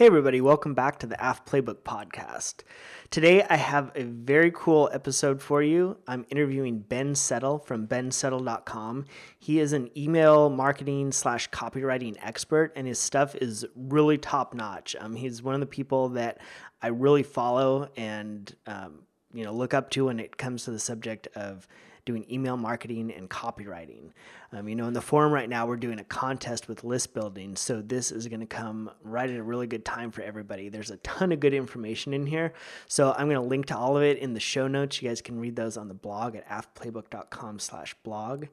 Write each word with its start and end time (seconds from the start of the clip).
Hey, 0.00 0.06
everybody, 0.06 0.40
welcome 0.40 0.72
back 0.72 0.98
to 1.00 1.06
the 1.06 1.22
Aff 1.22 1.44
Playbook 1.44 1.82
Podcast. 1.82 2.62
Today, 3.10 3.42
I 3.42 3.56
have 3.56 3.92
a 3.94 4.04
very 4.04 4.50
cool 4.50 4.88
episode 4.94 5.42
for 5.42 5.62
you. 5.62 5.98
I'm 6.08 6.24
interviewing 6.30 6.78
Ben 6.78 7.14
Settle 7.14 7.58
from 7.58 7.86
bensettle.com. 7.86 9.04
He 9.38 9.60
is 9.60 9.74
an 9.74 9.90
email 9.94 10.48
marketing 10.48 11.12
slash 11.12 11.50
copywriting 11.50 12.16
expert, 12.22 12.72
and 12.76 12.86
his 12.86 12.98
stuff 12.98 13.34
is 13.34 13.66
really 13.76 14.16
top 14.16 14.54
notch. 14.54 14.96
Um, 14.98 15.16
he's 15.16 15.42
one 15.42 15.52
of 15.52 15.60
the 15.60 15.66
people 15.66 16.08
that 16.08 16.38
I 16.80 16.86
really 16.86 17.22
follow 17.22 17.90
and 17.94 18.50
um, 18.66 19.00
you 19.34 19.44
know 19.44 19.52
look 19.52 19.74
up 19.74 19.90
to 19.90 20.06
when 20.06 20.18
it 20.18 20.38
comes 20.38 20.64
to 20.64 20.70
the 20.70 20.78
subject 20.78 21.28
of 21.36 21.68
doing 22.04 22.24
email 22.30 22.56
marketing 22.56 23.12
and 23.12 23.28
copywriting. 23.28 24.10
Um, 24.52 24.68
you 24.68 24.74
know, 24.74 24.86
in 24.86 24.92
the 24.92 25.00
forum 25.00 25.32
right 25.32 25.48
now, 25.48 25.66
we're 25.66 25.76
doing 25.76 26.00
a 26.00 26.04
contest 26.04 26.68
with 26.68 26.82
list 26.82 27.14
building. 27.14 27.56
So 27.56 27.80
this 27.80 28.10
is 28.10 28.26
going 28.28 28.40
to 28.40 28.46
come 28.46 28.90
right 29.02 29.28
at 29.28 29.36
a 29.36 29.42
really 29.42 29.66
good 29.66 29.84
time 29.84 30.10
for 30.10 30.22
everybody. 30.22 30.68
There's 30.68 30.90
a 30.90 30.96
ton 30.98 31.32
of 31.32 31.40
good 31.40 31.54
information 31.54 32.12
in 32.12 32.26
here. 32.26 32.52
So 32.88 33.12
I'm 33.12 33.28
going 33.28 33.40
to 33.40 33.48
link 33.48 33.66
to 33.66 33.76
all 33.76 33.96
of 33.96 34.02
it 34.02 34.18
in 34.18 34.34
the 34.34 34.40
show 34.40 34.66
notes. 34.66 35.00
You 35.00 35.08
guys 35.08 35.20
can 35.20 35.38
read 35.38 35.56
those 35.56 35.76
on 35.76 35.88
the 35.88 35.94
blog 35.94 36.36
at 36.36 36.48
affplaybook.com 36.48 37.58
slash 37.58 37.94
blog. 38.02 38.46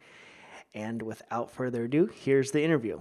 And 0.74 1.02
without 1.02 1.50
further 1.52 1.86
ado, 1.86 2.08
here's 2.14 2.52
the 2.52 2.64
interview. 2.64 3.00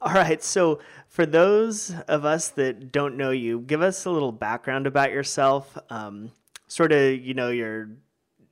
All 0.00 0.12
right. 0.12 0.42
So, 0.42 0.80
for 1.08 1.24
those 1.24 1.94
of 2.08 2.24
us 2.24 2.48
that 2.48 2.92
don't 2.92 3.16
know 3.16 3.30
you, 3.30 3.60
give 3.60 3.80
us 3.80 4.04
a 4.04 4.10
little 4.10 4.32
background 4.32 4.86
about 4.86 5.12
yourself. 5.12 5.78
Um, 5.88 6.32
sort 6.66 6.92
of, 6.92 7.20
you 7.20 7.32
know, 7.32 7.48
your 7.48 7.88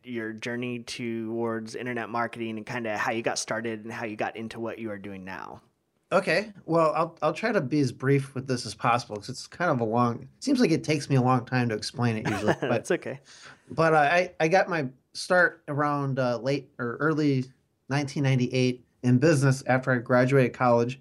your 0.05 0.33
journey 0.33 0.81
towards 0.81 1.75
internet 1.75 2.09
marketing 2.09 2.57
and 2.57 2.67
kind 2.67 2.87
of 2.87 2.99
how 2.99 3.13
you 3.13 3.23
got 3.23 3.39
started 3.39 3.85
and 3.85 3.93
how 3.93 4.05
you 4.05 4.17
got 4.17 4.37
into 4.37 4.61
what 4.61 4.79
you 4.79 4.91
are 4.91 4.99
doing 4.99 5.25
now. 5.25 5.61
Okay. 6.13 6.53
Well, 6.67 6.93
I'll 6.95 7.17
I'll 7.23 7.33
try 7.33 7.53
to 7.53 7.61
be 7.61 7.81
as 7.81 7.91
brief 7.91 8.35
with 8.35 8.47
this 8.47 8.67
as 8.67 8.75
possible 8.75 9.17
because 9.17 9.31
it's 9.31 9.47
kind 9.47 9.71
of 9.71 9.81
a 9.81 9.85
long. 9.85 10.29
Seems 10.41 10.61
like 10.61 10.71
it 10.71 10.85
takes 10.85 11.09
me 11.09 11.17
a 11.17 11.23
long 11.23 11.47
time 11.47 11.71
to 11.71 11.75
explain 11.75 12.19
it 12.19 12.29
usually. 12.29 12.55
But 12.61 12.81
it's 12.81 12.91
okay. 12.91 13.21
But 13.71 13.95
uh, 13.95 13.99
I 13.99 14.33
I 14.39 14.49
got 14.49 14.69
my 14.69 14.89
start 15.15 15.63
around 15.69 16.19
uh, 16.19 16.37
late 16.39 16.71
or 16.79 16.97
early 17.01 17.45
1998 17.89 18.85
in 19.03 19.19
business 19.19 19.63
after 19.67 19.91
I 19.91 19.99
graduated 19.99 20.53
college, 20.53 21.01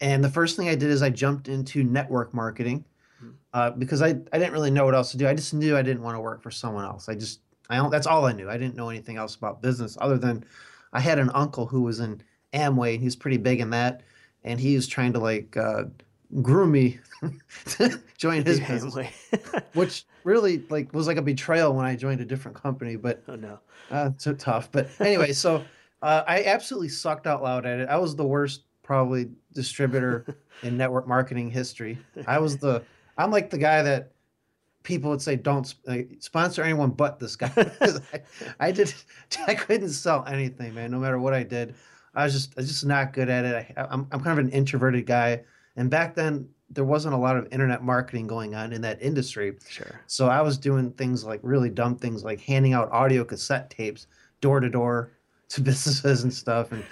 and 0.00 0.22
the 0.22 0.28
first 0.28 0.58
thing 0.58 0.68
I 0.68 0.74
did 0.74 0.90
is 0.90 1.02
I 1.02 1.08
jumped 1.08 1.48
into 1.48 1.82
network 1.82 2.34
marketing. 2.34 2.84
Hmm. 3.18 3.30
Uh, 3.54 3.70
because 3.70 4.02
I, 4.02 4.08
I 4.08 4.38
didn't 4.38 4.52
really 4.52 4.70
know 4.70 4.84
what 4.84 4.94
else 4.94 5.12
to 5.12 5.16
do. 5.16 5.26
I 5.26 5.34
just 5.34 5.54
knew 5.54 5.76
I 5.76 5.82
didn't 5.82 6.02
want 6.02 6.16
to 6.16 6.20
work 6.20 6.42
for 6.42 6.50
someone 6.50 6.84
else. 6.84 7.08
I 7.08 7.14
just 7.14 7.40
I 7.70 7.76
don't, 7.76 7.90
that's 7.90 8.06
all 8.06 8.26
I 8.26 8.32
knew. 8.32 8.50
I 8.50 8.58
didn't 8.58 8.76
know 8.76 8.90
anything 8.90 9.16
else 9.16 9.34
about 9.34 9.62
business 9.62 9.96
other 10.00 10.18
than 10.18 10.44
I 10.92 11.00
had 11.00 11.18
an 11.18 11.30
uncle 11.34 11.66
who 11.66 11.82
was 11.82 12.00
in 12.00 12.20
Amway. 12.52 12.94
And 12.94 13.02
he's 13.02 13.16
pretty 13.16 13.36
big 13.36 13.60
in 13.60 13.70
that, 13.70 14.02
and 14.44 14.60
he 14.60 14.74
was 14.76 14.86
trying 14.86 15.12
to 15.14 15.18
like 15.18 15.56
uh, 15.56 15.84
groom 16.42 16.72
me 16.72 16.98
to 17.66 18.00
join 18.16 18.44
his 18.44 18.60
business, 18.60 19.08
which 19.74 20.06
really 20.24 20.64
like 20.70 20.92
was 20.92 21.06
like 21.06 21.16
a 21.16 21.22
betrayal 21.22 21.74
when 21.74 21.84
I 21.84 21.96
joined 21.96 22.20
a 22.20 22.24
different 22.24 22.56
company. 22.56 22.96
But 22.96 23.22
oh 23.28 23.36
no, 23.36 23.58
uh, 23.90 24.10
so 24.16 24.34
tough. 24.34 24.70
But 24.70 24.88
anyway, 25.00 25.32
so 25.32 25.64
uh, 26.02 26.22
I 26.26 26.44
absolutely 26.44 26.90
sucked 26.90 27.26
out 27.26 27.42
loud 27.42 27.66
at 27.66 27.80
it. 27.80 27.88
I 27.88 27.96
was 27.96 28.14
the 28.16 28.26
worst 28.26 28.62
probably 28.82 29.30
distributor 29.52 30.26
in 30.62 30.76
network 30.76 31.08
marketing 31.08 31.50
history. 31.50 31.98
I 32.26 32.38
was 32.38 32.58
the 32.58 32.82
I'm 33.18 33.30
like 33.30 33.50
the 33.50 33.58
guy 33.58 33.82
that 33.82 34.12
people 34.84 35.10
would 35.10 35.20
say 35.20 35.34
don't 35.34 35.74
sponsor 36.20 36.62
anyone 36.62 36.90
but 36.90 37.18
this 37.18 37.34
guy. 37.34 37.50
I, 37.80 38.20
I, 38.60 38.70
did 38.70 38.94
I 39.48 39.54
couldn't 39.54 39.88
sell 39.88 40.24
anything, 40.26 40.74
man. 40.74 40.92
No 40.92 41.00
matter 41.00 41.18
what 41.18 41.34
I 41.34 41.42
did, 41.42 41.74
I 42.14 42.22
was 42.24 42.32
just 42.32 42.54
I 42.56 42.60
was 42.60 42.68
just 42.68 42.86
not 42.86 43.12
good 43.12 43.28
at 43.28 43.44
it. 43.44 43.74
I, 43.76 43.82
I'm 43.90 44.06
I'm 44.12 44.20
kind 44.20 44.38
of 44.38 44.44
an 44.44 44.52
introverted 44.52 45.06
guy, 45.06 45.42
and 45.74 45.90
back 45.90 46.14
then 46.14 46.48
there 46.70 46.84
wasn't 46.84 47.14
a 47.14 47.18
lot 47.18 47.36
of 47.36 47.46
internet 47.52 47.82
marketing 47.82 48.26
going 48.26 48.54
on 48.54 48.72
in 48.72 48.80
that 48.82 49.02
industry. 49.02 49.56
Sure. 49.68 50.00
So 50.06 50.28
I 50.28 50.40
was 50.40 50.56
doing 50.58 50.92
things 50.92 51.24
like 51.24 51.40
really 51.42 51.70
dumb 51.70 51.96
things 51.96 52.24
like 52.24 52.40
handing 52.40 52.72
out 52.72 52.90
audio 52.92 53.24
cassette 53.24 53.70
tapes 53.70 54.06
door 54.40 54.60
to 54.60 54.68
door 54.68 55.10
to 55.48 55.60
businesses 55.60 56.22
and 56.22 56.32
stuff 56.32 56.72
and 56.72 56.84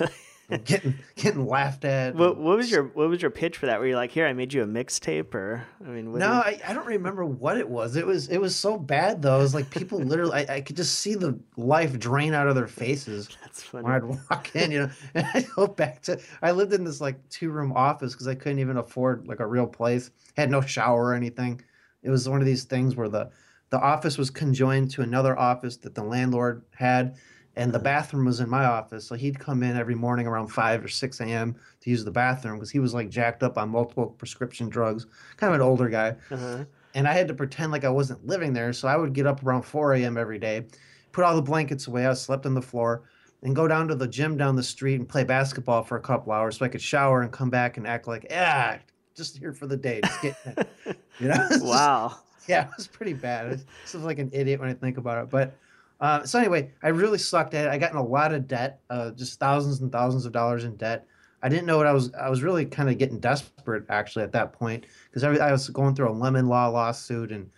getting 0.65 0.95
getting 1.17 1.47
laughed 1.47 1.85
at. 1.85 2.15
What, 2.15 2.37
what 2.37 2.57
was 2.57 2.71
your 2.71 2.85
what 2.85 3.09
was 3.09 3.23
your 3.23 3.31
pitch 3.31 3.57
for 3.59 3.67
that? 3.67 3.81
Were 3.81 3.87
you 3.87 3.97
like, 3.97 4.11
here, 4.11 4.27
I 4.27 4.33
made 4.33 4.53
you 4.53 4.63
a 4.63 4.67
mixtape, 4.67 5.35
or 5.35 5.65
I 5.85 5.89
mean, 5.89 6.13
no, 6.13 6.27
I, 6.27 6.61
I 6.67 6.73
don't 6.75 6.87
remember 6.87 7.25
what 7.25 7.57
it 7.57 7.69
was. 7.69 7.97
It 7.97 8.07
was 8.07 8.29
it 8.29 8.39
was 8.39 8.55
so 8.55 8.77
bad 8.77 9.23
though. 9.23 9.39
It 9.39 9.43
was 9.43 9.55
like 9.55 9.71
people 9.71 9.99
literally, 9.99 10.47
I, 10.49 10.57
I 10.57 10.61
could 10.61 10.77
just 10.77 10.99
see 10.99 11.15
the 11.15 11.39
life 11.57 11.99
drain 11.99 12.35
out 12.35 12.49
of 12.49 12.55
their 12.55 12.69
faces. 12.69 13.29
That's 13.43 13.63
funny. 13.63 13.85
When 13.85 13.93
I'd 13.93 14.05
walk 14.05 14.55
in, 14.55 14.71
you 14.71 14.81
know, 14.81 14.91
and 15.15 15.27
I 15.33 15.47
go 15.55 15.67
back 15.67 16.03
to. 16.03 16.21
I 16.43 16.51
lived 16.51 16.73
in 16.73 16.85
this 16.85 17.01
like 17.01 17.17
two 17.29 17.51
room 17.51 17.73
office 17.73 18.13
because 18.13 18.29
I 18.29 18.35
couldn't 18.35 18.59
even 18.59 18.77
afford 18.77 19.27
like 19.27 19.41
a 19.41 19.47
real 19.47 19.67
place. 19.67 20.11
Had 20.37 20.51
no 20.51 20.61
shower 20.61 21.07
or 21.07 21.15
anything. 21.15 21.63
It 22.03 22.11
was 22.11 22.29
one 22.29 22.41
of 22.41 22.47
these 22.47 22.65
things 22.65 22.97
where 22.97 23.09
the 23.09 23.31
the 23.71 23.81
office 23.81 24.19
was 24.19 24.29
conjoined 24.29 24.91
to 24.91 25.01
another 25.01 25.39
office 25.39 25.79
that 25.79 25.95
the 25.95 26.03
landlord 26.03 26.63
had 26.75 27.17
and 27.57 27.73
the 27.73 27.79
bathroom 27.79 28.25
was 28.25 28.41
in 28.41 28.49
my 28.49 28.65
office. 28.65 29.07
So 29.07 29.15
he'd 29.15 29.39
come 29.39 29.63
in 29.63 29.77
every 29.77 29.95
morning 29.95 30.27
around 30.27 30.49
5 30.49 30.85
or 30.85 30.89
6 30.89 31.21
a.m. 31.21 31.55
to 31.81 31.91
use 31.91 32.05
the 32.05 32.11
bathroom 32.11 32.57
because 32.57 32.71
he 32.71 32.79
was 32.79 32.95
like 32.95 33.11
jacked 33.11 33.43
up 33.43 33.59
on 33.59 33.69
multiple 33.69 34.07
prescription 34.07 34.69
drugs, 34.69 35.07
kind 35.37 35.53
of 35.53 35.61
an 35.61 35.67
older 35.67 35.89
guy. 35.89 36.17
Uh-huh. 36.31 36.65
And 36.95 37.09
I 37.09 37.13
had 37.13 37.29
to 37.29 37.35
pretend 37.35 37.73
like 37.73 37.85
I 37.85 37.91
wasn't 37.91 38.27
living 38.27 38.53
there. 38.53 38.73
So 38.73 38.89
I 38.89 38.97
would 38.97 39.13
get 39.13 39.27
up 39.27 39.45
around 39.45 39.63
4 39.63 39.95
a.m. 39.95 40.17
every 40.17 40.39
day, 40.39 40.67
put 41.13 41.25
all 41.25 41.37
the 41.37 41.43
blankets 41.43 41.87
away. 41.87 42.07
I 42.07 42.13
slept 42.15 42.47
on 42.47 42.55
the 42.55 42.63
floor 42.63 43.03
and 43.43 43.57
go 43.57 43.67
down 43.67 43.89
to 43.89 43.95
the 43.95 44.09
gym 44.09 44.37
down 44.37 44.57
the 44.57 44.63
street 44.63 44.97
and 44.97 45.09
play 45.09 45.25
basketball 45.25 45.83
for 45.83 45.97
a 45.97 46.01
couple 46.01 46.33
hours 46.33 46.59
so 46.59 46.65
I 46.65 46.69
could 46.69 46.83
shower 46.83 47.23
and 47.23 47.33
come 47.33 47.51
back 47.51 47.77
and 47.77 47.87
act 47.87 48.07
like, 48.07 48.27
yeah, 48.31 48.79
just 49.15 49.39
here 49.39 49.53
for 49.53 49.67
the 49.67 49.77
day. 49.77 50.01
Just 50.03 50.23
getting 50.23 50.53
it. 50.57 50.69
You 51.19 51.29
know? 51.29 51.47
wow. 51.61 52.09
Just, 52.09 52.23
yeah, 52.49 52.65
it 52.65 52.71
was 52.77 52.89
pretty 52.89 53.13
bad. 53.13 53.47
I 53.47 53.59
was 53.93 53.95
like 53.95 54.19
an 54.19 54.31
idiot 54.33 54.61
when 54.61 54.71
I 54.71 54.75
think 54.75 54.97
about 54.97 55.23
it. 55.23 55.31
But 55.31 55.57
uh, 56.03 56.25
so 56.25 56.41
anyway, 56.41 56.69
I 56.83 56.89
really 56.89 57.17
sucked 57.17 57.55
at 57.55 57.67
it. 57.67 57.71
I 57.71 57.79
got 57.79 57.93
in 57.93 57.97
a 57.97 58.05
lot 58.05 58.35
of 58.35 58.49
debt, 58.49 58.81
uh, 58.91 59.13
just 59.13 59.39
thousands 59.39 59.81
and 59.83 59.93
thousands 59.93 60.27
of 60.27 60.33
dollars 60.33 60.65
in 60.65 60.75
debt. 60.77 61.07
I 61.45 61.49
didn't 61.49 61.65
know 61.65 61.77
what 61.77 61.87
I 61.87 61.93
was. 61.93 62.13
I 62.15 62.29
was 62.29 62.43
really 62.43 62.67
kind 62.67 62.91
of 62.91 62.99
getting 62.99 63.21
desperate 63.21 63.85
actually 63.89 64.25
at 64.25 64.33
that 64.33 64.53
point 64.53 64.87
because 65.09 65.23
I 65.23 65.53
was 65.53 65.69
going 65.69 65.95
through 65.95 66.11
a 66.11 66.13
lemon 66.13 66.49
law 66.49 66.67
lawsuit 66.67 67.31
and 67.31 67.49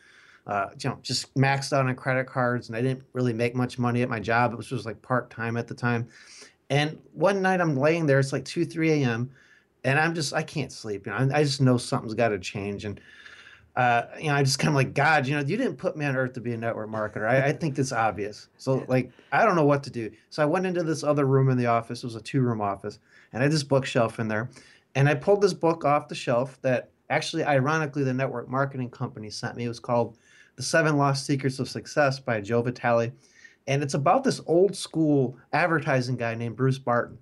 uh, 0.47 0.67
you 0.79 0.91
know 0.91 0.99
just 1.01 1.35
maxed 1.35 1.73
out 1.73 1.87
on 1.87 1.95
credit 1.97 2.27
cards 2.27 2.69
and 2.69 2.77
I 2.77 2.83
didn't 2.83 3.03
really 3.15 3.33
make 3.33 3.55
much 3.55 3.79
money 3.79 4.03
at 4.03 4.11
my 4.11 4.21
job. 4.21 4.53
It 4.53 4.57
was 4.57 4.69
just 4.69 4.85
like 4.85 5.01
part 5.01 5.31
time 5.31 5.57
at 5.57 5.67
the 5.67 5.75
time. 5.75 6.09
And 6.69 6.99
one 7.15 7.41
night 7.41 7.63
I'm 7.63 7.77
laying 7.77 8.05
there. 8.05 8.19
It's 8.19 8.33
like 8.33 8.45
two, 8.45 8.67
three 8.67 9.03
a.m. 9.03 9.31
and 9.85 9.99
I'm 9.99 10.15
just 10.15 10.35
I 10.35 10.43
can't 10.43 10.73
sleep. 10.73 11.07
You 11.07 11.13
know, 11.13 11.19
I, 11.19 11.41
I 11.41 11.45
just 11.45 11.63
know 11.63 11.79
something's 11.79 12.15
got 12.15 12.29
to 12.29 12.39
change 12.39 12.85
and 12.85 13.01
uh, 13.77 14.03
you 14.21 14.29
know, 14.29 14.35
I 14.35 14.43
just 14.43 14.59
kind 14.59 14.69
of 14.69 14.77
like, 14.77 14.95
God, 14.95 15.27
you 15.27 15.35
know, 15.35 15.41
you 15.41 15.57
didn't 15.57 15.77
put 15.77 15.97
me 15.97 16.05
on 16.05 16.17
earth 16.17 16.35
to 16.35 16.41
be 16.41 16.53
a 16.53 16.57
network 16.57 16.89
marketer. 16.89 17.29
I, 17.29 17.49
I 17.49 17.53
think 17.53 17.79
it's 17.79 17.91
obvious. 17.93 18.49
So, 18.57 18.85
like, 18.87 19.11
I 19.33 19.45
don't 19.45 19.57
know 19.57 19.65
what 19.65 19.83
to 19.85 19.91
do. 19.91 20.11
So, 20.31 20.43
I 20.43 20.47
went 20.47 20.67
into 20.67 20.85
this 20.85 21.03
other 21.03 21.27
room 21.27 21.49
in 21.51 21.59
the 21.59 21.67
office. 21.67 22.05
It 22.05 22.07
was 22.07 22.15
a 22.15 22.21
two 22.21 22.41
room 22.41 22.61
office. 22.61 23.01
And 23.33 23.43
I 23.43 23.45
had 23.45 23.53
this 23.53 23.65
bookshelf 23.65 24.21
in 24.21 24.29
there. 24.29 24.49
And 24.95 25.09
I 25.09 25.15
pulled 25.15 25.41
this 25.41 25.55
book 25.55 25.85
off 25.85 26.07
the 26.07 26.15
shelf 26.15 26.57
that 26.63 26.91
actually, 27.11 27.43
ironically, 27.43 28.05
the 28.05 28.15
network 28.15 28.49
marketing 28.49 28.91
company 28.91 29.29
sent 29.29 29.57
me. 29.57 29.65
It 29.65 29.69
was 29.69 29.81
called 29.81 30.17
The 30.55 30.63
Seven 30.63 30.97
Lost 30.97 31.27
Secrets 31.27 31.59
of 31.59 31.69
Success 31.69 32.21
by 32.21 32.41
Joe 32.41 32.63
Vitale. 32.63 33.13
And 33.67 33.83
it's 33.83 33.95
about 33.95 34.23
this 34.23 34.41
old 34.47 34.77
school 34.77 35.37
advertising 35.53 36.17
guy 36.17 36.35
named 36.35 36.55
Bruce 36.55 36.79
Barton. 36.79 37.19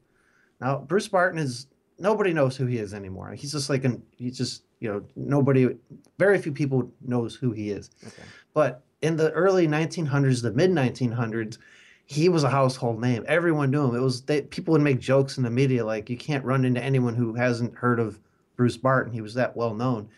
Now, 0.60 0.78
Bruce 0.78 1.08
Barton 1.08 1.38
is 1.38 1.66
nobody 1.98 2.34
knows 2.34 2.56
who 2.56 2.66
he 2.66 2.78
is 2.78 2.92
anymore. 2.92 3.32
He's 3.32 3.52
just 3.52 3.70
like 3.70 3.84
an, 3.84 4.02
he's 4.16 4.36
just, 4.36 4.64
you 4.82 4.93
know, 4.93 5.03
nobody, 5.15 5.76
very 6.19 6.38
few 6.38 6.50
people 6.50 6.91
knows 7.06 7.37
who 7.37 7.53
he 7.53 7.70
is. 7.70 7.91
Okay. 8.04 8.22
But 8.53 8.82
in 9.00 9.16
the 9.16 9.31
early 9.31 9.69
1900s, 9.69 10.43
the 10.43 10.50
mid 10.50 10.70
1900s, 10.70 11.59
he 12.06 12.28
was 12.28 12.43
a 12.43 12.50
household 12.50 13.00
name. 13.00 13.25
Everyone 13.28 13.70
knew 13.70 13.84
him. 13.84 13.94
It 13.94 14.00
was 14.00 14.22
they, 14.22 14.43
people 14.43 14.72
would 14.72 14.82
make 14.82 14.98
jokes 14.98 15.37
in 15.37 15.44
the 15.44 15.50
media 15.50 15.84
like 15.84 16.10
you 16.10 16.16
can't 16.16 16.44
run 16.44 16.65
into 16.65 16.82
anyone 16.82 17.15
who 17.15 17.32
hasn't 17.34 17.76
heard 17.76 18.00
of 18.00 18.19
Bruce 18.56 18.76
Barton. 18.76 19.12
He 19.12 19.20
was 19.20 19.34
that 19.34 19.56
well 19.56 19.72
known. 19.72 20.09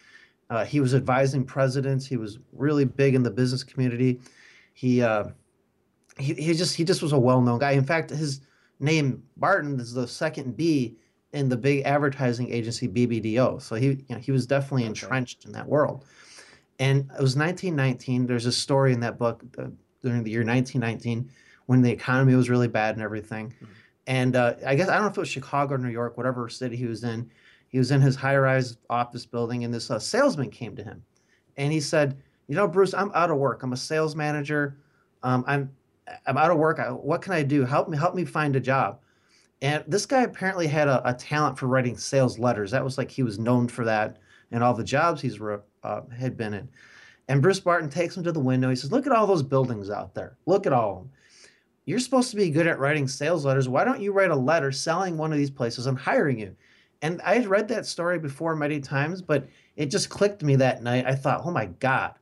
Uh, 0.48 0.64
he 0.64 0.80
was 0.80 0.94
advising 0.94 1.44
presidents. 1.44 2.06
He 2.06 2.16
was 2.16 2.38
really 2.52 2.86
big 2.86 3.14
in 3.14 3.22
the 3.22 3.30
business 3.30 3.62
community. 3.62 4.18
He 4.72 5.02
uh, 5.02 5.24
he 6.18 6.32
he 6.34 6.54
just 6.54 6.74
he 6.74 6.84
just 6.84 7.02
was 7.02 7.12
a 7.12 7.18
well 7.18 7.42
known 7.42 7.58
guy. 7.58 7.72
In 7.72 7.84
fact, 7.84 8.10
his 8.10 8.40
name 8.80 9.22
Barton 9.36 9.78
is 9.78 9.92
the 9.92 10.08
second 10.08 10.56
B 10.56 10.96
in 11.34 11.48
the 11.48 11.56
big 11.56 11.82
advertising 11.84 12.50
agency 12.52 12.88
BBDO. 12.88 13.60
So 13.60 13.74
he, 13.74 13.86
you 13.86 14.04
know, 14.10 14.18
he 14.18 14.30
was 14.30 14.46
definitely 14.46 14.82
okay. 14.82 14.88
entrenched 14.88 15.44
in 15.44 15.52
that 15.52 15.68
world. 15.68 16.04
And 16.78 17.00
it 17.00 17.22
was 17.22 17.36
1919. 17.36 18.26
There's 18.26 18.46
a 18.46 18.52
story 18.52 18.92
in 18.92 19.00
that 19.00 19.18
book 19.18 19.42
uh, 19.58 19.66
during 20.02 20.22
the 20.22 20.30
year 20.30 20.44
1919 20.44 21.30
when 21.66 21.82
the 21.82 21.90
economy 21.90 22.34
was 22.36 22.48
really 22.48 22.68
bad 22.68 22.94
and 22.94 23.02
everything. 23.02 23.48
Mm-hmm. 23.50 23.72
And 24.06 24.36
uh, 24.36 24.54
I 24.64 24.74
guess 24.74 24.88
I 24.88 24.94
don't 24.94 25.02
know 25.02 25.10
if 25.10 25.16
it 25.16 25.20
was 25.20 25.28
Chicago 25.28 25.74
or 25.74 25.78
New 25.78 25.88
York, 25.88 26.16
whatever 26.16 26.48
city 26.48 26.76
he 26.76 26.86
was 26.86 27.04
in. 27.04 27.30
He 27.68 27.78
was 27.78 27.90
in 27.90 28.00
his 28.00 28.14
high-rise 28.14 28.76
office 28.88 29.26
building, 29.26 29.64
and 29.64 29.74
this 29.74 29.90
uh, 29.90 29.98
salesman 29.98 30.50
came 30.50 30.76
to 30.76 30.84
him, 30.84 31.02
and 31.56 31.72
he 31.72 31.80
said, 31.80 32.16
"You 32.46 32.54
know, 32.54 32.68
Bruce, 32.68 32.94
I'm 32.94 33.10
out 33.14 33.30
of 33.30 33.38
work. 33.38 33.64
I'm 33.64 33.72
a 33.72 33.76
sales 33.76 34.14
manager. 34.14 34.76
Um, 35.24 35.42
I'm 35.48 35.70
I'm 36.26 36.36
out 36.36 36.52
of 36.52 36.58
work. 36.58 36.78
I, 36.78 36.92
what 36.92 37.22
can 37.22 37.32
I 37.32 37.42
do? 37.42 37.64
Help 37.64 37.88
me 37.88 37.96
help 37.96 38.14
me 38.14 38.24
find 38.24 38.54
a 38.54 38.60
job." 38.60 39.00
And 39.64 39.82
this 39.88 40.04
guy 40.04 40.24
apparently 40.24 40.66
had 40.66 40.88
a, 40.88 41.08
a, 41.08 41.14
talent 41.14 41.58
for 41.58 41.68
writing 41.68 41.96
sales 41.96 42.38
letters. 42.38 42.70
That 42.70 42.84
was 42.84 42.98
like 42.98 43.10
he 43.10 43.22
was 43.22 43.38
known 43.38 43.66
for 43.66 43.86
that. 43.86 44.18
and 44.52 44.62
all 44.62 44.74
the 44.74 44.84
jobs 44.84 45.22
he's 45.22 45.40
uh, 45.40 46.02
had 46.14 46.36
been 46.36 46.52
in. 46.52 46.68
And 47.28 47.40
Bruce 47.40 47.60
Barton 47.60 47.88
takes 47.88 48.14
him 48.14 48.22
to 48.24 48.32
the 48.32 48.40
window. 48.40 48.68
He 48.68 48.76
says, 48.76 48.92
"Look 48.92 49.06
at 49.06 49.12
all 49.12 49.26
those 49.26 49.42
buildings 49.42 49.88
out 49.88 50.14
there. 50.14 50.36
Look 50.44 50.66
at 50.66 50.74
all 50.74 50.90
of 50.90 50.98
them. 50.98 51.10
You're 51.86 51.98
supposed 51.98 52.30
to 52.30 52.36
be 52.36 52.50
good 52.50 52.66
at 52.66 52.78
writing 52.78 53.08
sales 53.08 53.46
letters. 53.46 53.66
Why 53.66 53.84
don't 53.84 54.02
you 54.02 54.12
write 54.12 54.30
a 54.30 54.36
letter 54.36 54.70
selling 54.70 55.16
one 55.16 55.32
of 55.32 55.38
these 55.38 55.50
places 55.50 55.86
and 55.86 55.98
hiring 55.98 56.38
you?" 56.38 56.54
And 57.00 57.22
I 57.22 57.36
had 57.36 57.46
read 57.46 57.68
that 57.68 57.86
story 57.86 58.18
before 58.18 58.54
many 58.54 58.80
times, 58.80 59.22
but 59.22 59.48
it 59.76 59.86
just 59.86 60.10
clicked 60.10 60.42
me 60.42 60.56
that 60.56 60.82
night. 60.82 61.06
I 61.06 61.14
thought, 61.14 61.40
"Oh 61.42 61.50
my 61.50 61.66
god, 61.80 62.12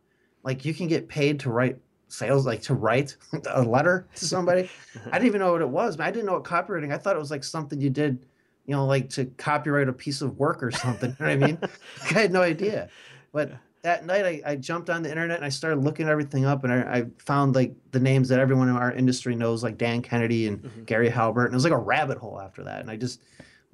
like 0.44 0.64
you 0.64 0.74
can 0.74 0.86
get 0.86 1.08
paid 1.08 1.40
to 1.40 1.50
write 1.50 1.76
sales, 2.12 2.46
like 2.46 2.62
to 2.62 2.74
write 2.74 3.16
a 3.50 3.62
letter 3.62 4.06
to 4.16 4.24
somebody." 4.24 4.70
I 5.06 5.18
didn't 5.18 5.26
even 5.26 5.40
know 5.40 5.52
what 5.52 5.62
it 5.62 5.68
was. 5.68 5.98
I 5.98 6.10
didn't 6.10 6.26
know 6.26 6.34
what 6.34 6.44
copywriting. 6.44 6.92
I 6.92 6.98
thought 6.98 7.16
it 7.16 7.20
was 7.20 7.30
like 7.30 7.44
something 7.44 7.80
you 7.80 7.90
did 7.90 8.26
you 8.66 8.74
know, 8.74 8.86
like 8.86 9.08
to 9.10 9.24
copyright 9.24 9.88
a 9.88 9.92
piece 9.92 10.22
of 10.22 10.38
work 10.38 10.62
or 10.62 10.70
something. 10.70 11.10
you 11.18 11.26
know 11.26 11.36
what 11.36 11.44
I 11.44 11.46
mean? 11.46 11.58
I 12.10 12.12
had 12.12 12.32
no 12.32 12.42
idea. 12.42 12.88
But 13.32 13.52
that 13.82 14.06
night 14.06 14.24
I, 14.24 14.52
I 14.52 14.56
jumped 14.56 14.88
on 14.88 15.02
the 15.02 15.10
internet 15.10 15.36
and 15.36 15.44
I 15.44 15.48
started 15.48 15.82
looking 15.82 16.08
everything 16.08 16.44
up 16.44 16.62
and 16.64 16.72
I, 16.72 16.98
I, 16.98 17.04
found 17.18 17.56
like 17.56 17.74
the 17.90 17.98
names 17.98 18.28
that 18.28 18.38
everyone 18.38 18.68
in 18.68 18.76
our 18.76 18.92
industry 18.92 19.34
knows, 19.34 19.64
like 19.64 19.76
Dan 19.76 20.02
Kennedy 20.02 20.46
and 20.46 20.62
mm-hmm. 20.62 20.84
Gary 20.84 21.08
Halbert. 21.08 21.46
And 21.46 21.54
it 21.54 21.56
was 21.56 21.64
like 21.64 21.72
a 21.72 21.78
rabbit 21.78 22.18
hole 22.18 22.40
after 22.40 22.62
that. 22.62 22.80
And 22.80 22.90
I 22.90 22.96
just 22.96 23.22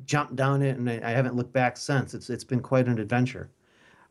jumped 0.06 0.34
down 0.36 0.62
it 0.62 0.78
and 0.78 0.88
I, 0.88 1.00
I 1.04 1.10
haven't 1.10 1.36
looked 1.36 1.52
back 1.52 1.76
since. 1.76 2.14
It's 2.14 2.30
it's 2.30 2.44
been 2.44 2.60
quite 2.60 2.88
an 2.88 2.98
adventure. 2.98 3.50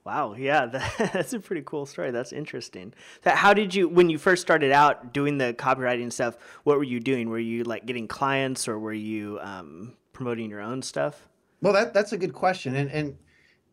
Wow, 0.08 0.36
yeah, 0.38 0.68
that, 0.68 0.94
that's 1.14 1.34
a 1.34 1.40
pretty 1.42 1.64
cool 1.66 1.86
story. 1.86 2.12
That's 2.12 2.32
interesting. 2.32 2.94
So 3.26 3.32
how 3.32 3.54
did 3.54 3.76
you, 3.76 3.90
when 3.90 4.10
you 4.10 4.18
first 4.18 4.42
started 4.42 4.72
out 4.72 5.12
doing 5.12 5.38
the 5.38 5.54
copywriting 5.54 6.14
stuff, 6.14 6.38
what 6.64 6.78
were 6.78 6.86
you 6.86 7.02
doing? 7.02 7.28
Were 7.28 7.40
you 7.40 7.66
like 7.66 7.86
getting 7.86 8.08
clients 8.08 8.70
or 8.70 8.80
were 8.80 8.94
you 8.94 9.38
um, 9.42 9.98
promoting 10.14 10.50
your 10.50 10.62
own 10.62 10.82
stuff? 10.82 11.28
Well, 11.62 11.74
that 11.74 11.94
that's 11.94 12.14
a 12.14 12.18
good 12.18 12.32
question, 12.32 12.76
and 12.78 12.90
and 12.90 13.18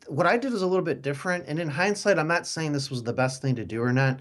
what 0.08 0.26
I 0.26 0.36
did 0.36 0.52
was 0.52 0.62
a 0.62 0.66
little 0.66 0.84
bit 0.84 1.02
different. 1.02 1.44
And 1.46 1.60
in 1.60 1.68
hindsight, 1.68 2.18
I'm 2.18 2.26
not 2.26 2.48
saying 2.48 2.72
this 2.72 2.90
was 2.90 3.04
the 3.04 3.12
best 3.12 3.40
thing 3.40 3.54
to 3.54 3.64
do 3.64 3.80
or 3.80 3.92
not, 3.92 4.18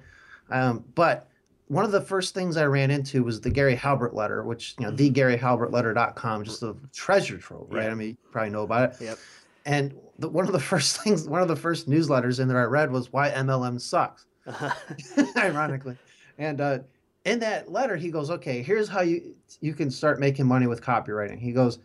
um, 0.52 0.86
but 0.94 1.30
one 1.68 1.84
of 1.84 1.92
the 1.92 2.02
first 2.02 2.36
things 2.36 2.58
I 2.58 2.66
ran 2.66 2.92
into 2.92 3.24
was 3.24 3.42
the 3.42 3.50
Gary 3.50 3.76
Halbert 3.76 4.14
letter, 4.14 4.44
which 4.44 4.76
you 4.78 4.86
know, 4.86 4.92
mm-hmm. 4.92 5.14
thegaryhalbertletter.com, 5.14 6.44
just 6.44 6.62
a 6.62 6.76
treasure 6.94 7.40
trove, 7.40 7.70
right? 7.72 7.90
I 7.90 7.96
mean, 7.96 8.10
you 8.10 8.18
probably 8.32 8.52
know 8.52 8.62
about 8.62 8.92
it. 8.92 9.02
Yep. 9.02 9.18
And 9.66 9.94
the, 10.20 10.30
one 10.30 10.46
of 10.46 10.54
the 10.54 10.60
first 10.72 11.02
things, 11.02 11.28
one 11.28 11.42
of 11.42 11.48
the 11.48 11.56
first 11.56 11.90
newsletters 11.90 12.40
in 12.40 12.48
there 12.48 12.62
I 12.62 12.66
read 12.66 12.92
was 12.92 13.12
why 13.12 13.32
MLM 13.32 13.80
sucks, 13.80 14.26
ironically. 15.38 15.98
And 16.38 16.62
uh, 16.62 16.80
in 17.26 17.40
that 17.40 17.72
letter, 17.72 17.96
he 17.96 18.12
goes, 18.12 18.30
"Okay, 18.32 18.62
here's 18.62 18.90
how 18.90 19.02
you 19.02 19.36
you 19.62 19.74
can 19.74 19.92
start 19.92 20.20
making 20.20 20.46
money 20.46 20.68
with 20.68 20.82
copywriting." 20.82 21.40
He 21.40 21.52
goes, 21.52 21.80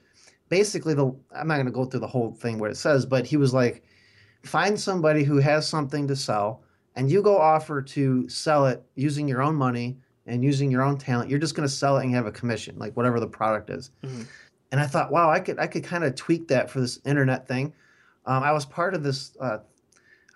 basically 0.49 0.95
the 0.95 1.15
I'm 1.35 1.49
not 1.49 1.57
going 1.57 1.67
to 1.67 1.73
go 1.73 1.85
through 1.85 2.01
the 2.01 2.07
whole 2.07 2.33
thing 2.33 2.59
what 2.59 2.71
it 2.71 2.77
says, 2.77 3.07
but 3.07 3.27
he 3.27 3.37
was 3.37 3.55
like, 3.55 3.83
find 4.45 4.79
somebody 4.79 5.25
who 5.25 5.39
has 5.39 5.67
something 5.67 6.07
to 6.09 6.17
sell, 6.17 6.63
and 6.97 7.11
you 7.11 7.23
go 7.23 7.39
offer 7.39 7.83
to 7.83 8.29
sell 8.29 8.67
it 8.67 8.83
using 8.95 9.29
your 9.29 9.43
own 9.43 9.55
money 9.55 9.97
and 10.27 10.45
using 10.45 10.71
your 10.71 10.83
own 10.83 10.99
talent. 10.99 11.31
You're 11.31 11.39
just 11.39 11.55
going 11.55 11.69
to 11.69 11.75
sell 11.75 11.99
it 11.99 12.05
and 12.05 12.15
have 12.15 12.27
a 12.27 12.33
commission, 12.33 12.79
like 12.79 12.97
whatever 12.97 13.21
the 13.21 13.27
product 13.27 13.71
is. 13.71 13.91
Mm-hmm. 14.03 14.23
And 14.71 14.81
I 14.81 14.87
thought, 14.87 15.11
wow, 15.11 15.31
I 15.31 15.41
could 15.41 15.59
I 15.59 15.67
could 15.67 15.85
kind 15.85 16.05
of 16.05 16.15
tweak 16.15 16.49
that 16.49 16.71
for 16.71 16.81
this 16.81 17.01
internet 17.05 17.47
thing. 17.49 17.73
Um, 18.29 18.43
I 18.45 18.53
was 18.53 18.67
part 18.67 18.95
of 18.95 19.03
this. 19.03 19.37
Uh, 19.41 19.59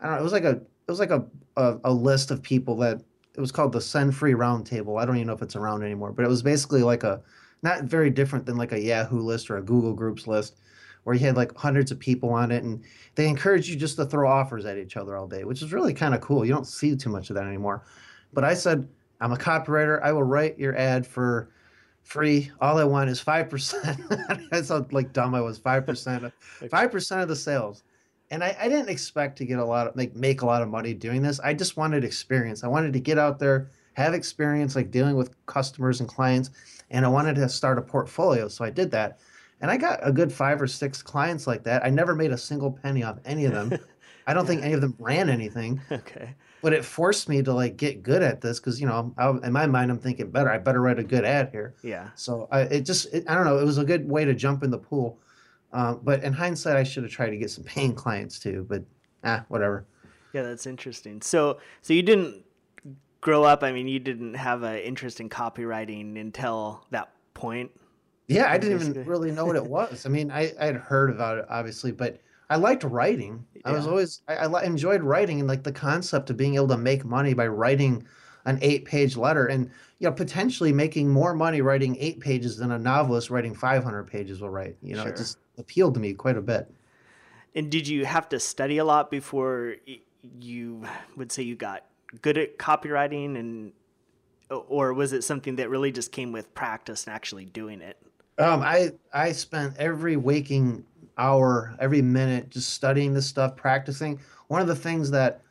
I 0.00 0.06
don't 0.06 0.14
know. 0.14 0.20
It 0.20 0.24
was 0.24 0.32
like 0.32 0.44
a 0.44 0.52
it 0.52 0.88
was 0.88 0.98
like 0.98 1.10
a, 1.10 1.24
a, 1.56 1.78
a 1.84 1.92
list 1.92 2.30
of 2.30 2.42
people 2.42 2.76
that 2.78 3.00
it 3.36 3.40
was 3.40 3.52
called 3.52 3.72
the 3.72 3.80
Send 3.80 4.16
Free 4.16 4.32
Roundtable. 4.32 5.00
I 5.00 5.04
don't 5.04 5.16
even 5.16 5.28
know 5.28 5.34
if 5.34 5.42
it's 5.42 5.56
around 5.56 5.82
anymore, 5.84 6.12
but 6.12 6.24
it 6.24 6.28
was 6.28 6.42
basically 6.42 6.82
like 6.82 7.04
a 7.04 7.20
not 7.62 7.84
very 7.84 8.10
different 8.10 8.46
than 8.46 8.56
like 8.56 8.72
a 8.72 8.80
Yahoo 8.80 9.20
list 9.20 9.50
or 9.50 9.58
a 9.58 9.62
Google 9.62 9.92
Groups 9.92 10.26
list 10.26 10.56
where 11.04 11.14
you 11.14 11.24
had 11.24 11.36
like 11.36 11.56
hundreds 11.56 11.90
of 11.90 11.98
people 11.98 12.30
on 12.30 12.50
it 12.50 12.62
and 12.62 12.82
they 13.14 13.28
encourage 13.28 13.68
you 13.68 13.76
just 13.76 13.96
to 13.96 14.06
throw 14.06 14.28
offers 14.28 14.64
at 14.64 14.78
each 14.78 14.96
other 14.96 15.16
all 15.16 15.26
day, 15.26 15.44
which 15.44 15.62
is 15.62 15.72
really 15.72 15.92
kind 15.92 16.14
of 16.14 16.20
cool. 16.20 16.44
You 16.44 16.52
don't 16.52 16.66
see 16.66 16.96
too 16.96 17.10
much 17.10 17.28
of 17.30 17.36
that 17.36 17.46
anymore. 17.46 17.84
But 18.32 18.44
I 18.44 18.54
said, 18.54 18.88
I'm 19.20 19.32
a 19.32 19.36
copywriter. 19.36 20.00
I 20.02 20.12
will 20.12 20.22
write 20.22 20.58
your 20.58 20.76
ad 20.76 21.06
for 21.06 21.50
free. 22.02 22.50
All 22.60 22.78
I 22.78 22.84
want 22.84 23.10
is 23.10 23.22
5%. 23.22 24.48
I 24.52 24.62
sound 24.62 24.92
like 24.92 25.12
dumb. 25.12 25.34
I 25.34 25.40
was 25.40 25.58
5%, 25.58 26.24
of, 26.24 26.32
5% 26.70 27.22
of 27.22 27.28
the 27.28 27.36
sales. 27.36 27.82
And 28.30 28.42
I, 28.42 28.56
I 28.58 28.68
didn't 28.68 28.88
expect 28.88 29.36
to 29.38 29.44
get 29.44 29.58
a 29.58 29.64
lot 29.64 29.86
of, 29.86 29.96
make, 29.96 30.16
make 30.16 30.42
a 30.42 30.46
lot 30.46 30.62
of 30.62 30.68
money 30.68 30.94
doing 30.94 31.22
this. 31.22 31.38
I 31.40 31.54
just 31.54 31.76
wanted 31.76 32.04
experience. 32.04 32.64
I 32.64 32.68
wanted 32.68 32.92
to 32.94 33.00
get 33.00 33.18
out 33.18 33.38
there, 33.38 33.70
have 33.94 34.14
experience 34.14 34.74
like 34.74 34.90
dealing 34.90 35.16
with 35.16 35.34
customers 35.46 36.00
and 36.00 36.08
clients 36.08 36.50
and 36.92 37.04
I 37.04 37.08
wanted 37.08 37.34
to 37.36 37.48
start 37.48 37.78
a 37.78 37.82
portfolio. 37.82 38.46
So 38.48 38.64
I 38.64 38.70
did 38.70 38.90
that. 38.92 39.18
And 39.60 39.70
I 39.70 39.76
got 39.76 40.00
a 40.02 40.12
good 40.12 40.32
five 40.32 40.60
or 40.60 40.66
six 40.66 41.02
clients 41.02 41.46
like 41.46 41.64
that. 41.64 41.84
I 41.84 41.90
never 41.90 42.14
made 42.14 42.32
a 42.32 42.38
single 42.38 42.70
penny 42.70 43.02
off 43.02 43.18
any 43.24 43.46
of 43.46 43.52
them. 43.52 43.78
I 44.26 44.34
don't 44.34 44.46
think 44.46 44.62
any 44.62 44.74
of 44.74 44.80
them 44.80 44.94
ran 44.98 45.28
anything. 45.28 45.80
Okay. 45.92 46.34
But 46.62 46.72
it 46.72 46.84
forced 46.84 47.28
me 47.28 47.42
to 47.42 47.52
like 47.52 47.76
get 47.76 48.04
good 48.04 48.22
at 48.22 48.40
this 48.40 48.60
because 48.60 48.80
you 48.80 48.86
know 48.86 49.12
I, 49.18 49.30
in 49.30 49.52
my 49.52 49.66
mind 49.66 49.90
I'm 49.90 49.98
thinking 49.98 50.30
better. 50.30 50.48
I 50.48 50.58
better 50.58 50.80
write 50.80 51.00
a 51.00 51.02
good 51.02 51.24
ad 51.24 51.48
here. 51.50 51.74
Yeah. 51.82 52.10
So 52.14 52.46
I, 52.52 52.60
it 52.60 52.82
just 52.82 53.12
it, 53.12 53.24
I 53.28 53.34
don't 53.34 53.44
know. 53.44 53.58
It 53.58 53.64
was 53.64 53.78
a 53.78 53.84
good 53.84 54.08
way 54.08 54.24
to 54.24 54.32
jump 54.32 54.62
in 54.62 54.70
the 54.70 54.78
pool. 54.78 55.18
Uh, 55.72 55.94
but 55.94 56.22
in 56.22 56.32
hindsight, 56.32 56.76
I 56.76 56.84
should 56.84 57.02
have 57.02 57.10
tried 57.10 57.30
to 57.30 57.36
get 57.36 57.50
some 57.50 57.64
paying 57.64 57.94
clients 57.96 58.38
too. 58.38 58.64
But 58.68 58.84
ah, 59.24 59.44
whatever. 59.48 59.86
Yeah, 60.32 60.42
that's 60.42 60.66
interesting. 60.66 61.20
So 61.20 61.58
so 61.80 61.92
you 61.92 62.02
didn't 62.02 62.44
grow 63.22 63.44
up, 63.44 63.62
I 63.62 63.72
mean, 63.72 63.88
you 63.88 63.98
didn't 63.98 64.34
have 64.34 64.62
an 64.62 64.76
interest 64.78 65.20
in 65.20 65.30
copywriting 65.30 66.20
until 66.20 66.84
that 66.90 67.12
point. 67.32 67.70
Yeah, 68.28 68.50
I 68.50 68.58
didn't 68.58 68.80
even 68.80 69.04
really 69.04 69.30
know 69.32 69.46
what 69.46 69.56
it 69.56 69.64
was. 69.78 70.06
I 70.06 70.10
mean, 70.10 70.30
I 70.30 70.52
I 70.60 70.66
had 70.66 70.76
heard 70.76 71.10
about 71.10 71.38
it 71.38 71.46
obviously, 71.48 71.92
but 71.92 72.20
I 72.52 72.56
liked 72.56 72.84
writing. 72.84 73.46
Yeah. 73.54 73.62
I 73.64 73.72
was 73.72 73.86
always 73.86 74.20
I, 74.28 74.34
I 74.34 74.64
enjoyed 74.64 75.02
writing 75.02 75.38
and 75.38 75.48
like 75.48 75.62
the 75.62 75.72
concept 75.72 76.28
of 76.28 76.36
being 76.36 76.56
able 76.56 76.68
to 76.68 76.76
make 76.76 77.02
money 77.02 77.32
by 77.32 77.46
writing 77.46 78.06
an 78.44 78.58
eight-page 78.60 79.16
letter 79.16 79.46
and 79.46 79.70
you 80.00 80.06
know 80.06 80.12
potentially 80.12 80.70
making 80.70 81.08
more 81.08 81.32
money 81.32 81.62
writing 81.62 81.96
eight 81.98 82.20
pages 82.20 82.58
than 82.58 82.72
a 82.72 82.78
novelist 82.78 83.30
writing 83.30 83.54
500 83.54 84.04
pages 84.04 84.42
will 84.42 84.50
write. 84.50 84.76
You 84.82 84.96
know, 84.96 85.04
sure. 85.04 85.12
it 85.12 85.16
just 85.16 85.38
appealed 85.56 85.94
to 85.94 86.00
me 86.00 86.12
quite 86.12 86.36
a 86.36 86.42
bit. 86.42 86.70
And 87.54 87.70
did 87.70 87.88
you 87.88 88.04
have 88.04 88.28
to 88.28 88.38
study 88.38 88.76
a 88.76 88.84
lot 88.84 89.10
before 89.10 89.76
you 90.38 90.84
would 91.16 91.32
say 91.32 91.42
you 91.42 91.56
got 91.56 91.86
good 92.20 92.36
at 92.36 92.58
copywriting 92.58 93.38
and 93.38 93.72
or 94.50 94.92
was 94.92 95.14
it 95.14 95.24
something 95.24 95.56
that 95.56 95.70
really 95.70 95.90
just 95.90 96.12
came 96.12 96.32
with 96.32 96.52
practice 96.52 97.06
and 97.06 97.14
actually 97.14 97.46
doing 97.46 97.80
it? 97.80 97.96
Um, 98.36 98.60
I 98.60 98.92
I 99.14 99.32
spent 99.32 99.78
every 99.78 100.16
waking 100.16 100.84
hour, 101.18 101.74
every 101.78 102.02
minute 102.02 102.50
just 102.50 102.70
studying 102.70 103.14
this 103.14 103.26
stuff, 103.26 103.56
practicing. 103.56 104.20
One 104.48 104.60
of 104.60 104.68
the 104.68 104.76
things 104.76 105.10
that 105.10 105.42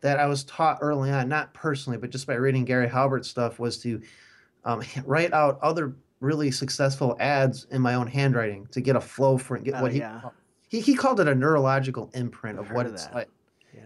that 0.00 0.18
I 0.18 0.26
was 0.26 0.44
taught 0.44 0.78
early 0.80 1.10
on, 1.10 1.28
not 1.28 1.52
personally, 1.52 1.98
but 1.98 2.08
just 2.10 2.26
by 2.26 2.34
reading 2.34 2.64
Gary 2.64 2.88
Halbert 2.88 3.26
stuff, 3.26 3.58
was 3.58 3.78
to 3.78 4.00
um, 4.64 4.82
write 5.04 5.32
out 5.32 5.58
other 5.62 5.94
really 6.20 6.50
successful 6.50 7.16
ads 7.20 7.66
in 7.70 7.80
my 7.80 7.94
own 7.94 8.06
handwriting 8.06 8.66
to 8.72 8.80
get 8.80 8.96
a 8.96 9.00
flow 9.00 9.38
for 9.38 9.56
it, 9.56 9.64
get 9.64 9.74
oh, 9.74 9.82
what 9.82 9.92
he, 9.92 9.98
yeah. 9.98 10.20
he 10.68 10.80
he 10.80 10.94
called 10.94 11.20
it 11.20 11.28
a 11.28 11.34
neurological 11.34 12.10
imprint 12.14 12.58
of 12.58 12.70
what 12.72 12.86
it's 12.86 13.06
that. 13.06 13.14
like 13.14 13.28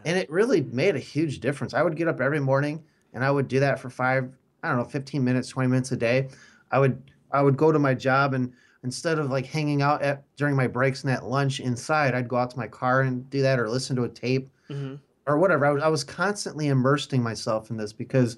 and 0.05 0.19
it 0.19 0.31
really 0.31 0.63
made 0.63 0.97
a 0.97 1.01
huge 1.01 1.41
difference. 1.41 1.75
I 1.75 1.83
would 1.83 1.97
get 1.97 2.09
up 2.09 2.21
every 2.21 2.41
morning 2.41 2.83
and 3.13 3.25
I 3.25 3.31
would 3.31 3.49
do 3.49 3.61
that 3.61 3.79
for 3.79 3.91
five, 3.91 4.31
I 4.63 4.69
don't 4.69 4.79
know, 4.79 4.85
15 4.85 5.23
minutes, 5.25 5.49
20 5.49 5.69
minutes 5.69 5.93
a 5.93 5.97
day. 5.97 6.29
I 6.71 6.79
would 6.79 7.03
I 7.33 7.43
would 7.43 7.57
go 7.57 7.73
to 7.73 7.79
my 7.79 7.95
job 7.95 8.35
and 8.35 8.53
instead 8.85 9.19
of 9.19 9.31
like 9.31 9.47
hanging 9.47 9.83
out 9.83 10.03
at 10.03 10.23
during 10.37 10.55
my 10.55 10.67
breaks 10.67 11.03
and 11.03 11.13
at 11.13 11.25
lunch 11.25 11.59
inside, 11.59 12.15
I'd 12.15 12.29
go 12.29 12.37
out 12.37 12.51
to 12.51 12.59
my 12.59 12.69
car 12.69 13.01
and 13.01 13.29
do 13.31 13.43
that 13.43 13.59
or 13.59 13.69
listen 13.69 13.97
to 13.97 14.05
a 14.05 14.09
tape 14.09 14.49
mm-hmm. 14.71 14.97
or 15.27 15.39
whatever. 15.39 15.67
I 15.67 15.71
was, 15.71 15.83
I 15.83 15.89
was 15.89 16.05
constantly 16.05 16.69
immersing 16.69 17.23
myself 17.23 17.71
in 17.71 17.77
this 17.77 17.93
because 17.93 18.37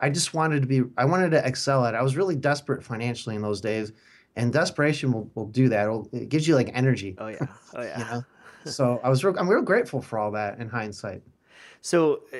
I 0.00 0.10
just 0.10 0.34
wanted 0.34 0.60
to 0.60 0.66
be 0.66 0.82
I 0.98 1.04
wanted 1.04 1.30
to 1.30 1.46
excel 1.46 1.86
at 1.86 1.94
it. 1.94 1.96
I 1.96 2.02
was 2.02 2.16
really 2.16 2.36
desperate 2.36 2.82
financially 2.82 3.36
in 3.36 3.42
those 3.42 3.60
days. 3.60 3.92
And 4.36 4.52
desperation 4.52 5.12
will, 5.12 5.30
will 5.36 5.46
do 5.46 5.68
that. 5.68 5.84
It'll, 5.84 6.08
it 6.12 6.28
gives 6.28 6.48
you 6.48 6.56
like 6.56 6.68
energy. 6.74 7.14
Oh 7.18 7.28
yeah. 7.28 7.46
Oh 7.74 7.82
yeah. 7.82 7.98
you 7.98 8.04
know? 8.04 8.24
so 8.70 9.00
I 9.04 9.08
was 9.08 9.24
real, 9.24 9.38
I'm 9.38 9.48
real 9.48 9.62
grateful 9.62 10.02
for 10.02 10.18
all 10.18 10.32
that 10.32 10.58
in 10.58 10.68
hindsight. 10.68 11.22
So 11.82 12.22
uh, 12.32 12.38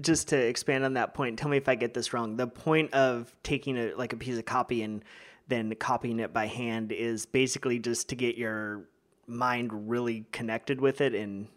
just 0.00 0.28
to 0.28 0.36
expand 0.36 0.84
on 0.84 0.94
that 0.94 1.14
point, 1.14 1.36
tell 1.36 1.48
me 1.48 1.56
if 1.56 1.68
I 1.68 1.74
get 1.74 1.94
this 1.94 2.12
wrong. 2.12 2.36
The 2.36 2.46
point 2.46 2.94
of 2.94 3.34
taking 3.42 3.76
a 3.76 3.92
like 3.94 4.12
a 4.12 4.16
piece 4.16 4.38
of 4.38 4.44
copy 4.44 4.82
and 4.84 5.04
then 5.50 5.74
copying 5.74 6.20
it 6.20 6.32
by 6.32 6.46
hand 6.46 6.92
is 6.92 7.26
basically 7.26 7.78
just 7.78 8.08
to 8.08 8.14
get 8.14 8.38
your 8.38 8.88
mind 9.26 9.90
really 9.90 10.24
connected 10.32 10.80
with 10.80 11.00
it 11.00 11.14
and 11.14 11.48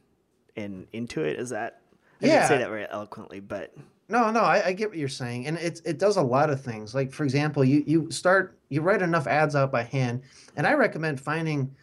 and 0.56 0.88
into 0.92 1.22
it. 1.24 1.40
Is 1.40 1.52
that 1.52 1.82
I 2.22 2.26
yeah. 2.26 2.34
didn't 2.34 2.48
say 2.48 2.58
that 2.60 2.70
very 2.70 2.88
eloquently, 2.90 3.40
but 3.40 3.74
no, 4.10 4.30
no, 4.32 4.42
I, 4.42 4.68
I, 4.68 4.74
get 4.74 4.90
what 4.90 4.98
you're 4.98 5.08
saying, 5.08 5.48
and 5.48 5.58
it 5.58 5.82
it 5.86 5.98
does 5.98 6.18
a 6.18 6.22
lot 6.22 6.50
of 6.50 6.62
things. 6.62 6.94
Like 6.94 7.12
for 7.12 7.24
example, 7.24 7.64
you 7.64 7.84
you 7.88 8.12
start 8.12 8.58
you 8.70 8.82
write 8.82 9.02
enough 9.02 9.28
ads 9.28 9.56
out 9.56 9.72
by 9.72 9.84
hand, 9.84 10.22
and 10.56 10.68
I 10.68 10.74
recommend 10.74 11.22
finding 11.22 11.74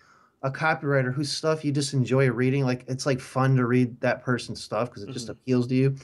a 0.42 0.50
copywriter 0.50 1.12
whose 1.12 1.30
stuff 1.30 1.64
you 1.64 1.72
just 1.72 1.92
enjoy 1.94 2.30
reading. 2.30 2.64
Like 2.64 2.84
it's 2.88 3.06
like 3.06 3.20
fun 3.20 3.56
to 3.56 3.66
read 3.66 4.00
that 4.00 4.22
person's 4.22 4.62
stuff 4.62 4.90
because 4.90 5.02
it 5.02 5.06
mm-hmm. 5.06 5.14
just 5.14 5.28
appeals 5.28 5.66
to 5.68 5.74
you. 5.74 5.96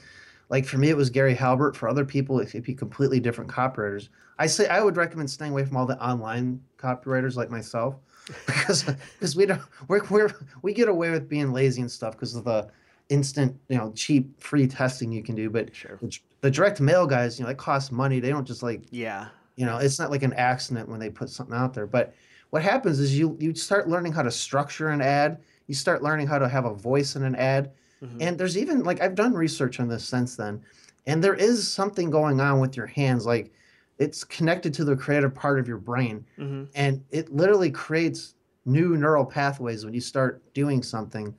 Like 0.49 0.65
for 0.67 0.79
me, 0.79 0.88
it 0.91 0.97
was 0.97 1.11
Gary 1.11 1.35
Halbert. 1.35 1.76
For 1.76 1.88
other 1.88 2.05
people, 2.05 2.38
it 2.41 2.50
could 2.50 2.62
be 2.62 2.75
completely 2.75 3.21
different 3.21 3.50
copywriters. 3.50 4.09
I 4.38 4.47
say 4.47 4.69
I 4.69 4.83
would 4.83 4.97
recommend 4.97 5.31
staying 5.31 5.53
away 5.53 5.65
from 5.65 5.76
all 5.76 5.87
the 5.87 6.00
online 6.05 6.61
copywriters 6.79 7.37
like 7.37 7.50
myself. 7.50 7.97
because 8.47 8.83
because 8.83 9.37
we 9.37 9.47
don't 9.47 9.61
we're, 9.87 10.03
we're 10.11 10.31
we 10.62 10.73
get 10.73 10.88
away 10.88 11.11
with 11.11 11.29
being 11.29 11.53
lazy 11.53 11.81
and 11.81 11.91
stuff 11.91 12.15
because 12.15 12.35
of 12.35 12.43
the 12.45 12.69
instant 13.09 13.57
you 13.69 13.79
know 13.79 13.93
cheap 13.95 14.41
free 14.43 14.67
testing 14.67 15.12
you 15.12 15.23
can 15.23 15.35
do. 15.37 15.49
But 15.49 15.75
Sure. 15.75 15.97
the, 16.03 16.19
the 16.41 16.50
direct 16.50 16.81
mail 16.81 17.07
guys, 17.07 17.38
you 17.38 17.45
know, 17.45 17.50
it 17.53 17.57
costs 17.57 17.93
money. 17.93 18.19
They 18.19 18.31
don't 18.31 18.47
just 18.47 18.65
like 18.65 18.83
Yeah. 18.91 19.29
you 19.55 19.65
know 19.65 19.76
it's 19.79 19.99
not 20.00 20.11
like 20.11 20.25
an 20.25 20.33
accident 20.33 20.88
when 20.88 20.99
they 20.99 21.09
put 21.09 21.31
something 21.31 21.55
out 21.57 21.73
there. 21.73 21.87
But 21.87 22.15
what 22.50 22.62
happens 22.62 22.99
is 22.99 23.17
you 23.17 23.37
you 23.41 23.55
start 23.55 23.88
learning 23.88 24.12
how 24.12 24.23
to 24.23 24.31
structure 24.33 24.88
an 24.88 25.00
ad. 25.00 25.38
You 25.69 25.75
start 25.75 26.03
learning 26.03 26.26
how 26.26 26.38
to 26.38 26.49
have 26.49 26.65
a 26.65 26.75
voice 26.75 27.15
in 27.17 27.23
an 27.23 27.37
ad. 27.37 27.71
Mhm. 28.06 28.16
And 28.20 28.38
there's 28.38 28.56
even 28.58 28.82
like 28.84 29.00
I've 29.00 29.14
done 29.14 29.34
research 29.34 29.80
on 29.80 29.88
this 29.88 30.04
since 30.04 30.36
then, 30.36 30.60
and 31.06 31.22
there 31.22 31.34
is 31.34 31.66
something 31.70 32.10
going 32.10 32.40
on 32.40 32.60
with 32.60 32.76
your 32.76 32.86
hands. 32.86 33.26
Like 33.26 33.52
it's 33.98 34.25
connected 34.25 34.75
to 34.75 34.84
the 34.84 34.94
creative 34.96 35.34
part 35.34 35.58
of 35.58 35.66
your 35.68 35.78
brain, 35.78 36.25
Mhm. 36.38 36.68
and 36.75 37.02
it 37.10 37.32
literally 37.34 37.70
creates 37.70 38.34
new 38.64 38.96
neural 38.96 39.25
pathways 39.25 39.84
when 39.84 39.94
you 39.94 40.00
start 40.00 40.42
doing 40.54 40.82
something 40.82 41.34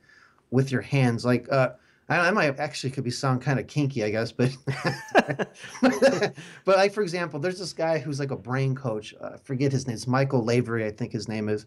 with 0.50 0.72
your 0.72 0.80
hands. 0.80 1.24
Like 1.24 1.46
uh, 1.52 1.70
I, 2.08 2.28
I 2.28 2.30
might 2.30 2.58
actually 2.58 2.90
could 2.90 3.04
be 3.04 3.10
sound 3.10 3.42
kind 3.42 3.60
of 3.60 3.66
kinky, 3.66 4.02
I 4.02 4.10
guess, 4.10 4.32
but 4.32 4.56
but 5.82 6.76
like 6.76 6.92
for 6.92 7.02
example, 7.02 7.38
there's 7.40 7.58
this 7.58 7.72
guy 7.72 7.98
who's 7.98 8.18
like 8.18 8.30
a 8.30 8.36
brain 8.36 8.74
coach. 8.74 9.14
Uh, 9.20 9.36
forget 9.36 9.72
his 9.72 9.86
name. 9.86 9.94
It's 9.94 10.06
Michael 10.06 10.44
Lavery, 10.44 10.84
I 10.86 10.90
think 10.90 11.12
his 11.12 11.28
name 11.28 11.48
is, 11.48 11.66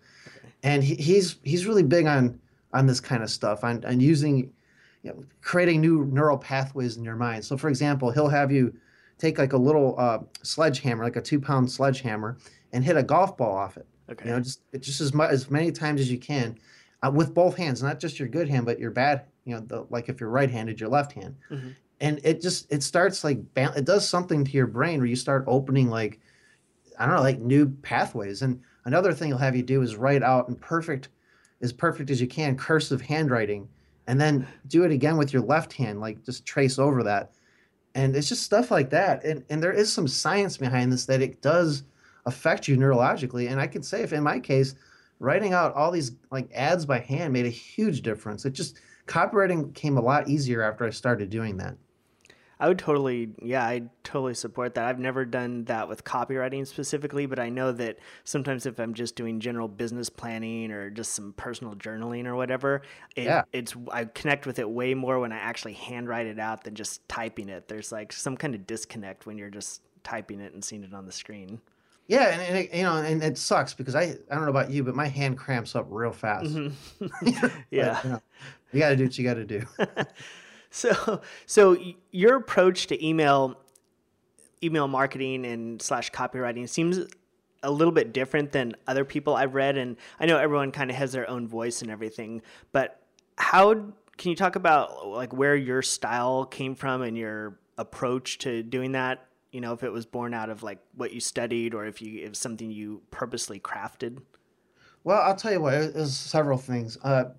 and 0.64 0.84
he, 0.84 0.96
he's 0.96 1.38
he's 1.44 1.66
really 1.66 1.84
big 1.84 2.06
on 2.08 2.40
on 2.74 2.88
this 2.88 3.00
kind 3.00 3.24
of 3.24 3.30
stuff 3.30 3.64
on 3.64 3.84
on 3.86 4.00
using 4.00 4.52
you 5.04 5.12
know, 5.12 5.24
creating 5.42 5.82
new 5.82 6.06
neural 6.06 6.38
pathways 6.38 6.98
in 6.98 7.04
your 7.04 7.16
mind. 7.16 7.44
So, 7.44 7.58
for 7.58 7.70
example, 7.70 8.12
he'll 8.12 8.28
have 8.30 8.52
you 8.52 8.74
take 9.18 9.38
like 9.38 9.54
a 9.54 9.58
little 9.58 9.96
uh, 9.98 10.20
sledgehammer, 10.44 11.04
like 11.04 11.16
a 11.16 11.22
two 11.22 11.40
pound 11.40 11.72
sledgehammer, 11.72 12.38
and 12.72 12.84
hit 12.84 12.98
a 12.98 13.04
golf 13.04 13.38
ball 13.38 13.56
off 13.56 13.78
it. 13.78 13.88
Okay. 14.12 14.26
You 14.26 14.36
know, 14.36 14.40
just 14.42 14.62
just 14.80 15.02
as 15.02 15.14
much 15.14 15.32
as 15.32 15.50
many 15.50 15.72
times 15.72 16.02
as 16.02 16.12
you 16.12 16.18
can, 16.18 16.58
uh, 17.02 17.12
with 17.14 17.34
both 17.34 17.56
hands, 17.56 17.82
not 17.82 18.00
just 18.00 18.20
your 18.20 18.28
good 18.28 18.50
hand, 18.50 18.66
but 18.66 18.80
your 18.80 18.92
bad. 18.92 19.26
You 19.46 19.56
know, 19.56 19.62
the, 19.62 19.86
like 19.90 20.08
if 20.10 20.20
you're 20.20 20.30
right-handed, 20.30 20.80
your 20.80 20.90
left 20.90 21.14
hand, 21.14 21.36
Mhm. 21.50 21.76
and 22.00 22.20
it 22.24 22.42
just 22.42 22.72
it 22.72 22.84
starts 22.84 23.24
like 23.24 23.40
it 23.56 23.86
does 23.86 24.08
something 24.08 24.46
to 24.46 24.52
your 24.52 24.68
brain 24.68 25.00
where 25.00 25.08
you 25.08 25.16
start 25.16 25.46
opening 25.48 25.90
like 25.90 26.20
I 27.00 27.08
don't 27.08 27.16
know, 27.16 27.22
like 27.22 27.40
new 27.40 27.70
pathways. 27.82 28.44
And 28.44 28.62
another 28.86 29.14
thing 29.14 29.30
he'll 29.30 29.38
have 29.38 29.56
you 29.56 29.64
do 29.64 29.82
is 29.82 29.96
write 29.96 30.22
out 30.22 30.48
in 30.50 30.56
perfect, 30.56 31.10
as 31.62 31.74
perfect 31.74 32.12
as 32.12 32.22
you 32.22 32.28
can, 32.28 32.56
cursive 32.56 33.02
handwriting, 33.02 33.68
and 34.12 34.20
then 34.20 34.46
do 34.68 34.84
it 34.84 34.92
again 34.92 35.16
with 35.16 35.32
your 35.32 35.42
left 35.42 35.72
hand, 35.72 36.02
like 36.02 36.22
just 36.26 36.46
trace 36.46 36.78
over 36.78 37.02
that. 37.02 37.32
And 37.96 38.14
it's 38.14 38.28
just 38.28 38.44
stuff 38.44 38.70
like 38.70 38.90
that. 38.90 39.24
And 39.24 39.46
and 39.50 39.64
there 39.64 39.72
is 39.72 39.92
some 39.92 40.06
science 40.06 40.58
behind 40.58 40.92
this 40.92 41.06
that 41.06 41.22
it 41.22 41.42
does 41.42 41.84
affect 42.26 42.68
you 42.68 42.76
neurologically. 42.76 43.50
And 43.50 43.58
I 43.58 43.68
can 43.68 43.82
say 43.82 44.02
if 44.02 44.12
in 44.12 44.22
my 44.22 44.38
case, 44.38 44.76
writing 45.20 45.54
out 45.54 45.74
all 45.76 45.92
these 45.92 46.12
like 46.30 46.50
ads 46.54 46.86
by 46.86 47.00
hand 47.00 47.32
made 47.32 47.46
a 47.46 47.50
huge 47.50 48.02
difference. 48.02 48.44
It 48.44 48.52
just 48.52 48.82
copywriting 49.08 49.74
came 49.76 49.98
a 49.98 50.02
lot 50.02 50.28
easier 50.28 50.62
after 50.62 50.86
I 50.86 50.90
started 50.90 51.30
doing 51.30 51.56
that. 51.58 51.78
I 52.62 52.68
would 52.68 52.78
totally, 52.78 53.32
yeah, 53.42 53.64
I 53.66 53.82
totally 54.04 54.36
support 54.36 54.76
that. 54.76 54.86
I've 54.86 55.00
never 55.00 55.26
done 55.26 55.66
that 55.66 55.90
with 55.90 56.04
copywriting 56.04 56.68
specifically, 56.68 57.26
but 57.26 57.40
I 57.40 57.50
know 57.50 57.72
that 57.72 57.98
sometimes 58.24 58.68
if 58.68 58.80
I'm 58.80 58.94
just 58.94 59.16
doing 59.16 59.40
general 59.40 59.68
business 59.68 60.10
planning 60.10 60.72
or 60.72 60.92
just 60.92 61.14
some 61.14 61.34
personal 61.34 61.74
journaling 61.74 62.28
or 62.28 62.36
whatever, 62.36 62.84
it, 63.16 63.24
Yeah. 63.24 63.42
it's 63.52 63.74
I 63.92 64.06
connect 64.06 64.46
with 64.46 64.60
it 64.60 64.70
way 64.70 64.94
more 64.94 65.20
when 65.20 65.32
I 65.32 65.38
actually 65.40 65.74
handwrite 65.74 66.28
it 66.28 66.38
out 66.40 66.64
than 66.64 66.76
just 66.76 67.06
typing 67.10 67.50
it. 67.50 67.68
There's 67.68 67.92
like 67.92 68.14
some 68.14 68.38
kind 68.38 68.54
of 68.54 68.68
disconnect 68.68 69.26
when 69.26 69.40
you're 69.40 69.50
just 69.50 69.82
typing 70.04 70.40
it 70.40 70.54
and 70.54 70.64
seeing 70.64 70.84
it 70.84 70.94
on 70.94 71.08
the 71.08 71.12
screen. 71.12 71.60
Yeah, 72.08 72.28
and, 72.28 72.42
and 72.42 72.58
it, 72.58 72.74
you 72.76 72.84
know, 72.84 72.98
and 72.98 73.24
it 73.24 73.38
sucks 73.40 73.74
because 73.74 73.96
I 73.96 74.02
I 74.30 74.36
don't 74.36 74.44
know 74.44 74.50
about 74.52 74.70
you, 74.70 74.84
but 74.84 74.94
my 74.96 75.08
hand 75.08 75.36
cramps 75.38 75.76
up 75.76 75.88
real 75.90 76.12
fast. 76.12 76.54
Mhm. 76.56 76.74
But, 77.42 77.52
yeah. 77.72 78.02
you, 78.04 78.10
know, 78.12 78.22
you 78.72 78.80
got 78.80 78.90
to 78.90 78.96
do 78.98 79.04
what 79.06 79.18
you 79.18 79.24
got 79.24 79.34
to 79.36 79.46
do. 79.46 79.66
So, 80.74 81.20
so 81.46 81.78
your 82.12 82.38
approach 82.38 82.88
to 82.88 83.06
email, 83.06 83.60
email 84.64 84.88
marketing 84.88 85.46
and 85.46 85.82
slash 85.82 86.12
copywriting 86.12 86.70
seems 86.70 86.98
a 87.64 87.70
little 87.70 87.92
bit 87.92 88.14
different 88.14 88.52
than 88.52 88.76
other 88.88 89.06
people 89.06 89.36
I've 89.36 89.54
read, 89.54 89.78
and 89.78 89.98
I 90.20 90.26
know 90.26 90.38
everyone 90.38 90.72
kind 90.72 90.90
of 90.90 90.96
has 90.96 91.12
their 91.12 91.30
own 91.30 91.48
voice 91.48 91.82
and 91.82 91.92
everything. 91.92 92.42
But 92.72 93.00
how 93.38 93.74
can 94.18 94.30
you 94.30 94.36
talk 94.36 94.56
about 94.56 95.08
like 95.08 95.34
where 95.34 95.56
your 95.56 95.82
style 95.82 96.46
came 96.46 96.76
from 96.76 97.02
and 97.02 97.18
your 97.18 97.60
approach 97.78 98.40
to 98.40 98.64
doing 98.64 98.94
that? 98.94 99.26
You 99.52 99.62
know, 99.62 99.74
if 99.74 99.84
it 99.84 99.92
was 99.92 100.06
born 100.06 100.34
out 100.34 100.50
of 100.50 100.64
like 100.64 100.80
what 100.96 101.14
you 101.14 101.20
studied, 101.20 101.74
or 101.74 101.86
if 101.86 102.02
you 102.02 102.26
if 102.26 102.36
something 102.36 102.72
you 102.72 103.02
purposely 103.12 103.60
crafted. 103.60 104.22
Well, 105.04 105.22
I'll 105.22 105.36
tell 105.36 105.52
you 105.52 105.62
what, 105.62 105.74
it 105.74 105.96
was 105.96 106.16
several 106.16 106.58
things. 106.58 106.98
Uh, 107.04 107.32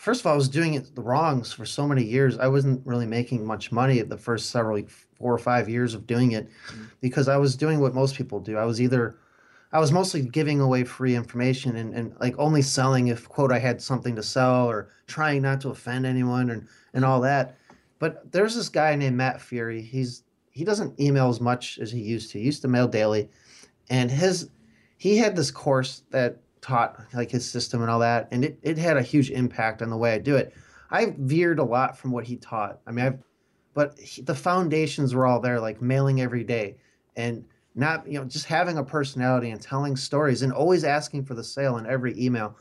first 0.00 0.20
of 0.20 0.26
all, 0.26 0.32
I 0.32 0.36
was 0.36 0.48
doing 0.48 0.74
it 0.74 0.94
the 0.94 1.02
wrongs 1.02 1.52
for 1.52 1.66
so 1.66 1.86
many 1.86 2.02
years. 2.02 2.38
I 2.38 2.48
wasn't 2.48 2.84
really 2.86 3.06
making 3.06 3.44
much 3.44 3.70
money 3.70 3.98
at 3.98 4.08
the 4.08 4.16
first 4.16 4.48
several, 4.48 4.78
like, 4.78 4.88
four 4.88 5.34
or 5.34 5.38
five 5.38 5.68
years 5.68 5.92
of 5.92 6.06
doing 6.06 6.32
it 6.32 6.48
mm-hmm. 6.48 6.84
because 7.02 7.28
I 7.28 7.36
was 7.36 7.54
doing 7.54 7.80
what 7.80 7.94
most 7.94 8.16
people 8.16 8.40
do. 8.40 8.56
I 8.56 8.64
was 8.64 8.80
either, 8.80 9.16
I 9.72 9.78
was 9.78 9.92
mostly 9.92 10.22
giving 10.22 10.58
away 10.58 10.84
free 10.84 11.14
information 11.14 11.76
and, 11.76 11.94
and 11.94 12.14
like 12.18 12.34
only 12.38 12.62
selling 12.62 13.08
if, 13.08 13.28
quote, 13.28 13.52
I 13.52 13.58
had 13.58 13.82
something 13.82 14.16
to 14.16 14.22
sell 14.22 14.66
or 14.66 14.88
trying 15.06 15.42
not 15.42 15.60
to 15.60 15.68
offend 15.68 16.06
anyone 16.06 16.48
and, 16.48 16.66
and 16.94 17.04
all 17.04 17.20
that. 17.20 17.58
But 17.98 18.32
there's 18.32 18.54
this 18.54 18.70
guy 18.70 18.94
named 18.94 19.18
Matt 19.18 19.40
Furey. 19.40 19.84
He's, 19.84 20.22
he 20.50 20.64
doesn't 20.64 20.98
email 20.98 21.28
as 21.28 21.42
much 21.42 21.78
as 21.78 21.92
he 21.92 22.00
used 22.00 22.30
to. 22.30 22.38
He 22.38 22.46
used 22.46 22.62
to 22.62 22.68
mail 22.68 22.88
daily. 22.88 23.28
And 23.90 24.10
his, 24.10 24.48
he 24.96 25.18
had 25.18 25.36
this 25.36 25.50
course 25.50 26.04
that 26.08 26.38
taught 26.60 27.00
like 27.14 27.30
his 27.30 27.48
system 27.50 27.80
and 27.82 27.90
all 27.90 27.98
that 28.00 28.28
and 28.30 28.44
it, 28.44 28.58
it 28.62 28.76
had 28.78 28.96
a 28.96 29.02
huge 29.02 29.30
impact 29.30 29.80
on 29.82 29.90
the 29.90 29.96
way 29.96 30.12
i 30.14 30.18
do 30.18 30.36
it. 30.36 30.52
I 30.90 31.14
veered 31.18 31.58
a 31.60 31.64
lot 31.64 31.96
from 31.96 32.10
what 32.10 32.24
he 32.24 32.36
taught. 32.36 32.80
I 32.86 32.92
mean 32.92 33.06
i've 33.06 33.18
but 33.72 33.98
he, 33.98 34.22
the 34.22 34.34
foundations 34.34 35.14
were 35.14 35.26
all 35.26 35.40
there 35.40 35.60
like 35.60 35.80
mailing 35.80 36.20
every 36.20 36.44
day 36.44 36.76
and 37.16 37.44
not 37.74 38.06
you 38.06 38.18
know 38.18 38.24
just 38.24 38.46
having 38.46 38.78
a 38.78 38.84
personality 38.84 39.50
and 39.50 39.60
telling 39.62 39.96
stories 39.96 40.42
and 40.42 40.52
always 40.52 40.82
asking 40.84 41.24
for 41.24 41.34
the 41.34 41.44
sale 41.44 41.78
in 41.78 41.86
every 41.86 42.20
email. 42.20 42.56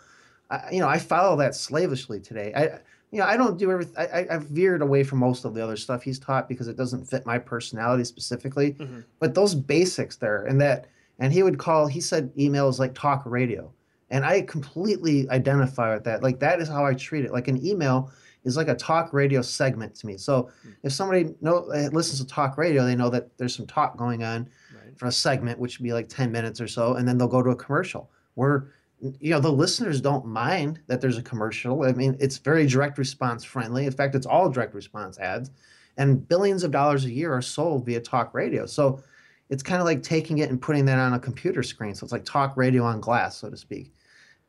I, 0.52 0.70
you 0.72 0.80
know 0.80 0.88
i 0.88 0.98
follow 1.00 1.36
that 1.38 1.56
slavishly 1.56 2.20
today. 2.20 2.54
I 2.56 2.80
you 3.12 3.18
know 3.20 3.26
i 3.26 3.36
don't 3.36 3.58
do 3.58 3.72
everything 3.72 3.96
I, 3.98 4.06
I 4.20 4.28
i've 4.36 4.44
veered 4.44 4.82
away 4.84 5.04
from 5.04 5.18
most 5.20 5.44
of 5.46 5.54
the 5.56 5.64
other 5.64 5.76
stuff 5.76 6.04
he's 6.04 6.20
taught 6.20 6.48
because 6.48 6.68
it 6.68 6.78
doesn't 6.78 7.06
fit 7.06 7.26
my 7.26 7.40
personality 7.40 8.04
specifically 8.04 8.74
Mhm. 8.74 9.04
but 9.20 9.34
those 9.34 9.56
basics 9.56 10.16
there 10.18 10.46
and 10.46 10.62
that 10.62 10.86
and 11.18 11.34
he 11.34 11.42
would 11.42 11.58
call 11.58 11.88
he 11.88 12.02
said 12.02 12.32
email 12.38 12.70
is 12.70 12.78
like 12.80 12.94
talk 12.94 13.24
radio 13.26 13.72
and 14.12 14.26
i 14.26 14.42
completely 14.42 15.30
identify 15.30 15.94
with 15.94 16.04
that. 16.04 16.24
Like 16.24 16.40
that 16.40 16.60
is 16.62 16.68
how 16.68 16.86
i 16.86 16.94
treat 16.94 17.26
it. 17.26 17.32
Like 17.32 17.48
an 17.48 17.66
email 17.66 18.12
is 18.46 18.56
like 18.56 18.70
a 18.70 18.76
talk 18.76 19.12
radio 19.14 19.42
segment 19.42 19.94
to 19.96 20.08
me. 20.08 20.16
So 20.18 20.50
if 20.84 20.94
somebody 20.94 21.36
know 21.42 21.70
uh, 21.72 21.90
listens 21.92 22.20
to 22.22 22.26
talk 22.28 22.58
radio 22.58 22.86
they 22.86 22.96
know 22.96 23.10
that 23.10 23.38
there's 23.38 23.56
some 23.56 23.68
talk 23.68 23.98
going 23.98 24.24
on 24.24 24.48
Right. 24.74 24.98
for 24.98 25.08
a 25.08 25.12
segment 25.12 25.60
which 25.60 25.78
would 25.80 25.84
be 25.84 25.94
like 25.94 26.08
10 26.10 26.32
minutes 26.32 26.62
or 26.62 26.68
so 26.68 26.94
and 26.96 27.08
then 27.08 27.18
they'll 27.18 27.28
go 27.28 27.42
to 27.44 27.50
a 27.52 27.56
commercial. 27.56 28.10
Where 28.36 28.72
you 29.02 29.32
know 29.32 29.40
the 29.40 29.52
listeners 29.52 30.02
don't 30.02 30.26
mind 30.26 30.80
that 30.88 31.00
there's 31.02 31.18
a 31.18 31.22
commercial. 31.24 31.84
I 31.84 31.92
mean 31.94 32.16
it's 32.20 32.38
very 32.38 32.66
direct 32.66 32.98
response 32.98 33.44
friendly. 33.44 33.86
In 33.86 33.92
fact 33.92 34.16
it's 34.16 34.26
all 34.26 34.50
direct 34.50 34.74
response 34.74 35.18
ads. 35.20 35.52
And 35.98 36.26
billions 36.28 36.64
of 36.64 36.72
dollars 36.72 37.04
a 37.06 37.12
year 37.12 37.34
are 37.34 37.42
sold 37.42 37.86
via 37.86 38.00
talk 38.00 38.34
radio. 38.34 38.66
So 38.66 39.02
it's 39.50 39.64
kind 39.64 39.82
of 39.82 39.86
like 39.86 40.02
taking 40.04 40.38
it 40.38 40.50
and 40.50 40.62
putting 40.62 40.86
that 40.86 41.00
on 41.00 41.14
a 41.14 41.20
computer 41.20 41.64
screen. 41.64 41.94
So 41.96 42.04
it's 42.06 42.14
like 42.14 42.24
talk 42.24 42.56
radio 42.56 42.84
on 42.84 43.02
glass 43.02 43.36
so 43.38 43.50
to 43.50 43.58
speak 43.58 43.94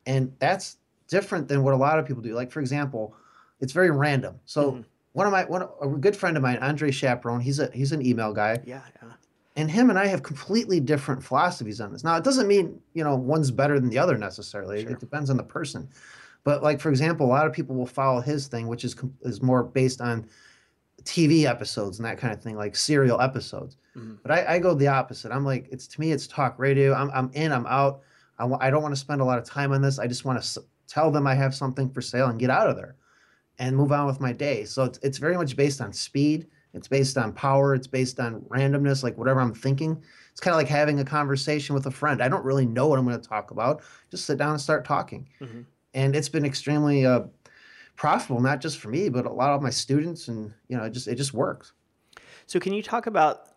and 0.05 0.33
that's 0.39 0.77
different 1.07 1.47
than 1.47 1.63
what 1.63 1.73
a 1.73 1.77
lot 1.77 1.99
of 1.99 2.05
people 2.05 2.21
do 2.21 2.33
like 2.33 2.51
for 2.51 2.59
example 2.59 3.13
it's 3.59 3.73
very 3.73 3.91
random 3.91 4.39
so 4.45 4.71
Mhm. 4.71 4.85
one 5.13 5.27
of 5.27 5.31
my 5.33 5.43
one 5.45 5.67
a 5.81 5.87
good 5.87 6.15
friend 6.15 6.37
of 6.37 6.43
mine 6.43 6.57
Andre 6.57 6.89
Chaperon 6.91 7.41
he's 7.41 7.59
a 7.59 7.69
he's 7.73 7.91
an 7.91 8.05
email 8.05 8.33
guy 8.33 8.59
Yeah. 8.65 8.81
Yeah. 9.03 9.09
and 9.57 9.69
him 9.69 9.89
and 9.89 9.99
I 9.99 10.07
have 10.07 10.23
completely 10.23 10.79
different 10.79 11.21
philosophies 11.23 11.81
on 11.81 11.91
this. 11.91 12.03
Now, 12.05 12.15
it 12.15 12.23
doesn't 12.23 12.47
mean 12.47 12.79
you 12.93 13.03
know 13.03 13.15
one's 13.15 13.51
better 13.51 13.79
than 13.79 13.89
the 13.89 13.99
other 13.99 14.17
necessarily. 14.17 14.83
Sure. 14.83 14.91
It 14.91 14.99
depends 15.01 15.29
on 15.29 15.35
the 15.37 15.43
person. 15.43 15.89
But 16.45 16.63
like 16.63 16.79
for 16.79 16.89
example, 16.89 17.25
a 17.27 17.31
lot 17.37 17.45
of 17.45 17.51
people 17.51 17.75
will 17.75 17.85
follow 17.85 18.21
his 18.21 18.47
thing, 18.47 18.67
which 18.67 18.85
is 18.85 18.95
is 19.23 19.41
more 19.41 19.63
based 19.63 19.99
on 20.01 20.25
TV 21.03 21.45
episodes 21.45 21.97
and 21.99 22.05
that 22.05 22.17
kind 22.17 22.33
of 22.33 22.41
thing, 22.41 22.55
like 22.55 22.75
serial 22.75 23.19
episodes. 23.19 23.75
Mhm. 23.97 24.19
But 24.23 24.31
I, 24.31 24.55
I 24.55 24.59
go 24.59 24.73
the 24.73 24.87
opposite. 24.87 25.31
I'm 25.31 25.43
like, 25.45 25.67
it's 25.71 25.87
to 25.87 25.99
me, 25.99 26.11
it's 26.13 26.27
talk 26.27 26.57
radio. 26.57 26.93
I'm 26.93 27.11
I'm 27.11 27.29
in, 27.33 27.51
I'm 27.51 27.65
out. 27.65 28.01
I 28.41 28.43
w- 28.45 28.57
I 28.59 28.71
don't 28.71 28.81
want 28.81 28.93
to 28.95 28.99
spend 28.99 29.21
a 29.21 29.25
lot 29.25 29.37
of 29.37 29.45
time 29.45 29.71
on 29.71 29.81
this. 29.81 29.99
I 29.99 30.07
just 30.07 30.25
want 30.25 30.37
to 30.37 30.43
s- 30.43 30.57
tell 30.87 31.11
them 31.11 31.27
I 31.27 31.35
have 31.35 31.53
something 31.53 31.89
for 31.91 32.01
sale 32.01 32.27
and 32.27 32.39
get 32.39 32.49
out 32.49 32.67
of 32.67 32.75
there, 32.75 32.95
and 33.59 33.77
move 33.77 33.91
on 33.91 34.07
with 34.07 34.19
my 34.19 34.33
day. 34.33 34.65
So 34.65 34.83
it's 34.83 34.97
it's 35.03 35.19
very 35.19 35.37
much 35.37 35.55
based 35.55 35.79
on 35.79 35.93
speed. 35.93 36.47
It's 36.73 36.87
based 36.87 37.17
on 37.17 37.33
power. 37.33 37.75
It's 37.75 37.85
based 37.87 38.19
on 38.19 38.41
randomness, 38.49 39.03
like 39.03 39.15
whatever 39.17 39.41
I'm 39.41 39.53
thinking. 39.53 40.01
It's 40.31 40.39
kind 40.39 40.53
of 40.53 40.57
like 40.57 40.67
having 40.69 40.99
a 41.01 41.05
conversation 41.05 41.75
with 41.75 41.85
a 41.85 41.91
friend. 41.91 42.23
I 42.23 42.29
don't 42.29 42.45
really 42.45 42.65
know 42.65 42.87
what 42.87 42.97
I'm 42.97 43.05
going 43.05 43.19
to 43.21 43.27
talk 43.27 43.51
about. 43.51 43.83
Just 44.09 44.25
sit 44.25 44.37
down 44.37 44.51
and 44.51 44.61
start 44.61 44.85
talking. 44.85 45.27
Mhm. 45.39 45.65
And 45.93 46.15
it's 46.15 46.29
been 46.29 46.45
extremely 46.45 47.05
uh, 47.05 47.23
profitable, 47.95 48.41
not 48.41 48.61
just 48.61 48.79
for 48.79 48.87
me, 48.89 49.09
but 49.09 49.25
a 49.25 49.31
lot 49.31 49.51
of 49.51 49.61
my 49.61 49.69
students. 49.69 50.29
And 50.29 50.51
you 50.67 50.77
know, 50.77 50.83
it 50.85 50.91
just 50.91 51.07
it 51.07 51.15
just 51.15 51.33
works. 51.33 51.73
So 52.47 52.59
can 52.59 52.73
you 52.73 52.81
talk 52.81 53.05
about 53.05 53.49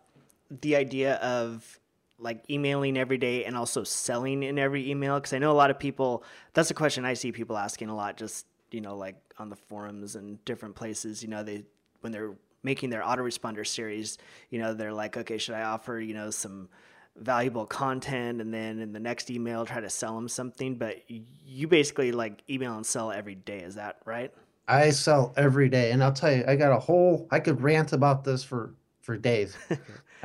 the 0.61 0.75
idea 0.75 1.15
of 1.15 1.79
like 2.17 2.49
emailing 2.49 2.97
every 2.97 3.17
day 3.17 3.45
and 3.45 3.55
also 3.55 3.83
selling 3.83 4.43
in 4.43 4.57
every 4.59 4.89
email? 4.89 5.15
Because 5.15 5.33
I 5.33 5.39
know 5.39 5.51
a 5.51 5.53
lot 5.53 5.71
of 5.71 5.79
people. 5.79 6.23
That's 6.53 6.71
a 6.71 6.73
question 6.73 7.05
I 7.05 7.13
see 7.13 7.31
people 7.31 7.57
asking 7.57 7.89
a 7.89 7.95
lot. 7.95 8.17
Just 8.17 8.45
you 8.71 8.81
know, 8.81 8.95
like 8.95 9.15
on 9.37 9.49
the 9.49 9.55
forums 9.55 10.15
and 10.15 10.43
different 10.45 10.75
places. 10.75 11.21
You 11.21 11.29
know, 11.29 11.43
they 11.43 11.63
when 12.01 12.11
they're 12.11 12.35
making 12.63 12.89
their 12.89 13.01
autoresponder 13.01 13.65
series, 13.65 14.17
you 14.49 14.59
know, 14.59 14.73
they're 14.73 14.93
like, 14.93 15.17
okay, 15.17 15.37
should 15.37 15.55
I 15.55 15.63
offer 15.63 15.99
you 15.99 16.13
know 16.13 16.29
some 16.29 16.69
valuable 17.17 17.65
content 17.65 18.41
and 18.41 18.53
then 18.53 18.79
in 18.79 18.91
the 18.91 18.99
next 18.99 19.31
email 19.31 19.65
try 19.65 19.79
to 19.79 19.89
sell 19.89 20.13
them 20.13 20.27
something 20.27 20.75
but 20.75 20.97
you 21.07 21.65
basically 21.65 22.11
like 22.11 22.43
email 22.49 22.75
and 22.75 22.85
sell 22.85 23.09
every 23.09 23.35
day 23.35 23.59
is 23.59 23.75
that 23.75 23.95
right 24.03 24.33
I 24.67 24.89
sell 24.89 25.33
every 25.37 25.69
day, 25.69 25.91
and 25.91 26.03
I'll 26.03 26.13
tell 26.13 26.35
you, 26.35 26.43
I 26.47 26.55
got 26.55 26.71
a 26.71 26.79
whole. 26.79 27.27
I 27.31 27.39
could 27.39 27.61
rant 27.61 27.93
about 27.93 28.23
this 28.23 28.43
for 28.43 28.73
for 29.01 29.17
days. 29.17 29.55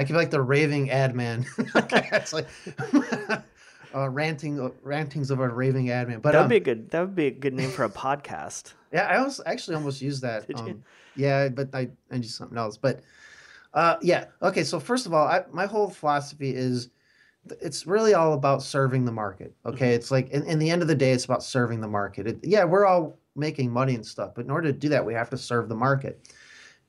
I 0.01 0.05
could 0.05 0.15
be 0.15 0.19
like 0.19 0.31
the 0.31 0.41
raving 0.41 0.91
ad 0.91 1.15
man. 1.15 1.45
it's 1.59 2.33
like 2.33 2.49
uh, 3.95 4.09
ranting, 4.09 4.59
uh, 4.59 4.71
rantings 4.83 5.31
of 5.31 5.41
a 5.41 5.49
raving 5.49 5.91
ad 5.91 6.09
man. 6.09 6.21
But 6.21 6.33
that 6.33 6.39
would 6.39 6.45
um, 6.45 6.49
be 6.49 6.57
a 6.57 6.61
good 6.61 6.91
that 6.91 7.01
would 7.01 7.15
be 7.15 7.27
a 7.27 7.31
good 7.31 7.53
name 7.53 7.71
for 7.71 7.85
a 7.85 7.91
podcast 7.91 8.73
yeah, 8.93 9.03
I 9.03 9.23
was 9.23 9.41
actually 9.47 9.77
almost 9.77 10.03
used 10.03 10.23
that. 10.23 10.47
Um, 10.55 10.83
yeah, 11.17 11.49
but 11.49 11.69
I 11.75 11.91
I 12.11 12.17
used 12.17 12.35
something 12.35 12.59
else. 12.59 12.77
But 12.77 13.01
uh, 13.75 13.97
yeah, 14.03 14.27
okay. 14.43 14.65
So 14.65 14.81
first 14.81 15.07
of 15.07 15.15
all, 15.15 15.27
I, 15.27 15.45
my 15.53 15.67
whole 15.67 15.89
philosophy 15.89 16.55
is 16.55 16.91
it's 17.61 17.87
really 17.87 18.15
all 18.15 18.33
about 18.33 18.63
serving 18.63 19.05
the 19.05 19.13
market. 19.13 19.55
Okay, 19.65 19.95
it's 19.95 20.11
like 20.11 20.31
in, 20.31 20.45
in 20.45 20.59
the 20.59 20.71
end 20.71 20.83
of 20.83 20.89
the 20.89 20.95
day, 20.95 21.13
it's 21.13 21.25
about 21.25 21.43
serving 21.43 21.81
the 21.81 21.89
market. 21.89 22.27
It, 22.27 22.39
yeah, 22.43 22.65
we're 22.65 22.87
all 22.87 23.19
making 23.37 23.71
money 23.71 23.95
and 23.95 24.05
stuff, 24.05 24.33
but 24.35 24.45
in 24.45 24.51
order 24.51 24.73
to 24.73 24.79
do 24.79 24.89
that, 24.89 25.05
we 25.05 25.15
have 25.15 25.29
to 25.31 25.39
serve 25.39 25.69
the 25.69 25.77
market. 25.77 26.27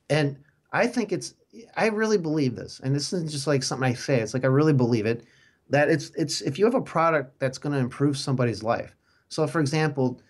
And 0.09 0.37
I 0.71 0.87
think 0.87 1.11
it's 1.11 1.35
I 1.75 1.87
really 1.87 2.17
believe 2.17 2.55
this, 2.55 2.79
and 2.83 2.95
this 2.95 3.11
isn't 3.13 3.29
just 3.29 3.47
like 3.47 3.63
something 3.63 3.87
I 3.89 3.93
say. 3.93 4.19
It's 4.19 4.33
like 4.33 4.43
I 4.45 4.47
really 4.47 4.73
believe 4.73 5.05
it 5.05 5.25
that 5.69 5.89
it's 5.89 6.11
it's 6.15 6.41
if 6.41 6.59
you 6.59 6.65
have 6.65 6.75
a 6.75 6.81
product 6.81 7.39
that's 7.39 7.57
going 7.57 7.73
to 7.73 7.79
improve 7.79 8.17
somebody's 8.17 8.63
life. 8.63 8.95
So, 9.29 9.47
for 9.47 9.59
example, 9.59 10.21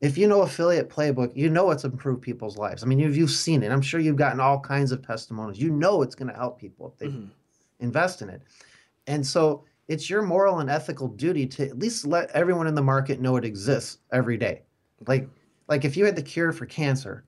if 0.00 0.18
you 0.18 0.26
know 0.26 0.42
affiliate 0.42 0.90
playbook, 0.90 1.32
you 1.34 1.48
know 1.48 1.70
it's 1.70 1.84
improved 1.84 2.22
people's 2.22 2.56
lives. 2.56 2.82
I 2.82 2.86
mean, 2.86 2.98
you've, 2.98 3.16
you've 3.16 3.30
seen 3.30 3.62
it. 3.62 3.70
I'm 3.72 3.82
sure 3.82 4.00
you've 4.00 4.16
gotten 4.16 4.40
all 4.40 4.60
kinds 4.60 4.92
of 4.92 5.06
testimonials. 5.06 5.58
You 5.58 5.70
know 5.70 6.02
it's 6.02 6.14
going 6.14 6.30
to 6.30 6.36
help 6.36 6.58
people 6.58 6.88
if 6.88 6.98
they 6.98 7.06
Mhm. 7.06 7.30
invest 7.80 8.22
in 8.22 8.28
it. 8.28 8.42
And 9.06 9.26
so 9.26 9.64
it's 9.88 10.08
your 10.10 10.22
moral 10.22 10.60
and 10.60 10.70
ethical 10.70 11.08
duty 11.08 11.46
to 11.46 11.68
at 11.68 11.78
least 11.78 12.06
let 12.06 12.30
everyone 12.30 12.66
in 12.66 12.74
the 12.74 12.82
market 12.82 13.20
know 13.20 13.36
it 13.36 13.44
exists 13.44 13.98
every 14.12 14.36
day. 14.36 14.62
Like 15.06 15.28
like 15.68 15.84
if 15.84 15.96
you 15.96 16.04
had 16.04 16.16
the 16.16 16.22
cure 16.22 16.52
for 16.52 16.66
cancer, 16.66 17.24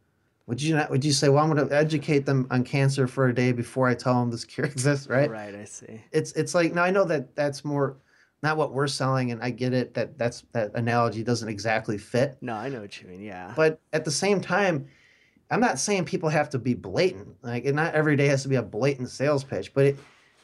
would 0.46 0.60
you 0.62 0.74
not 0.76 0.90
would 0.90 1.04
you 1.04 1.12
say, 1.12 1.28
well, 1.28 1.42
I'm 1.44 1.52
going 1.52 1.68
to 1.68 1.74
educate 1.74 2.26
them 2.26 2.46
on 2.50 2.64
cancer 2.64 3.06
for 3.06 3.28
a 3.28 3.34
day 3.34 3.52
before 3.52 3.88
I 3.88 3.94
tell 3.94 4.20
them 4.20 4.30
this 4.30 4.44
cure 4.44 4.66
exists, 4.74 5.08
right? 5.08 5.30
right 5.30 5.54
i 5.54 5.64
see 5.64 6.02
It's 6.12 6.32
it's 6.32 6.54
like 6.54 6.74
now 6.74 6.84
I 6.84 6.90
know 6.90 7.04
that 7.04 7.34
that's 7.34 7.64
more 7.64 7.96
not 8.42 8.58
what 8.58 8.72
we're 8.74 8.86
selling 8.86 9.30
and 9.30 9.42
I 9.42 9.50
get 9.50 9.72
it 9.72 9.94
that 9.94 10.18
that's 10.18 10.44
that 10.52 10.72
analogy 10.74 11.22
doesn't 11.24 11.48
exactly 11.48 11.96
fit. 11.96 12.36
no 12.42 12.54
i 12.54 12.68
know 12.68 12.80
what 12.82 13.00
you 13.00 13.08
mean 13.08 13.22
yeah 13.22 13.52
But 13.56 13.80
at 13.94 14.04
the 14.04 14.10
same 14.10 14.40
time, 14.40 14.86
I'm 15.50 15.60
not 15.60 15.78
saying 15.78 16.04
people 16.04 16.28
have 16.28 16.50
to 16.50 16.58
be 16.58 16.74
blatant. 16.74 17.36
Like, 17.42 17.64
not 17.66 17.94
every 17.94 18.16
day 18.16 18.26
has 18.26 18.42
to 18.42 18.48
be 18.48 18.56
a 18.56 18.62
blatant 18.62 19.08
sales 19.10 19.44
pitch. 19.44 19.72
But 19.72 19.84
it, 19.86 19.98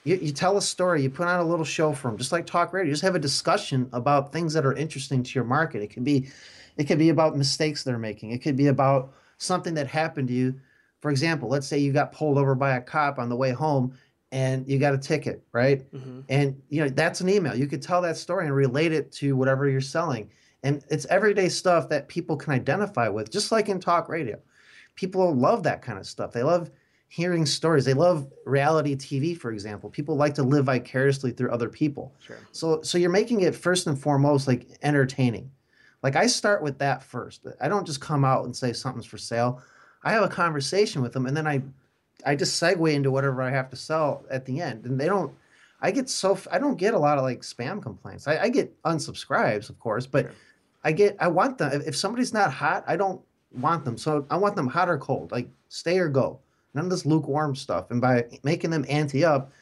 you, 0.05 0.17
you 0.17 0.33
tell 0.33 0.57
a 0.57 0.63
story, 0.63 1.03
you 1.03 1.11
put 1.11 1.27
on 1.27 1.41
a 1.41 1.45
little 1.45 1.65
show 1.65 1.93
for 1.93 2.09
them, 2.09 2.17
just 2.17 2.33
like 2.33 2.47
talk 2.47 2.73
radio. 2.73 2.91
Just 2.91 3.03
have 3.03 3.15
a 3.15 3.19
discussion 3.19 3.89
about 3.93 4.33
things 4.33 4.55
that 4.55 4.65
are 4.65 4.73
interesting 4.75 5.23
to 5.23 5.31
your 5.35 5.45
market. 5.45 5.83
It 5.83 5.89
could 5.89 6.05
be, 6.05 6.29
it 6.79 6.85
could 6.85 6.99
be 6.99 7.09
about 7.11 7.37
mistakes 7.37 7.83
they're 7.85 7.99
making. 7.99 8.31
It 8.31 8.39
could 8.43 8.57
be 8.57 8.69
about 8.69 9.13
something 9.41 9.75
that 9.75 9.89
happened 9.89 10.29
to 10.29 10.35
you. 10.35 10.55
For 11.01 11.11
example, 11.11 11.49
let's 11.49 11.67
say 11.67 11.79
you 11.79 11.93
got 11.93 12.13
pulled 12.13 12.39
over 12.39 12.55
by 12.55 12.77
a 12.77 12.81
cop 12.81 13.19
on 13.19 13.29
the 13.29 13.37
way 13.37 13.51
home, 13.51 13.95
and 14.33 14.69
you 14.69 14.79
got 14.79 14.95
a 14.95 14.99
ticket, 14.99 15.43
right? 15.53 15.83
hmm 15.93 16.21
And 16.29 16.63
you 16.69 16.83
know 16.83 16.89
that's 16.89 17.21
an 17.21 17.29
email. 17.29 17.55
You 17.55 17.67
could 17.67 17.83
tell 17.83 18.03
that 18.03 18.17
story 18.17 18.47
and 18.47 18.55
relate 18.55 18.93
it 18.93 19.11
to 19.13 19.35
whatever 19.35 19.69
you're 19.69 19.81
selling. 19.81 20.31
And 20.63 20.85
it's 20.91 21.07
everyday 21.07 21.49
stuff 21.49 21.89
that 21.89 22.07
people 22.09 22.37
can 22.37 22.53
identify 22.53 23.09
with, 23.09 23.31
just 23.31 23.51
like 23.51 23.69
in 23.69 23.81
talk 23.81 24.09
radio. 24.09 24.39
People 24.95 25.35
love 25.35 25.63
that 25.63 25.81
kind 25.81 25.99
of 25.99 26.07
stuff. 26.07 26.33
They 26.33 26.43
love 26.43 26.71
hearing 27.09 27.47
stories. 27.47 27.87
They 27.87 27.95
love 27.95 28.31
reality 28.45 28.95
TV, 28.95 29.37
for 29.37 29.51
example. 29.53 29.89
People 29.89 30.17
like 30.17 30.35
to 30.35 30.43
live 30.43 30.67
vicariously 30.67 31.33
through 31.33 31.51
other 31.51 31.71
people. 31.71 32.15
sure 32.25 32.37
So 32.53 32.83
so 32.83 32.99
you're 32.99 33.11
making 33.11 33.41
it 33.41 33.55
first 33.55 33.87
and 33.87 33.99
foremost 33.99 34.47
like 34.47 34.69
entertaining. 34.83 35.51
Like 36.03 36.17
I 36.17 36.27
start 36.27 36.63
with 36.63 36.79
that 36.79 37.03
first. 37.03 37.47
I 37.61 37.69
don't 37.69 37.87
just 37.87 38.01
come 38.01 38.25
out 38.25 38.45
and 38.45 38.57
say 38.57 38.73
something's 38.73 39.07
for 39.07 39.19
sale. 39.19 39.63
I 40.03 40.13
have 40.13 40.23
a 40.23 40.29
conversation 40.29 41.03
with 41.03 41.13
them 41.13 41.27
and 41.27 41.37
then 41.37 41.47
I 41.47 41.63
I 42.25 42.37
just 42.37 42.63
segue 42.63 42.93
into 42.93 43.11
whatever 43.11 43.43
I 43.43 43.51
have 43.51 43.71
to 43.71 43.77
sell 43.77 44.25
at 44.31 44.45
the 44.47 44.61
end. 44.61 44.85
And 44.85 45.01
they 45.01 45.07
don't 45.07 45.33
I 45.81 45.91
get 45.91 46.09
so 46.09 46.39
I 46.51 46.59
don't 46.59 46.77
get 46.77 46.95
a 46.95 46.99
lot 46.99 47.19
of 47.19 47.25
like 47.25 47.41
spam 47.41 47.83
complaints. 47.83 48.27
I, 48.29 48.39
I 48.39 48.49
get 48.49 48.81
unsubscribes, 48.83 49.69
of 49.69 49.79
course, 49.79 50.07
but 50.07 50.27
Sure. 50.27 50.35
I 50.83 50.93
get 50.93 51.17
I 51.21 51.29
want 51.29 51.59
them 51.59 51.73
if, 51.73 51.89
if 51.89 51.97
somebody's 51.97 52.33
not 52.33 52.53
hot, 52.53 52.85
I 52.87 52.97
don't 52.97 53.21
want 53.53 53.85
them. 53.85 53.99
So 53.99 54.27
I 54.31 54.37
want 54.37 54.57
them 54.57 54.67
hot 54.67 54.89
or 54.89 54.99
cold, 54.99 55.33
like 55.33 55.49
stay 55.69 55.99
or 55.99 56.09
go. 56.09 56.41
None 56.75 56.85
of 56.85 56.91
this 56.91 57.05
lukewarm 57.05 57.55
stuff. 57.57 57.91
And 57.91 58.01
by 58.01 58.25
making 58.43 58.71
them 58.71 58.85
ante 58.89 59.25
up, 59.25 59.53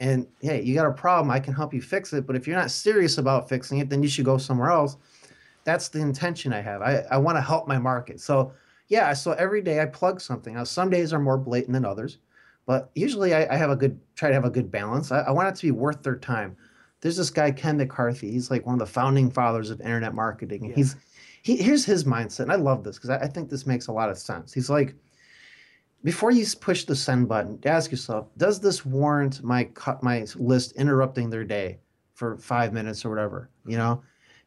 and 0.00 0.26
hey, 0.40 0.62
you 0.62 0.74
got 0.74 0.86
a 0.86 0.92
problem, 0.92 1.30
I 1.30 1.40
can 1.40 1.54
help 1.54 1.74
you 1.74 1.82
fix 1.82 2.12
it. 2.12 2.26
But 2.26 2.36
if 2.36 2.46
you're 2.46 2.56
not 2.56 2.70
serious 2.70 3.18
about 3.18 3.48
fixing 3.48 3.78
it, 3.78 3.88
then 3.88 4.02
you 4.02 4.08
should 4.08 4.24
go 4.24 4.38
somewhere 4.38 4.70
else. 4.70 4.96
That's 5.64 5.88
the 5.88 6.00
intention 6.00 6.52
I 6.52 6.60
have. 6.60 6.82
I, 6.82 7.04
I 7.10 7.16
want 7.18 7.36
to 7.36 7.42
help 7.42 7.68
my 7.68 7.78
market. 7.78 8.20
So 8.20 8.52
yeah, 8.88 9.12
so 9.12 9.32
every 9.32 9.62
day 9.62 9.80
I 9.80 9.86
plug 9.86 10.20
something. 10.20 10.54
Now 10.54 10.64
some 10.64 10.90
days 10.90 11.12
are 11.12 11.18
more 11.18 11.38
blatant 11.38 11.72
than 11.72 11.84
others, 11.84 12.18
but 12.66 12.90
usually 12.94 13.34
I, 13.34 13.54
I 13.54 13.56
have 13.56 13.70
a 13.70 13.76
good 13.76 13.98
try 14.16 14.28
to 14.28 14.34
have 14.34 14.44
a 14.44 14.50
good 14.50 14.70
balance. 14.70 15.12
I, 15.12 15.20
I 15.20 15.30
want 15.30 15.48
it 15.48 15.54
to 15.56 15.66
be 15.66 15.70
worth 15.70 16.02
their 16.02 16.16
time. 16.16 16.56
There's 17.00 17.16
this 17.16 17.30
guy 17.30 17.50
Ken 17.50 17.76
McCarthy. 17.76 18.30
He's 18.30 18.50
like 18.50 18.64
one 18.66 18.74
of 18.74 18.78
the 18.78 18.86
founding 18.86 19.30
fathers 19.30 19.70
of 19.70 19.80
internet 19.80 20.14
marketing, 20.14 20.62
and 20.62 20.70
Yeah. 20.70 20.76
he's 20.76 20.96
he 21.42 21.56
here's 21.56 21.84
his 21.84 22.04
mindset. 22.04 22.40
And 22.40 22.52
I 22.52 22.56
love 22.56 22.84
this 22.84 22.96
because 22.96 23.10
I, 23.10 23.18
I 23.18 23.26
think 23.26 23.50
this 23.50 23.66
makes 23.66 23.88
a 23.88 23.92
lot 23.92 24.10
of 24.10 24.18
sense. 24.18 24.52
He's 24.52 24.70
like, 24.70 24.94
before 26.04 26.30
you 26.30 26.44
push 26.60 26.84
the 26.84 26.96
send 26.96 27.28
button, 27.28 27.58
ask 27.64 27.90
yourself, 27.90 28.28
does 28.36 28.60
this 28.60 28.84
warrant 28.84 29.42
my 29.42 29.64
cut 29.64 30.02
my 30.02 30.26
list 30.36 30.72
interrupting 30.72 31.30
their 31.30 31.44
day 31.44 31.78
for 32.14 32.36
five 32.38 32.72
minutes 32.72 33.04
or 33.04 33.10
whatever? 33.10 33.50
You 33.66 33.76
know, 33.76 34.02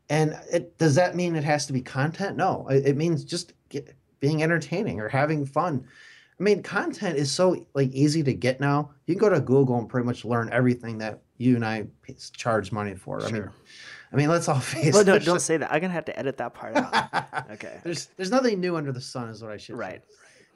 and 0.09 0.37
it 0.51 0.77
does 0.77 0.95
that 0.95 1.15
mean 1.15 1.35
it 1.35 1.43
has 1.43 1.65
to 1.67 1.73
be 1.73 1.81
content? 1.81 2.37
No, 2.37 2.67
it, 2.69 2.85
it 2.87 2.97
means 2.97 3.23
just 3.23 3.53
get, 3.69 3.95
being 4.19 4.43
entertaining 4.43 4.99
or 4.99 5.07
having 5.07 5.45
fun. 5.45 5.85
I 6.39 6.43
mean, 6.43 6.61
content 6.61 7.17
is 7.17 7.31
so 7.31 7.65
like 7.73 7.91
easy 7.91 8.21
to 8.23 8.33
get 8.33 8.59
now. 8.59 8.91
You 9.05 9.15
can 9.15 9.21
go 9.21 9.29
to 9.29 9.39
Google 9.39 9.77
and 9.77 9.87
pretty 9.87 10.05
much 10.05 10.25
learn 10.25 10.49
everything 10.51 10.97
that 10.99 11.21
you 11.37 11.55
and 11.55 11.65
I 11.65 11.87
charge 12.33 12.71
money 12.71 12.95
for. 12.95 13.21
I 13.23 13.31
mean, 13.31 13.49
I 14.11 14.15
mean, 14.15 14.29
let's 14.29 14.47
all 14.47 14.59
face 14.59 14.93
well 14.93 15.03
no 15.03 15.19
don't 15.19 15.41
say 15.41 15.57
that 15.57 15.71
i'm 15.71 15.81
gonna 15.81 15.91
have 15.91 16.05
to 16.05 16.17
edit 16.17 16.37
that 16.37 16.53
part 16.53 16.75
out 16.75 17.49
okay 17.51 17.79
there's 17.83 18.07
there's 18.17 18.31
nothing 18.31 18.59
new 18.61 18.77
under 18.77 18.91
the 18.91 19.01
sun, 19.01 19.29
is 19.29 19.41
what 19.41 19.51
I 19.51 19.57
should 19.57 19.75
say. 19.75 19.79
right 19.79 20.01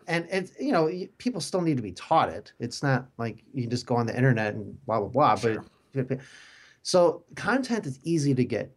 And 0.07 0.27
it's 0.31 0.53
you 0.59 0.71
know 0.71 0.89
people 1.17 1.41
still 1.41 1.62
need 1.62 1.77
to 1.77 1.83
be 1.83 1.91
taught 1.91 2.29
it. 2.29 2.53
It's 2.59 2.81
not 2.81 3.07
like 3.17 3.43
you 3.53 3.67
just 3.67 3.85
go 3.85 3.95
on 3.95 4.05
the 4.05 4.15
internet 4.15 4.55
and 4.55 4.85
blah 4.85 4.99
blah 4.99 5.09
blah. 5.09 5.35
Sure. 5.35 5.65
But 5.93 6.19
so 6.83 7.23
content 7.35 7.85
is 7.85 7.99
easy 8.03 8.33
to 8.33 8.45
get, 8.45 8.71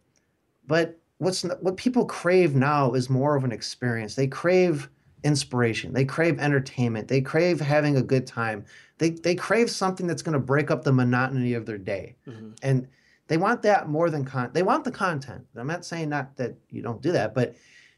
but 0.67 0.99
what's 1.17 1.43
what 1.61 1.77
people 1.77 2.05
crave 2.05 2.55
now 2.55 2.93
is 2.93 3.09
more 3.09 3.35
of 3.35 3.43
an 3.43 3.51
experience. 3.51 4.15
They 4.15 4.27
crave 4.27 4.89
inspiration. 5.23 5.93
They 5.93 6.05
crave 6.05 6.39
entertainment. 6.39 7.07
They 7.07 7.21
crave 7.21 7.59
having 7.59 7.97
a 7.97 8.01
good 8.01 8.27
time. 8.27 8.65
They 8.97 9.11
they 9.11 9.35
crave 9.35 9.69
something 9.69 10.07
that's 10.07 10.21
going 10.21 10.33
to 10.33 10.39
break 10.39 10.71
up 10.71 10.83
the 10.83 10.91
monotony 10.93 11.53
of 11.53 11.65
their 11.65 11.77
day 11.77 12.15
hmm 12.25 12.51
and 12.61 12.87
they 13.27 13.37
want 13.37 13.61
that 13.63 13.89
more 13.89 14.09
than 14.09 14.23
con 14.23 14.49
they 14.53 14.63
want 14.63 14.83
the 14.83 14.91
content 14.91 15.45
i'm 15.55 15.67
not 15.67 15.83
saying 15.83 16.09
not 16.09 16.35
that 16.37 16.55
you 16.69 16.81
don't 16.81 17.01
do 17.01 17.11
that 17.11 17.33
but 17.33 17.55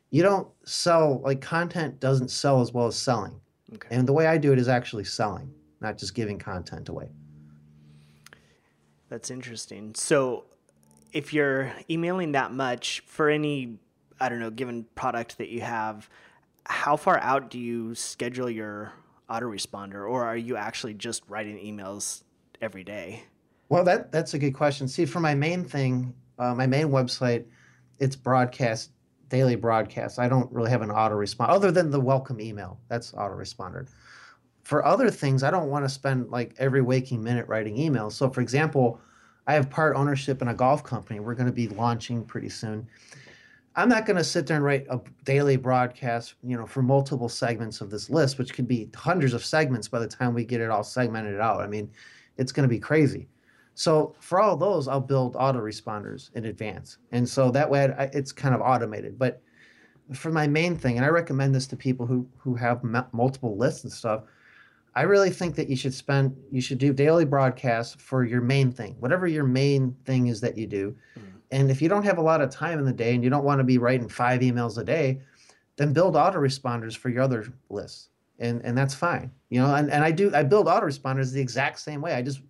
you 0.10 0.24
don't 0.24 0.48
sell 0.64 1.20
like 1.22 1.42
content 1.42 2.00
doesn't 2.00 2.30
sell 2.30 2.62
as 2.62 2.72
well 2.72 2.88
as 2.88 2.96
selling 2.96 3.40
okay 3.74 3.88
and 3.92 4.08
the 4.08 4.14
way 4.14 4.28
i 4.28 4.38
do 4.38 4.54
it 4.54 4.60
is 4.60 4.68
actually 4.68 5.04
selling 5.04 5.52
not 5.82 5.98
just 5.98 6.16
giving 6.16 6.40
content 6.40 6.90
away 6.90 7.10
That's 9.10 9.30
interesting. 9.30 9.94
So, 9.96 10.46
if 11.14 11.34
you're 11.34 11.72
emailing 11.90 12.34
that 12.34 12.52
much 12.52 13.02
for 13.06 13.30
any, 13.30 13.78
I 14.20 14.30
don't 14.30 14.40
know, 14.40 14.50
given 14.50 14.86
product 14.96 15.38
that 15.38 15.50
you 15.50 15.62
have, 15.62 16.10
how 16.66 16.98
far 16.98 17.20
out 17.20 17.50
do 17.50 17.60
you 17.60 17.96
schedule 17.96 18.50
your 18.50 18.92
autoresponder, 19.30 20.08
or 20.10 20.24
are 20.26 20.38
you 20.38 20.56
actually 20.56 20.94
just 20.94 21.24
writing 21.28 21.58
emails 21.58 22.24
every 22.62 22.84
day? 22.84 23.24
well 23.70 23.84
that 23.84 24.12
that's 24.12 24.34
a 24.34 24.40
good 24.40 24.54
question. 24.54 24.88
See 24.88 25.06
for 25.06 25.20
my 25.20 25.36
main 25.36 25.64
thing 25.64 26.14
uh, 26.38 26.54
my 26.54 26.68
main 26.68 26.90
website 26.90 27.46
it's 28.00 28.16
broadcast 28.16 28.92
daily 29.30 29.56
broadcast. 29.56 30.20
I 30.20 30.28
don't 30.30 30.52
really 30.52 30.70
have 30.70 30.82
an 30.82 30.90
autoresponder 30.90 31.50
other 31.50 31.72
than 31.72 31.90
the 31.90 32.00
welcome 32.00 32.40
email 32.40 32.80
that's 32.90 33.12
autoresponder. 33.14 33.88
For 34.64 34.86
other 34.86 35.10
things 35.10 35.44
i 35.44 35.52
don't 35.52 35.70
want 35.70 35.86
to 35.86 35.90
spend 35.90 36.30
like 36.30 36.56
every 36.58 36.82
waking 36.82 37.24
minute 37.24 37.48
writing 37.48 37.78
emails. 37.78 38.14
So 38.14 38.30
for 38.30 38.42
example 38.42 39.00
i 39.48 39.54
have 39.54 39.70
part 39.70 39.96
ownership 39.96 40.42
in 40.42 40.50
a 40.50 40.54
golf 40.54 40.84
company 40.84 41.20
we're 41.20 41.36
going 41.36 41.46
to 41.48 41.52
be 41.52 41.68
launching 41.70 42.24
pretty 42.24 42.50
soon 42.50 42.88
i'm 43.76 43.90
not 43.90 44.06
going 44.06 44.18
to 44.18 44.24
sit 44.24 44.48
there 44.48 44.58
and 44.58 44.66
write 44.66 44.86
a 44.90 45.00
daily 45.24 45.58
broadcast 45.58 46.36
you 46.44 46.58
know 46.58 46.66
for 46.66 46.82
multiple 46.82 47.30
segments 47.30 47.82
of 47.82 47.90
this 47.90 48.10
list 48.10 48.38
which 48.38 48.54
could 48.54 48.68
be 48.68 48.90
hundreds 48.96 49.34
of 49.34 49.44
segments 49.46 49.88
by 49.88 50.00
the 50.00 50.08
time 50.08 50.34
we 50.34 50.46
get 50.46 50.62
it 50.62 50.70
all 50.70 50.84
segmented 50.84 51.40
out 51.40 51.62
i 51.62 51.68
mean 51.68 51.90
it's 52.38 52.52
going 52.52 52.68
to 52.68 52.74
be 52.74 52.80
crazy 52.80 53.28
So 53.76 54.16
for 54.20 54.40
all 54.40 54.56
those, 54.58 54.88
I'll 54.88 55.02
build 55.02 55.36
autoresponders 55.36 56.32
in 56.36 56.46
advance, 56.46 56.98
and 57.12 57.28
so 57.28 57.52
that 57.52 57.70
way 57.70 57.94
I, 57.98 58.06
it's 58.14 58.32
kind 58.32 58.56
of 58.56 58.62
automated. 58.62 59.20
But 59.20 59.42
for 60.14 60.32
my 60.32 60.48
main 60.48 60.78
thing, 60.78 60.98
and 60.98 61.06
I 61.06 61.10
recommend 61.10 61.54
this 61.54 61.68
to 61.68 61.76
people 61.76 62.06
who 62.06 62.28
who 62.38 62.56
have 62.56 62.84
multiple 63.14 63.58
lists 63.58 63.84
and 63.84 63.92
stuff. 63.92 64.24
I 64.96 65.02
really 65.04 65.30
think 65.30 65.56
that 65.56 65.70
you 65.70 65.76
should 65.76 65.94
spend 65.94 66.36
you 66.52 66.62
should 66.62 66.78
do 66.78 66.94
daily 66.94 67.26
broadcasts 67.26 67.96
for 68.02 68.24
your 68.24 68.42
main 68.42 68.72
thing, 68.72 68.96
whatever 69.00 69.28
your 69.28 69.44
main 69.44 69.96
thing 70.06 70.28
is 70.28 70.42
that 70.42 70.58
you 70.58 70.68
do. 70.68 70.96
Mhm. 71.18 71.22
And 71.52 71.72
if 71.72 71.82
you 71.82 71.90
don't 71.90 72.04
have 72.04 72.18
a 72.18 72.22
lot 72.22 72.42
of 72.42 72.50
time 72.50 72.80
in 72.80 72.86
the 72.86 72.94
day 72.94 73.14
and 73.14 73.24
you 73.24 73.30
don't 73.30 73.44
want 73.44 73.60
to 73.60 73.64
be 73.64 73.78
writing 73.78 74.08
five 74.08 74.42
emails 74.42 74.78
a 74.78 74.84
day, 74.84 75.22
then 75.76 75.94
build 75.94 76.16
autoresponders 76.16 76.96
for 76.96 77.10
your 77.10 77.24
other 77.24 77.46
lists. 77.70 78.10
And 78.40 78.62
and 78.64 78.78
that's 78.78 78.94
fine. 78.94 79.32
You 79.50 79.62
know, 79.62 79.76
and, 79.76 79.92
and 79.92 80.04
I 80.04 80.12
do 80.12 80.34
I 80.34 80.44
build 80.44 80.68
autoresponders 80.68 81.34
the 81.34 81.42
exact 81.42 81.80
same 81.80 82.02
way. 82.02 82.14
I 82.14 82.22
just 82.22 82.42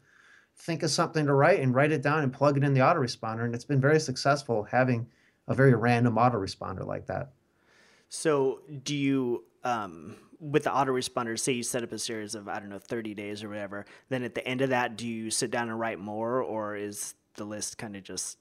think 0.58 0.84
of 0.84 0.92
something 0.92 1.26
to 1.26 1.34
write 1.34 1.60
and 1.60 1.74
write 1.76 1.92
it 1.92 2.02
down 2.02 2.24
and 2.24 2.32
plug 2.32 2.58
it 2.58 2.64
in 2.64 2.74
the 2.74 2.80
autoresponder. 2.80 3.44
And 3.44 3.54
it's 3.54 3.66
been 3.66 3.82
very 3.82 4.00
successful 4.00 4.64
having 4.64 5.08
a 5.48 5.54
very 5.54 5.74
random 5.74 6.16
autoresponder 6.16 6.86
like 6.86 7.06
that. 7.08 7.34
So, 8.10 8.62
do 8.84 8.96
you, 8.96 9.44
um, 9.64 10.16
with 10.40 10.64
the 10.64 10.70
autoresponder, 10.70 11.40
say 11.40 11.54
you 11.54 11.64
set 11.64 11.84
up 11.84 11.92
a 11.92 12.00
series 12.00 12.36
of, 12.36 12.48
I 12.48 12.60
don't 12.60 12.70
know, 12.70 12.80
30 12.80 13.14
days 13.14 13.44
or 13.44 13.50
whatever, 13.50 13.86
then 14.10 14.24
at 14.24 14.36
the 14.36 14.48
end 14.48 14.62
of 14.62 14.70
that, 14.70 14.98
do 14.98 15.08
you 15.08 15.32
sit 15.32 15.52
down 15.52 15.70
and 15.70 15.80
write 15.80 16.00
more, 16.00 16.42
or 16.42 16.76
is 16.76 17.16
the 17.36 17.46
list 17.46 17.78
kind 17.78 17.96
of 17.96 18.04
just, 18.04 18.38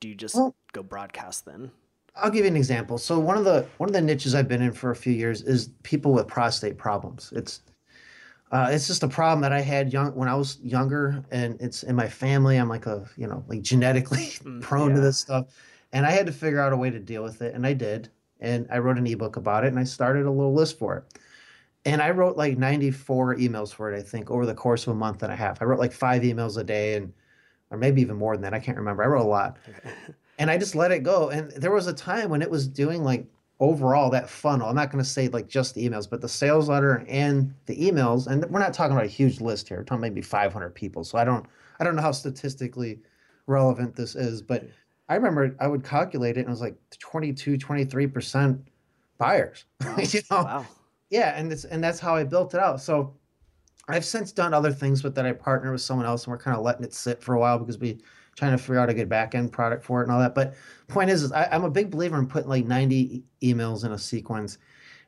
do 0.00 0.08
you 0.08 0.14
just 0.14 0.42
Well, 0.42 0.54
go 0.72 0.82
broadcast 0.82 1.44
then? 1.44 1.70
I'll 2.16 2.30
give 2.30 2.44
you 2.44 2.50
an 2.50 2.56
example. 2.56 2.98
So 2.98 3.18
one 3.18 3.36
of 3.36 3.44
the 3.44 3.66
one 3.76 3.88
of 3.88 3.92
the 3.92 4.00
niches 4.00 4.34
I've 4.34 4.48
been 4.48 4.62
in 4.62 4.72
for 4.72 4.90
a 4.90 4.96
few 4.96 5.12
years 5.12 5.42
is 5.42 5.68
people 5.84 6.12
with 6.12 6.26
prostate 6.26 6.76
problems. 6.76 7.32
It's 7.34 7.62
uh, 8.52 8.68
it's 8.70 8.86
just 8.86 9.02
a 9.02 9.08
problem 9.08 9.40
that 9.42 9.52
I 9.52 9.60
had 9.60 9.92
young 9.92 10.14
when 10.14 10.28
I 10.28 10.34
was 10.34 10.58
younger, 10.60 11.24
and 11.30 11.60
it's 11.60 11.82
in 11.82 11.96
my 11.96 12.08
family. 12.08 12.56
I'm 12.56 12.68
like 12.68 12.86
a 12.86 13.06
you 13.16 13.26
know 13.26 13.44
like 13.48 13.62
genetically 13.62 14.30
Mm, 14.44 14.60
prone 14.60 14.94
to 14.94 15.00
this 15.00 15.18
stuff, 15.18 15.48
and 15.92 16.06
I 16.06 16.10
had 16.12 16.26
to 16.26 16.32
figure 16.32 16.60
out 16.60 16.72
a 16.72 16.76
way 16.76 16.90
to 16.90 17.00
deal 17.00 17.22
with 17.24 17.42
it, 17.42 17.54
and 17.54 17.66
I 17.66 17.74
did. 17.74 18.10
And 18.40 18.68
I 18.70 18.78
wrote 18.78 18.98
an 18.98 19.06
ebook 19.06 19.36
about 19.36 19.64
it, 19.64 19.68
and 19.68 19.78
I 19.78 19.84
started 19.84 20.26
a 20.26 20.30
little 20.30 20.54
list 20.54 20.78
for 20.78 20.96
it. 20.98 21.18
And 21.84 22.02
I 22.02 22.10
wrote 22.10 22.36
like 22.36 22.58
94 22.58 23.36
emails 23.36 23.72
for 23.72 23.92
it, 23.92 23.98
I 23.98 24.02
think, 24.02 24.30
over 24.30 24.44
the 24.44 24.54
course 24.54 24.86
of 24.86 24.92
a 24.92 24.96
month 24.96 25.22
and 25.22 25.32
a 25.32 25.36
half. 25.36 25.62
I 25.62 25.64
wrote 25.64 25.78
like 25.78 25.92
five 25.92 26.22
emails 26.22 26.58
a 26.58 26.64
day, 26.64 26.94
and 26.94 27.12
or 27.70 27.78
maybe 27.78 28.00
even 28.00 28.16
more 28.16 28.34
than 28.34 28.42
that. 28.42 28.54
I 28.54 28.58
can't 28.58 28.76
remember. 28.76 29.02
I 29.02 29.06
wrote 29.06 29.24
a 29.24 29.28
lot 29.28 29.58
and 30.38 30.50
I 30.50 30.58
just 30.58 30.74
let 30.74 30.90
it 30.90 31.02
go. 31.02 31.30
And 31.30 31.50
there 31.52 31.72
was 31.72 31.86
a 31.86 31.92
time 31.92 32.30
when 32.30 32.42
it 32.42 32.50
was 32.50 32.66
doing 32.66 33.04
like 33.04 33.26
overall 33.60 34.08
that 34.10 34.30
funnel. 34.30 34.68
I'm 34.68 34.76
not 34.76 34.90
going 34.90 35.02
to 35.02 35.08
say 35.08 35.28
like 35.28 35.48
just 35.48 35.74
the 35.74 35.88
emails, 35.88 36.08
but 36.08 36.20
the 36.20 36.28
sales 36.28 36.68
letter 36.68 37.04
and 37.08 37.52
the 37.66 37.76
emails. 37.76 38.26
And 38.26 38.44
we're 38.50 38.60
not 38.60 38.72
talking 38.72 38.92
about 38.92 39.04
a 39.04 39.08
huge 39.08 39.40
list 39.40 39.68
here. 39.68 39.78
We're 39.78 39.84
talking 39.84 40.00
maybe 40.00 40.22
500 40.22 40.74
people. 40.74 41.04
So 41.04 41.18
I 41.18 41.24
don't, 41.24 41.44
I 41.80 41.84
don't 41.84 41.96
know 41.96 42.02
how 42.02 42.12
statistically 42.12 43.00
relevant 43.46 43.96
this 43.96 44.14
is, 44.14 44.42
but 44.42 44.64
I 45.08 45.16
remember 45.16 45.56
I 45.58 45.66
would 45.66 45.84
calculate 45.84 46.36
it 46.36 46.40
and 46.40 46.48
it 46.48 46.50
was 46.50 46.60
like 46.60 46.76
22, 46.98 47.58
23% 47.58 48.60
buyers. 49.18 49.64
you 49.98 50.20
know, 50.30 50.42
Wow. 50.44 50.66
Yeah, 51.10 51.38
and 51.38 51.50
it's 51.52 51.64
and 51.64 51.82
that's 51.82 51.98
how 51.98 52.14
I 52.14 52.24
built 52.24 52.54
it 52.54 52.60
out. 52.60 52.80
So 52.80 53.14
I've 53.88 54.04
since 54.04 54.32
done 54.32 54.52
other 54.52 54.72
things 54.72 55.02
with 55.02 55.14
that. 55.14 55.26
I 55.26 55.32
partner 55.32 55.72
with 55.72 55.80
someone 55.80 56.06
else, 56.06 56.24
and 56.24 56.32
we're 56.32 56.38
kind 56.38 56.56
of 56.56 56.62
letting 56.62 56.84
it 56.84 56.92
sit 56.94 57.22
for 57.22 57.34
a 57.34 57.40
while 57.40 57.58
because 57.58 57.78
we 57.78 57.98
trying 58.36 58.52
to 58.52 58.58
figure 58.58 58.78
out 58.78 58.88
a 58.88 58.94
good 58.94 59.08
back 59.08 59.34
end 59.34 59.50
product 59.50 59.82
for 59.84 60.00
it 60.00 60.04
and 60.04 60.12
all 60.12 60.20
that. 60.20 60.34
But 60.34 60.54
point 60.86 61.10
is, 61.10 61.22
is 61.24 61.32
I, 61.32 61.48
I'm 61.50 61.64
a 61.64 61.70
big 61.70 61.90
believer 61.90 62.18
in 62.18 62.26
putting 62.28 62.48
like 62.48 62.66
90 62.66 62.96
e- 62.96 63.52
emails 63.54 63.84
in 63.84 63.92
a 63.92 63.98
sequence, 63.98 64.58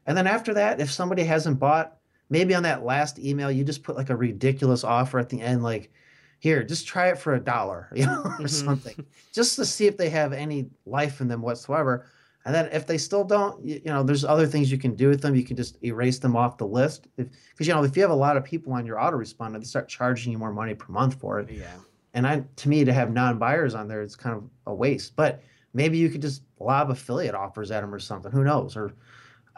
and 0.07 0.17
then 0.17 0.27
after 0.27 0.55
that, 0.55 0.81
if 0.81 0.91
somebody 0.91 1.23
hasn't 1.25 1.59
bought, 1.59 1.99
maybe 2.31 2.55
on 2.55 2.63
that 2.65 2.85
last 2.85 3.19
email 3.19 3.51
you 3.51 3.65
just 3.65 3.83
put 3.83 3.97
like 3.97 4.11
a 4.11 4.17
ridiculous 4.17 4.85
offer 4.85 5.19
at 5.19 5.29
the 5.29 5.41
end, 5.41 5.63
like 5.63 5.93
here, 6.39 6.65
just 6.65 6.87
try 6.87 7.09
it 7.09 7.19
for 7.19 7.35
a 7.35 7.41
dollar, 7.41 7.89
you 7.95 8.07
know, 8.07 8.23
or 8.39 8.47
Mhm. 8.47 8.49
something, 8.49 8.97
just 9.33 9.57
to 9.57 9.67
see 9.67 9.87
if 9.87 9.97
they 9.99 10.09
have 10.09 10.33
any 10.33 10.71
life 10.87 11.21
in 11.21 11.29
them 11.29 11.43
whatsoever. 11.43 12.07
And 12.45 12.55
then 12.55 12.69
if 12.73 12.87
they 12.87 12.97
still 12.97 13.25
don't, 13.25 13.63
you, 13.65 13.83
you 13.85 13.91
know, 13.91 14.03
there's 14.03 14.25
other 14.25 14.47
things 14.47 14.73
you 14.73 14.79
can 14.79 14.95
do 14.95 15.09
with 15.09 15.21
them. 15.21 15.35
You 15.35 15.45
can 15.45 15.57
just 15.57 15.83
erase 15.85 16.19
them 16.19 16.37
off 16.37 16.57
the 16.57 16.67
list. 16.67 17.07
Because, 17.17 17.67
you 17.67 17.75
know, 17.75 17.85
if 17.85 17.95
you 17.97 18.03
have 18.03 18.11
a 18.11 18.15
lot 18.15 18.37
of 18.37 18.45
people 18.45 18.73
on 18.73 18.87
your 18.87 18.97
autoresponder, 18.97 19.59
they 19.59 19.65
start 19.65 19.89
charging 19.89 20.33
you 20.33 20.39
more 20.39 20.53
money 20.53 20.75
per 20.75 20.91
month 20.91 21.21
for 21.21 21.41
it. 21.41 21.51
Yeah. 21.51 21.67
And 22.15 22.27
I, 22.27 22.45
to 22.57 22.69
me, 22.69 22.85
to 22.85 22.93
have 22.93 23.13
non-buyers 23.13 23.75
on 23.75 23.89
there, 23.89 24.03
it's 24.03 24.17
kind 24.17 24.37
of 24.37 24.45
a 24.67 24.75
waste. 24.75 25.17
But 25.17 25.43
maybe 25.75 25.99
you 25.99 26.09
could 26.09 26.23
just 26.23 26.43
lob 26.59 26.91
affiliate 26.91 27.35
offers 27.35 27.71
at 27.71 27.83
them 27.83 27.95
or 27.95 27.99
something. 27.99 28.33
Who 28.33 28.43
knows? 28.43 28.75
Or, 28.75 28.95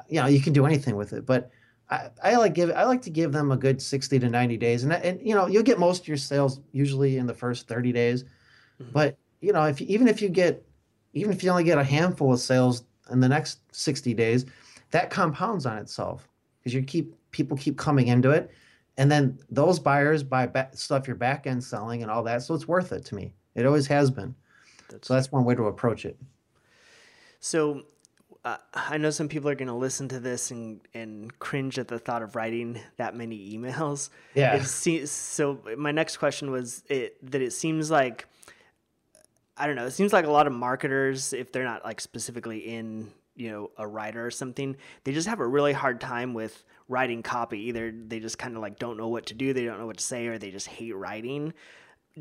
you 0.09 0.21
know, 0.21 0.27
you 0.27 0.41
can 0.41 0.53
do 0.53 0.67
anything 0.67 0.97
with 0.97 1.13
it. 1.13 1.25
But 1.25 1.51
I, 1.89 2.11
I 2.23 2.37
like 2.37 2.53
give 2.55 2.71
I 2.71 2.85
like 2.85 3.03
to 3.03 3.11
give 3.11 3.33
them 3.33 3.53
a 3.53 3.57
good 3.57 3.81
60 3.81 4.19
to 4.19 4.29
90 4.29 4.57
days. 4.57 4.83
And, 4.83 4.93
and 4.93 5.21
you 5.25 5.35
know, 5.35 5.47
you'll 5.47 5.63
get 5.63 5.79
most 5.79 6.03
of 6.03 6.09
your 6.09 6.17
sales 6.17 6.61
usually 6.73 7.19
in 7.19 7.27
the 7.27 7.35
first 7.35 7.69
30 7.69 7.93
days. 7.93 8.25
Mhm. 8.81 8.93
But, 8.93 9.19
you 9.41 9.53
know, 9.53 9.65
if 9.65 9.81
even 9.81 10.09
if 10.09 10.21
you 10.21 10.29
get 10.29 10.67
even 11.13 11.33
if 11.33 11.43
you 11.43 11.51
only 11.51 11.65
get 11.65 11.79
a 11.79 11.85
handful 11.85 12.33
of 12.33 12.41
sales 12.41 12.85
in 13.11 13.21
the 13.21 13.29
next 13.29 13.61
60 13.75 14.15
days, 14.15 14.47
that 14.91 15.11
compounds 15.11 15.67
on 15.67 15.79
itself 15.79 16.29
because 16.59 16.75
you 16.75 16.83
keep 16.83 17.15
people 17.31 17.57
keep 17.57 17.77
coming 17.77 18.09
into 18.09 18.31
it. 18.31 18.51
And 18.99 19.11
then 19.11 19.39
those 19.51 19.79
buyers 19.79 20.23
buy 20.23 20.51
stuff 20.73 21.07
your 21.07 21.17
back 21.17 21.47
end 21.47 21.65
selling 21.65 22.03
and 22.03 22.11
all 22.11 22.23
that. 22.25 22.43
So 22.43 22.55
it's 22.55 22.69
worth 22.69 22.93
it 22.93 23.05
to 23.07 23.15
me. 23.15 23.33
It 23.55 23.67
always 23.67 23.87
has 23.87 24.11
been. 24.11 24.35
That's 24.91 25.09
So 25.09 25.15
that's 25.15 25.33
one 25.33 25.45
way 25.45 25.55
to 25.55 25.65
approach 25.65 26.05
it. 26.05 26.19
So 27.41 27.83
uh, 28.45 28.59
I 28.75 28.99
know 28.99 29.11
some 29.11 29.29
people 29.29 29.49
are 29.49 29.55
going 29.55 29.69
to 29.69 29.75
listen 29.75 30.09
to 30.09 30.21
this 30.21 30.51
and, 30.51 30.81
and 30.95 31.37
cringe 31.39 31.79
at 31.79 31.89
the 31.89 31.99
thought 31.99 32.23
of 32.23 32.37
writing 32.37 32.81
that 32.97 33.17
many 33.17 33.57
emails. 33.57 34.11
Yeah. 34.35 34.57
It 34.57 35.07
so 35.09 35.59
my 35.77 35.93
next 35.93 36.19
question 36.19 36.51
was 36.51 36.83
it, 36.89 37.17
that 37.31 37.41
it 37.41 37.53
seems 37.53 37.91
like 37.91 38.27
I 39.63 39.69
don't 39.69 39.77
know. 39.77 39.87
It 39.87 39.93
seems 39.93 40.13
like 40.13 40.27
a 40.27 40.31
lot 40.31 40.49
of 40.49 40.53
marketers, 40.53 41.33
if 41.33 41.53
they're 41.53 41.63
not 41.63 41.85
like 41.85 42.01
specifically 42.01 42.59
in 42.59 43.13
you 43.37 43.49
know 43.49 43.71
a 43.79 43.87
writer 43.87 44.27
or 44.27 44.33
something, 44.33 44.77
they 45.05 45.13
just 45.13 45.29
have 45.29 45.39
a 45.39 45.47
really 45.47 45.73
hard 45.73 46.01
time 46.01 46.35
with 46.35 46.65
writing 46.89 47.23
copy. 47.23 47.61
Either 47.69 47.93
they 47.93 48.19
just 48.19 48.39
kind 48.39 48.57
of 48.57 48.61
like 48.61 48.81
don't 48.81 48.97
know 48.97 49.07
what 49.07 49.27
to 49.27 49.35
do, 49.35 49.53
they 49.53 49.65
don't 49.65 49.79
know 49.79 49.87
what 49.87 49.99
to 49.99 50.05
say, 50.05 50.27
or 50.27 50.37
they 50.37 50.51
just 50.51 50.67
hate 50.67 50.97
writing. 50.97 51.55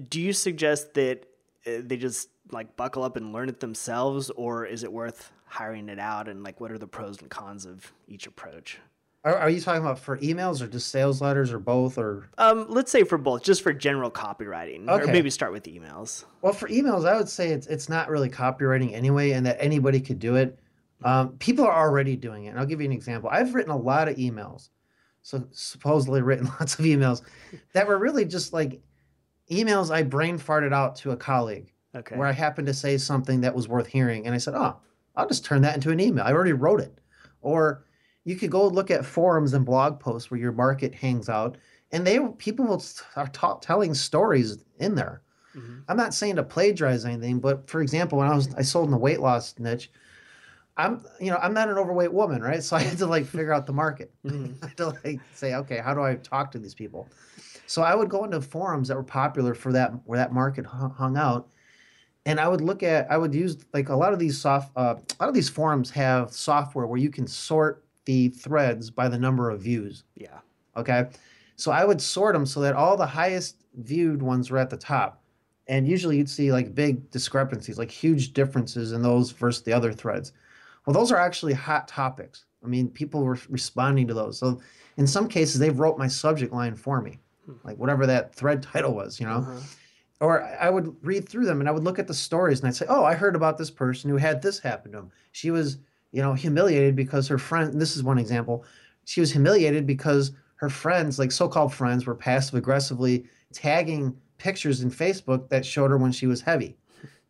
Do 0.07 0.21
you 0.21 0.33
suggest 0.33 0.93
that 0.93 1.25
uh, 1.65 1.81
they 1.83 1.97
just 1.97 2.29
like 2.51 2.77
buckle 2.77 3.01
up 3.01 3.17
and 3.17 3.33
learn 3.33 3.49
it 3.49 3.59
themselves, 3.59 4.29
or 4.29 4.67
is 4.67 4.83
it 4.83 4.93
worth 4.93 5.31
hiring 5.47 5.89
it 5.89 5.97
out? 5.97 6.27
And 6.27 6.43
like, 6.43 6.61
what 6.61 6.71
are 6.71 6.77
the 6.77 6.85
pros 6.85 7.19
and 7.21 7.29
cons 7.31 7.65
of 7.65 7.91
each 8.07 8.27
approach? 8.27 8.77
Are, 9.23 9.35
are 9.35 9.49
you 9.49 9.61
talking 9.61 9.81
about 9.81 9.99
for 9.99 10.17
emails 10.17 10.61
or 10.61 10.67
just 10.67 10.89
sales 10.89 11.21
letters 11.21 11.51
or 11.51 11.59
both? 11.59 11.97
Or 11.97 12.29
Um, 12.37 12.65
let's 12.69 12.91
say 12.91 13.03
for 13.03 13.17
both, 13.17 13.43
just 13.43 13.61
for 13.61 13.71
general 13.71 14.09
copywriting, 14.09 14.89
or 14.89 15.05
maybe 15.05 15.29
start 15.29 15.51
with 15.51 15.63
emails. 15.65 16.25
well, 16.41 16.53
for 16.53 16.67
emails, 16.69 17.07
I 17.07 17.15
would 17.17 17.29
say 17.29 17.49
it's 17.49 17.67
it's 17.67 17.87
not 17.87 18.09
really 18.09 18.29
copywriting 18.29 18.93
anyway, 18.93 19.31
and 19.31 19.45
that 19.45 19.57
anybody 19.59 19.99
could 19.99 20.19
do 20.19 20.35
it. 20.35 20.57
Um, 21.03 21.33
people 21.37 21.65
are 21.65 21.87
already 21.87 22.15
doing 22.15 22.45
it. 22.45 22.49
And 22.49 22.59
I'll 22.59 22.65
give 22.65 22.79
you 22.79 22.85
an 22.85 22.91
example. 22.91 23.29
I've 23.31 23.53
written 23.55 23.71
a 23.71 23.77
lot 23.77 24.07
of 24.07 24.17
emails, 24.17 24.69
so 25.21 25.47
supposedly 25.51 26.21
written 26.21 26.45
lots 26.59 26.77
of 26.79 26.85
emails 26.85 27.21
that 27.73 27.87
were 27.87 27.97
really 27.99 28.25
just 28.25 28.53
like 28.53 28.81
emails 29.51 29.93
I 29.93 30.03
brain 30.03 30.39
farted 30.39 30.73
out 30.73 30.95
to 30.97 31.11
a 31.11 31.17
colleague. 31.17 31.71
Okay. 31.93 32.15
where 32.15 32.25
I 32.27 32.31
happened 32.31 32.67
to 32.67 32.73
say 32.73 32.97
something 32.97 33.41
that 33.41 33.53
was 33.53 33.67
worth 33.67 33.85
hearing. 33.85 34.25
And 34.25 34.33
I 34.33 34.37
said, 34.37 34.53
oh, 34.55 34.77
I'll 35.17 35.27
just 35.27 35.43
turn 35.43 35.61
that 35.63 35.75
into 35.75 35.91
an 35.91 35.99
email. 35.99 36.23
I 36.23 36.31
already 36.31 36.53
wrote 36.53 36.79
it. 36.79 37.01
Or 37.41 37.83
you 38.23 38.35
could 38.35 38.51
go 38.51 38.67
look 38.67 38.91
at 38.91 39.05
forums 39.05 39.53
and 39.53 39.65
blog 39.65 39.99
posts 39.99 40.29
where 40.29 40.39
your 40.39 40.51
market 40.51 40.93
hangs 40.93 41.29
out, 41.29 41.57
and 41.91 42.05
they 42.05 42.19
people 42.37 42.65
will 42.65 42.79
start 42.79 43.33
ta- 43.33 43.57
telling 43.57 43.93
stories 43.93 44.63
in 44.79 44.95
there. 44.95 45.21
Mhm. 45.55 45.83
I'm 45.87 45.97
not 45.97 46.13
saying 46.13 46.35
to 46.37 46.43
plagiarize 46.43 47.03
anything, 47.05 47.39
but 47.39 47.69
for 47.69 47.81
example, 47.81 48.19
when 48.19 48.27
I 48.27 48.35
was 48.35 48.53
I 48.55 48.61
sold 48.61 48.85
in 48.85 48.91
the 48.91 48.97
weight 48.97 49.19
loss 49.19 49.55
niche, 49.59 49.91
I'm 50.77 51.03
you 51.19 51.31
know 51.31 51.37
I'm 51.41 51.53
not 51.53 51.69
an 51.69 51.77
overweight 51.77 52.13
woman, 52.13 52.41
right? 52.41 52.63
So 52.63 52.75
I 52.75 52.81
had 52.81 52.97
to 52.99 53.07
like 53.07 53.25
figure 53.25 53.53
out 53.53 53.65
the 53.65 53.73
market. 53.73 54.13
Mhm. 54.25 54.55
I 54.63 54.67
had 54.67 54.77
to 54.77 54.87
like 55.03 55.19
say, 55.33 55.55
okay, 55.55 55.77
how 55.79 55.93
do 55.93 56.01
I 56.01 56.15
talk 56.15 56.51
to 56.51 56.59
these 56.59 56.75
people? 56.75 57.09
So 57.67 57.81
I 57.81 57.95
would 57.95 58.09
go 58.09 58.23
into 58.23 58.41
forums 58.41 58.87
that 58.89 58.95
were 58.97 59.03
popular 59.03 59.53
for 59.53 59.71
that 59.73 59.91
where 60.05 60.17
that 60.17 60.33
market 60.33 60.65
hung 60.65 61.17
out, 61.17 61.49
and 62.25 62.39
I 62.39 62.47
would 62.47 62.61
look 62.61 62.83
at 62.83 63.11
I 63.11 63.17
would 63.17 63.33
use 63.33 63.57
like 63.73 63.89
a 63.89 63.95
lot 63.95 64.13
of 64.13 64.19
these 64.19 64.39
soft 64.39 64.71
uh, 64.77 64.95
a 64.97 65.15
lot 65.19 65.29
of 65.29 65.33
these 65.33 65.49
forums 65.49 65.89
have 65.91 66.31
software 66.31 66.85
where 66.85 66.99
you 66.99 67.09
can 67.09 67.27
sort 67.27 67.83
the 68.05 68.29
threads 68.29 68.89
by 68.89 69.07
the 69.07 69.17
number 69.17 69.49
of 69.49 69.61
views. 69.61 70.03
Yeah. 70.15 70.39
Okay. 70.75 71.05
So 71.55 71.71
I 71.71 71.85
would 71.85 72.01
sort 72.01 72.33
them 72.33 72.45
so 72.45 72.59
that 72.61 72.73
all 72.75 72.97
the 72.97 73.05
highest 73.05 73.65
viewed 73.75 74.21
ones 74.21 74.49
were 74.49 74.57
at 74.57 74.69
the 74.69 74.77
top. 74.77 75.21
And 75.67 75.87
usually 75.87 76.17
you'd 76.17 76.29
see 76.29 76.51
like 76.51 76.73
big 76.73 77.09
discrepancies, 77.11 77.77
like 77.77 77.91
huge 77.91 78.33
differences 78.33 78.91
in 78.93 79.01
those 79.01 79.31
versus 79.31 79.63
the 79.63 79.73
other 79.73 79.93
threads. 79.93 80.33
Well, 80.85 80.93
those 80.93 81.11
are 81.11 81.17
actually 81.17 81.53
hot 81.53 81.87
topics. 81.87 82.45
I 82.63 82.67
mean, 82.67 82.89
people 82.89 83.23
were 83.23 83.37
responding 83.49 84.07
to 84.07 84.13
those. 84.13 84.39
So 84.39 84.59
in 84.97 85.05
some 85.07 85.27
cases, 85.27 85.59
they've 85.59 85.79
wrote 85.79 85.97
my 85.97 86.07
subject 86.07 86.51
line 86.51 86.75
for 86.75 87.01
me, 87.01 87.19
Hmm. 87.45 87.53
like 87.63 87.77
whatever 87.77 88.05
that 88.07 88.33
thread 88.35 88.63
title 88.63 88.93
was, 88.95 89.19
you 89.19 89.25
know? 89.27 89.37
Uh-huh. 89.37 89.59
or 90.19 90.43
I 90.43 90.69
would 90.69 90.95
read 91.03 91.27
through 91.27 91.45
them 91.45 91.59
and 91.61 91.67
I 91.69 91.71
would 91.71 91.83
look 91.83 91.97
at 91.97 92.05
the 92.07 92.13
stories 92.13 92.59
and 92.59 92.67
I'd 92.67 92.75
say, 92.75 92.85
"Oh, 92.87 93.03
I 93.03 93.15
heard 93.15 93.35
about 93.35 93.57
this 93.57 93.71
person 93.71 94.07
who 94.09 94.17
had 94.17 94.39
this 94.41 94.59
happen 94.59 94.91
to 94.91 94.99
him. 94.99 95.11
She 95.31 95.49
was, 95.49 95.79
you 96.11 96.21
know, 96.21 96.33
humiliated 96.33 96.95
because 96.95 97.27
her 97.27 97.37
friend. 97.37 97.79
This 97.79 97.95
is 97.95 98.03
one 98.03 98.17
example. 98.17 98.65
She 99.05 99.19
was 99.19 99.31
humiliated 99.31 99.85
because 99.87 100.31
her 100.55 100.69
friends, 100.69 101.17
like 101.17 101.31
so-called 101.31 101.73
friends, 101.73 102.05
were 102.05 102.15
passive 102.15 102.55
aggressively 102.55 103.25
tagging 103.51 104.15
pictures 104.37 104.81
in 104.81 104.91
Facebook 104.91 105.49
that 105.49 105.65
showed 105.65 105.91
her 105.91 105.97
when 105.97 106.11
she 106.11 106.27
was 106.27 106.41
heavy. 106.41 106.77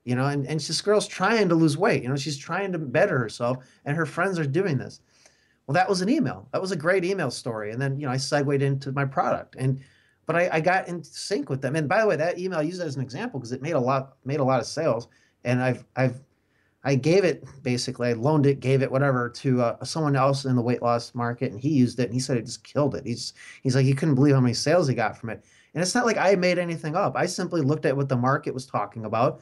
You 0.04 0.16
know, 0.16 0.26
and, 0.26 0.48
and 0.48 0.60
this 0.60 0.82
girl's 0.82 1.08
trying 1.08 1.48
to 1.50 1.56
lose 1.56 1.78
weight. 1.78 2.02
You 2.04 2.10
know, 2.10 2.16
she's 2.16 2.38
trying 2.38 2.72
to 2.72 2.80
better 2.80 3.20
herself, 3.20 3.58
and 3.86 3.96
her 3.96 4.06
friends 4.06 4.40
are 4.40 4.46
doing 4.46 4.78
this. 4.78 5.00
Well, 5.68 5.76
that 5.76 5.88
was 5.88 6.02
an 6.02 6.10
email. 6.10 6.48
That 6.52 6.62
was 6.62 6.72
a 6.72 6.76
great 6.76 7.06
email 7.06 7.30
story. 7.32 7.72
And 7.72 7.82
then, 7.82 8.00
you 8.00 8.08
know, 8.08 8.12
I 8.12 8.18
segued 8.18 8.62
into 8.62 8.92
my 8.92 9.06
product. 9.06 9.56
And 9.58 9.80
but 10.26 10.36
I, 10.36 10.50
I 10.54 10.60
got 10.60 10.88
in 10.88 11.04
sync 11.04 11.50
with 11.50 11.62
them. 11.62 11.76
And 11.76 11.88
by 11.88 12.02
the 12.02 12.08
way, 12.08 12.16
that 12.16 12.40
email 12.40 12.60
I 12.60 12.64
use 12.64 12.80
it 12.80 12.88
as 12.88 12.96
an 12.96 13.02
example 13.02 13.40
because 13.40 13.52
it 13.52 13.62
made 13.62 13.74
a 13.74 13.80
lot 13.80 14.18
made 14.26 14.40
a 14.40 14.44
lot 14.44 14.60
of 14.60 14.66
sales. 14.66 15.08
And 15.44 15.62
I've 15.62 15.86
I've 15.96 16.22
I 16.84 16.96
gave 16.96 17.24
it 17.24 17.46
basically, 17.62 18.10
I 18.10 18.14
loaned 18.14 18.48
it, 18.48 18.60
gave 18.60 18.82
it, 18.82 18.92
whatever, 18.92 19.30
to 19.30 19.62
uh, 19.62 19.84
someone 19.84 20.16
else 20.16 20.46
in 20.46 20.56
the 20.56 20.62
weight 20.62 20.82
loss 20.82 21.14
market, 21.14 21.52
and 21.52 21.60
he 21.60 21.70
used 21.70 22.00
it, 22.00 22.06
and 22.06 22.14
he 22.14 22.20
said 22.20 22.38
it 22.38 22.46
just 22.46 22.64
killed 22.64 22.96
it. 22.96 23.06
He's 23.06 23.34
he's 23.62 23.76
like 23.76 23.86
he 23.86 23.94
couldn't 23.94 24.16
believe 24.16 24.34
how 24.34 24.42
many 24.42 24.56
sales 24.56 24.88
he 24.88 24.96
got 24.96 25.18
from 25.18 25.30
it, 25.30 25.44
and 25.74 25.82
it's 25.82 25.94
not 25.94 26.06
like 26.06 26.18
I 26.18 26.36
made 26.36 26.58
anything 26.58 26.96
up. 26.96 27.16
I 27.16 27.28
simply 27.28 27.62
looked 27.62 27.86
at 27.86 27.96
what 27.96 28.10
the 28.10 28.18
market 28.18 28.54
was 28.54 28.66
talking 28.66 29.06
about, 29.06 29.42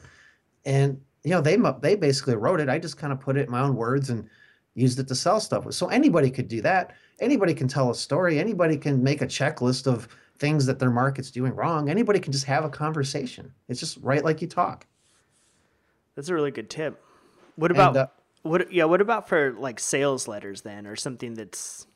and 0.66 1.00
you 1.24 1.30
know 1.30 1.40
they 1.40 1.56
they 1.80 1.96
basically 1.96 2.36
wrote 2.36 2.60
it. 2.60 2.68
I 2.68 2.78
just 2.78 2.98
kind 2.98 3.12
of 3.12 3.20
put 3.20 3.38
it 3.38 3.46
in 3.46 3.50
my 3.50 3.60
own 3.60 3.74
words 3.74 4.10
and 4.10 4.28
used 4.74 4.98
it 4.98 5.08
to 5.08 5.14
sell 5.14 5.40
stuff. 5.40 5.72
So 5.72 5.88
anybody 5.88 6.30
could 6.30 6.48
do 6.48 6.60
that. 6.62 6.94
Anybody 7.20 7.54
can 7.54 7.68
tell 7.68 7.90
a 7.90 7.94
story. 7.94 8.38
Anybody 8.38 8.76
can 8.76 9.02
make 9.02 9.22
a 9.22 9.26
checklist 9.26 9.86
of 9.86 10.08
things 10.38 10.66
that 10.66 10.78
their 10.78 10.90
market's 10.90 11.30
doing 11.30 11.54
wrong. 11.54 11.88
Anybody 11.88 12.20
can 12.20 12.32
just 12.32 12.44
have 12.46 12.64
a 12.64 12.70
conversation. 12.70 13.52
It's 13.68 13.80
just 13.80 13.98
write 14.00 14.24
like 14.24 14.40
you 14.40 14.48
talk. 14.48 14.86
That's 16.14 16.28
a 16.28 16.34
really 16.34 16.50
good 16.50 16.70
tip. 16.70 17.02
What 17.60 17.70
about 17.70 17.88
and, 17.90 17.96
uh, 17.98 18.06
what? 18.42 18.72
Yeah, 18.72 18.84
what 18.84 19.02
about 19.02 19.28
for 19.28 19.52
like 19.52 19.78
sales 19.78 20.26
letters 20.26 20.62
then, 20.62 20.86
or 20.86 20.96
something 20.96 21.34
that's 21.34 21.86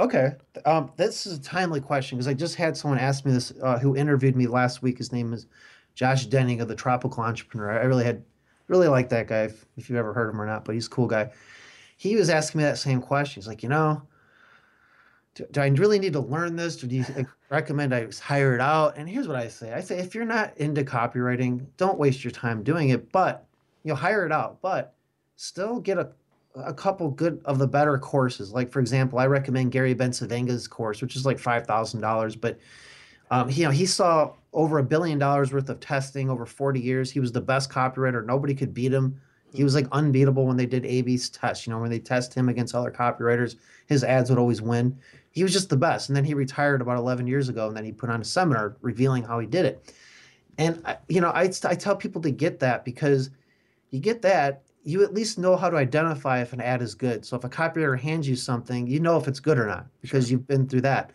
okay? 0.00 0.32
Um, 0.64 0.90
this 0.96 1.24
is 1.24 1.38
a 1.38 1.40
timely 1.40 1.80
question 1.80 2.18
because 2.18 2.26
I 2.26 2.34
just 2.34 2.56
had 2.56 2.76
someone 2.76 2.98
ask 2.98 3.24
me 3.24 3.30
this 3.30 3.52
uh, 3.62 3.78
who 3.78 3.94
interviewed 3.94 4.34
me 4.34 4.48
last 4.48 4.82
week. 4.82 4.98
His 4.98 5.12
name 5.12 5.32
is 5.32 5.46
Josh 5.94 6.26
Denning 6.26 6.60
of 6.60 6.66
the 6.66 6.74
Tropical 6.74 7.22
Entrepreneur. 7.22 7.78
I 7.78 7.84
really 7.84 8.04
had 8.04 8.24
really 8.66 8.88
like 8.88 9.08
that 9.10 9.28
guy 9.28 9.44
if, 9.44 9.64
if 9.76 9.88
you've 9.88 9.98
ever 9.98 10.12
heard 10.12 10.28
of 10.28 10.34
him 10.34 10.40
or 10.40 10.46
not, 10.46 10.64
but 10.64 10.74
he's 10.74 10.88
a 10.88 10.90
cool 10.90 11.06
guy. 11.06 11.30
He 11.96 12.16
was 12.16 12.28
asking 12.28 12.58
me 12.58 12.64
that 12.64 12.78
same 12.78 13.00
question. 13.00 13.40
He's 13.40 13.46
like, 13.46 13.62
you 13.62 13.68
know, 13.68 14.02
do, 15.36 15.46
do 15.52 15.60
I 15.60 15.68
really 15.68 16.00
need 16.00 16.14
to 16.14 16.20
learn 16.20 16.56
this? 16.56 16.74
Do 16.74 16.88
you 16.88 17.04
recommend 17.50 17.94
I 17.94 18.08
hire 18.20 18.56
it 18.56 18.60
out? 18.60 18.96
And 18.96 19.08
here's 19.08 19.28
what 19.28 19.36
I 19.36 19.46
say: 19.46 19.72
I 19.72 19.80
say 19.80 20.00
if 20.00 20.12
you're 20.12 20.24
not 20.24 20.58
into 20.58 20.82
copywriting, 20.82 21.66
don't 21.76 22.00
waste 22.00 22.24
your 22.24 22.32
time 22.32 22.64
doing 22.64 22.88
it, 22.88 23.12
but 23.12 23.46
you 23.84 23.90
know, 23.90 23.94
hire 23.94 24.26
it 24.26 24.32
out. 24.32 24.60
But 24.60 24.94
still 25.36 25.80
get 25.80 25.98
a 25.98 26.10
a 26.56 26.72
couple 26.72 27.10
good 27.10 27.40
of 27.44 27.58
the 27.58 27.66
better 27.66 27.98
courses. 27.98 28.52
Like 28.52 28.70
for 28.70 28.80
example, 28.80 29.18
I 29.18 29.26
recommend 29.26 29.72
Gary 29.72 29.94
Bencivenga's 29.94 30.68
course, 30.68 31.02
which 31.02 31.16
is 31.16 31.26
like 31.26 31.38
five 31.38 31.66
thousand 31.66 32.00
dollars. 32.00 32.36
But 32.36 32.58
um, 33.30 33.50
you 33.50 33.64
know, 33.64 33.70
he 33.70 33.86
saw 33.86 34.32
over 34.52 34.78
a 34.78 34.84
billion 34.84 35.18
dollars 35.18 35.52
worth 35.52 35.68
of 35.68 35.80
testing 35.80 36.30
over 36.30 36.46
forty 36.46 36.80
years. 36.80 37.10
He 37.10 37.20
was 37.20 37.32
the 37.32 37.40
best 37.40 37.70
copywriter. 37.70 38.24
Nobody 38.24 38.54
could 38.54 38.72
beat 38.72 38.92
him. 38.92 39.20
He 39.52 39.64
was 39.64 39.74
like 39.74 39.86
unbeatable 39.92 40.46
when 40.46 40.56
they 40.56 40.66
did 40.66 40.84
A/B 40.84 41.18
tests. 41.32 41.66
You 41.66 41.72
know, 41.72 41.80
when 41.80 41.90
they 41.90 41.98
test 41.98 42.34
him 42.34 42.48
against 42.48 42.74
other 42.74 42.90
copywriters, 42.90 43.56
his 43.86 44.04
ads 44.04 44.30
would 44.30 44.38
always 44.38 44.62
win. 44.62 44.96
He 45.30 45.42
was 45.42 45.52
just 45.52 45.68
the 45.68 45.76
best. 45.76 46.08
And 46.08 46.16
then 46.16 46.24
he 46.24 46.34
retired 46.34 46.80
about 46.80 46.98
eleven 46.98 47.26
years 47.26 47.48
ago, 47.48 47.66
and 47.68 47.76
then 47.76 47.84
he 47.84 47.92
put 47.92 48.10
on 48.10 48.20
a 48.20 48.24
seminar 48.24 48.76
revealing 48.80 49.24
how 49.24 49.38
he 49.40 49.46
did 49.46 49.64
it. 49.64 49.92
And 50.58 50.84
you 51.08 51.20
know, 51.20 51.30
I 51.30 51.50
I 51.64 51.74
tell 51.74 51.96
people 51.96 52.22
to 52.22 52.30
get 52.30 52.60
that 52.60 52.84
because 52.84 53.30
you 53.90 54.00
get 54.00 54.22
that 54.22 54.62
you 54.84 55.02
at 55.02 55.14
least 55.14 55.38
know 55.38 55.56
how 55.56 55.70
to 55.70 55.78
identify 55.78 56.40
if 56.40 56.52
an 56.52 56.60
ad 56.60 56.82
is 56.82 56.94
good. 56.94 57.24
So 57.24 57.36
if 57.36 57.44
a 57.44 57.48
copywriter 57.48 57.98
hands 57.98 58.28
you 58.28 58.36
something, 58.36 58.86
you 58.86 59.00
know 59.00 59.16
if 59.16 59.26
it's 59.26 59.40
good 59.40 59.58
or 59.58 59.66
not 59.66 59.86
because 60.02 60.30
you've 60.30 60.46
been 60.46 60.68
through 60.68 60.82
that. 60.82 61.10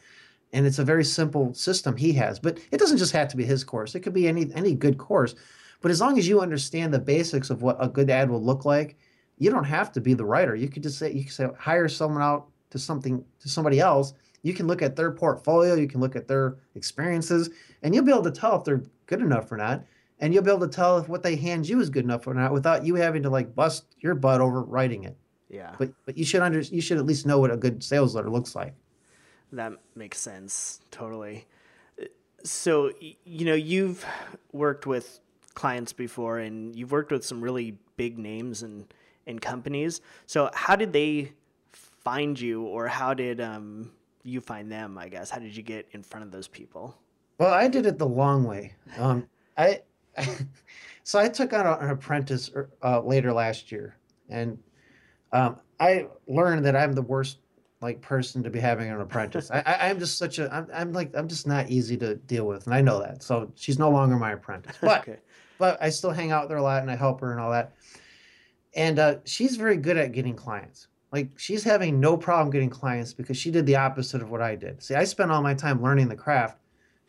And 0.51 0.65
it's 0.65 0.79
a 0.79 0.83
very 0.83 1.05
simple 1.05 1.53
system 1.53 1.95
he 1.95 2.11
has. 2.13 2.39
But 2.39 2.57
it 2.71 2.79
doesn't 2.79 2.97
just 2.97 3.11
have 3.11 3.27
to 3.27 3.37
be 3.37 3.45
his 3.45 3.63
course. 3.63 3.93
It 3.93 3.99
could 3.99 4.15
be 4.15 4.27
any 4.27 4.51
any 4.55 4.73
good 4.73 4.97
course. 4.97 5.35
But 5.81 5.91
as 5.91 6.01
long 6.01 6.17
as 6.17 6.27
you 6.27 6.41
understand 6.41 6.91
the 6.91 6.99
basics 6.99 7.51
of 7.51 7.61
what 7.61 7.77
a 7.79 7.87
good 7.87 8.09
ad 8.09 8.29
will 8.29 8.43
look 8.43 8.65
like, 8.65 8.97
you 9.37 9.51
don't 9.51 9.63
have 9.63 9.91
to 9.91 10.01
be 10.01 10.15
the 10.15 10.25
writer. 10.25 10.55
You 10.55 10.67
could 10.67 10.81
just 10.81 10.97
say 10.97 11.13
you 11.13 11.23
could 11.23 11.33
say 11.33 11.47
hire 11.57 11.87
someone 11.87 12.23
out 12.23 12.47
to 12.71 12.79
something 12.79 13.23
to 13.39 13.47
somebody 13.47 13.79
else. 13.79 14.13
You 14.41 14.55
can 14.55 14.65
look 14.65 14.81
at 14.81 14.95
their 14.95 15.11
portfolio, 15.11 15.75
you 15.75 15.87
can 15.87 15.99
look 15.99 16.15
at 16.15 16.27
their 16.27 16.57
experiences, 16.73 17.51
and 17.83 17.93
you'll 17.93 18.05
be 18.05 18.11
able 18.11 18.23
to 18.23 18.31
tell 18.31 18.57
if 18.57 18.63
they're 18.63 18.83
good 19.05 19.21
enough 19.21 19.51
or 19.51 19.57
not 19.57 19.83
and 20.19 20.33
you'll 20.33 20.43
be 20.43 20.51
able 20.51 20.67
to 20.67 20.73
tell 20.73 20.97
if 20.97 21.07
what 21.07 21.23
they 21.23 21.35
hand 21.35 21.67
you 21.67 21.79
is 21.79 21.89
good 21.89 22.03
enough 22.03 22.27
or 22.27 22.33
not 22.33 22.51
without 22.51 22.85
you 22.85 22.95
having 22.95 23.23
to 23.23 23.29
like 23.29 23.55
bust 23.55 23.85
your 23.99 24.15
butt 24.15 24.41
over 24.41 24.61
writing 24.61 25.03
it. 25.03 25.15
Yeah. 25.49 25.73
But 25.77 25.91
but 26.05 26.17
you 26.17 26.25
should 26.25 26.41
under 26.41 26.59
you 26.59 26.81
should 26.81 26.97
at 26.97 27.05
least 27.05 27.25
know 27.25 27.39
what 27.39 27.51
a 27.51 27.57
good 27.57 27.83
sales 27.83 28.15
letter 28.15 28.29
looks 28.29 28.55
like. 28.55 28.73
That 29.51 29.73
makes 29.95 30.19
sense 30.19 30.81
totally. 30.91 31.47
So 32.43 32.91
you 33.25 33.45
know 33.45 33.55
you've 33.55 34.05
worked 34.51 34.85
with 34.85 35.19
clients 35.55 35.91
before 35.91 36.39
and 36.39 36.75
you've 36.75 36.91
worked 36.91 37.11
with 37.11 37.25
some 37.25 37.41
really 37.41 37.77
big 37.97 38.17
names 38.17 38.63
and 38.63 38.93
and 39.25 39.41
companies. 39.41 40.01
So 40.25 40.49
how 40.53 40.75
did 40.75 40.93
they 40.93 41.33
find 41.71 42.39
you 42.39 42.63
or 42.63 42.87
how 42.87 43.13
did 43.13 43.41
um, 43.41 43.91
you 44.23 44.41
find 44.41 44.71
them? 44.71 44.97
I 44.97 45.09
guess 45.09 45.29
how 45.29 45.39
did 45.39 45.55
you 45.55 45.63
get 45.63 45.87
in 45.91 46.03
front 46.03 46.25
of 46.25 46.31
those 46.31 46.47
people? 46.47 46.97
Well, 47.37 47.53
I 47.53 47.67
did 47.67 47.85
it 47.85 47.97
the 47.97 48.07
long 48.07 48.43
way. 48.43 48.73
Um, 48.97 49.27
I 49.57 49.81
so 51.03 51.19
I 51.19 51.27
took 51.29 51.53
on 51.53 51.65
an 51.65 51.89
apprentice 51.89 52.51
er, 52.55 52.69
uh, 52.83 53.01
later 53.01 53.33
last 53.33 53.71
year, 53.71 53.95
and 54.29 54.57
um, 55.31 55.57
I 55.79 56.07
learned 56.27 56.65
that 56.65 56.75
I'm 56.75 56.93
the 56.93 57.01
worst 57.01 57.37
like 57.81 58.01
person 58.01 58.43
to 58.43 58.49
be 58.49 58.59
having 58.59 58.89
an 58.89 58.99
apprentice. 58.99 59.49
I, 59.53 59.61
I, 59.65 59.87
am 59.87 59.99
just 59.99 60.17
such 60.17 60.39
a 60.39 60.53
I'm, 60.53 60.67
I'm 60.73 60.93
like 60.93 61.15
I'm 61.15 61.27
just 61.27 61.47
not 61.47 61.69
easy 61.69 61.97
to 61.97 62.15
deal 62.15 62.45
with, 62.45 62.65
and 62.65 62.73
I 62.73 62.81
know 62.81 62.99
that. 63.01 63.23
So 63.23 63.51
she's 63.55 63.79
no 63.79 63.89
longer 63.89 64.17
my 64.17 64.33
apprentice, 64.33 64.77
but 64.81 65.01
okay. 65.01 65.19
but 65.57 65.81
I 65.81 65.89
still 65.89 66.11
hang 66.11 66.31
out 66.31 66.43
with 66.43 66.51
her 66.51 66.57
a 66.57 66.63
lot, 66.63 66.81
and 66.81 66.91
I 66.91 66.95
help 66.95 67.21
her 67.21 67.31
and 67.31 67.39
all 67.39 67.51
that. 67.51 67.73
And 68.75 68.99
uh, 68.99 69.15
she's 69.25 69.55
very 69.55 69.77
good 69.77 69.97
at 69.97 70.11
getting 70.11 70.35
clients. 70.35 70.87
Like 71.11 71.29
she's 71.37 71.63
having 71.63 71.99
no 71.99 72.15
problem 72.15 72.51
getting 72.51 72.69
clients 72.69 73.13
because 73.13 73.35
she 73.35 73.49
did 73.49 73.65
the 73.65 73.75
opposite 73.75 74.21
of 74.21 74.29
what 74.29 74.41
I 74.41 74.55
did. 74.55 74.83
See, 74.83 74.93
I 74.93 75.03
spent 75.05 75.31
all 75.31 75.41
my 75.41 75.55
time 75.55 75.81
learning 75.81 76.07
the 76.07 76.15
craft 76.15 76.59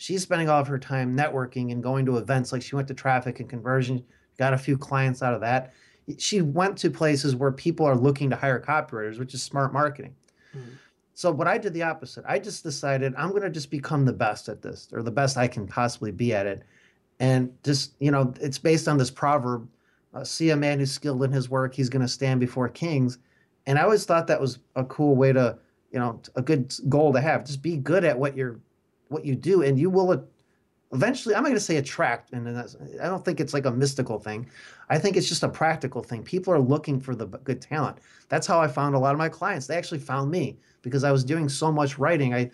she's 0.00 0.22
spending 0.22 0.48
all 0.48 0.58
of 0.58 0.66
her 0.66 0.78
time 0.78 1.14
networking 1.14 1.72
and 1.72 1.82
going 1.82 2.06
to 2.06 2.16
events 2.16 2.52
like 2.52 2.62
she 2.62 2.74
went 2.74 2.88
to 2.88 2.94
traffic 2.94 3.38
and 3.38 3.50
conversion 3.50 4.02
got 4.38 4.54
a 4.54 4.58
few 4.58 4.78
clients 4.78 5.22
out 5.22 5.34
of 5.34 5.42
that. 5.42 5.74
She 6.16 6.40
went 6.40 6.78
to 6.78 6.90
places 6.90 7.36
where 7.36 7.52
people 7.52 7.84
are 7.84 7.94
looking 7.94 8.30
to 8.30 8.36
hire 8.36 8.58
copywriters 8.58 9.18
which 9.18 9.34
is 9.34 9.42
smart 9.42 9.74
marketing. 9.74 10.14
Mm-hmm. 10.56 10.70
so 11.14 11.30
what 11.30 11.46
i 11.46 11.56
did 11.56 11.74
the 11.74 11.82
opposite. 11.82 12.24
I 12.26 12.38
just 12.38 12.64
decided 12.64 13.14
i'm 13.16 13.30
going 13.30 13.42
to 13.42 13.50
just 13.50 13.70
become 13.70 14.06
the 14.06 14.12
best 14.12 14.48
at 14.48 14.62
this 14.62 14.88
or 14.92 15.02
the 15.02 15.10
best 15.10 15.36
i 15.36 15.46
can 15.46 15.66
possibly 15.66 16.10
be 16.10 16.32
at 16.32 16.46
it. 16.46 16.62
And 17.20 17.52
just 17.62 17.94
you 18.00 18.10
know 18.10 18.32
it's 18.40 18.58
based 18.58 18.88
on 18.88 18.96
this 18.96 19.10
proverb 19.10 19.68
uh, 20.14 20.24
see 20.24 20.50
a 20.50 20.56
man 20.56 20.78
who's 20.78 20.90
skilled 20.90 21.22
in 21.22 21.30
his 21.30 21.50
work 21.50 21.74
he's 21.74 21.90
going 21.90 22.02
to 22.02 22.08
stand 22.08 22.40
before 22.40 22.70
kings. 22.70 23.18
And 23.66 23.78
i 23.78 23.82
always 23.82 24.06
thought 24.06 24.26
that 24.28 24.40
was 24.40 24.60
a 24.76 24.84
cool 24.84 25.14
way 25.14 25.34
to 25.34 25.58
you 25.92 25.98
know 25.98 26.18
a 26.36 26.42
good 26.42 26.72
goal 26.88 27.12
to 27.12 27.20
have. 27.20 27.44
Just 27.44 27.60
be 27.60 27.76
good 27.76 28.04
at 28.04 28.18
what 28.18 28.34
you're 28.34 28.58
what 29.10 29.24
you 29.24 29.34
do, 29.34 29.62
and 29.62 29.78
you 29.78 29.90
will 29.90 30.24
eventually. 30.92 31.34
I'm 31.34 31.42
not 31.42 31.48
going 31.48 31.58
to 31.58 31.64
say 31.64 31.76
attract, 31.76 32.32
and 32.32 32.48
I 32.48 33.06
don't 33.06 33.24
think 33.24 33.40
it's 33.40 33.52
like 33.52 33.66
a 33.66 33.70
mystical 33.70 34.18
thing. 34.18 34.48
I 34.88 34.98
think 34.98 35.16
it's 35.16 35.28
just 35.28 35.42
a 35.42 35.48
practical 35.48 36.02
thing. 36.02 36.22
People 36.22 36.54
are 36.54 36.60
looking 36.60 36.98
for 36.98 37.14
the 37.14 37.26
good 37.26 37.60
talent. 37.60 37.98
That's 38.28 38.46
how 38.46 38.60
I 38.60 38.68
found 38.68 38.94
a 38.94 38.98
lot 38.98 39.12
of 39.12 39.18
my 39.18 39.28
clients. 39.28 39.66
They 39.66 39.76
actually 39.76 40.00
found 40.00 40.30
me 40.30 40.58
because 40.82 41.04
I 41.04 41.12
was 41.12 41.24
doing 41.24 41.48
so 41.48 41.70
much 41.70 41.98
writing. 41.98 42.34
I 42.34 42.50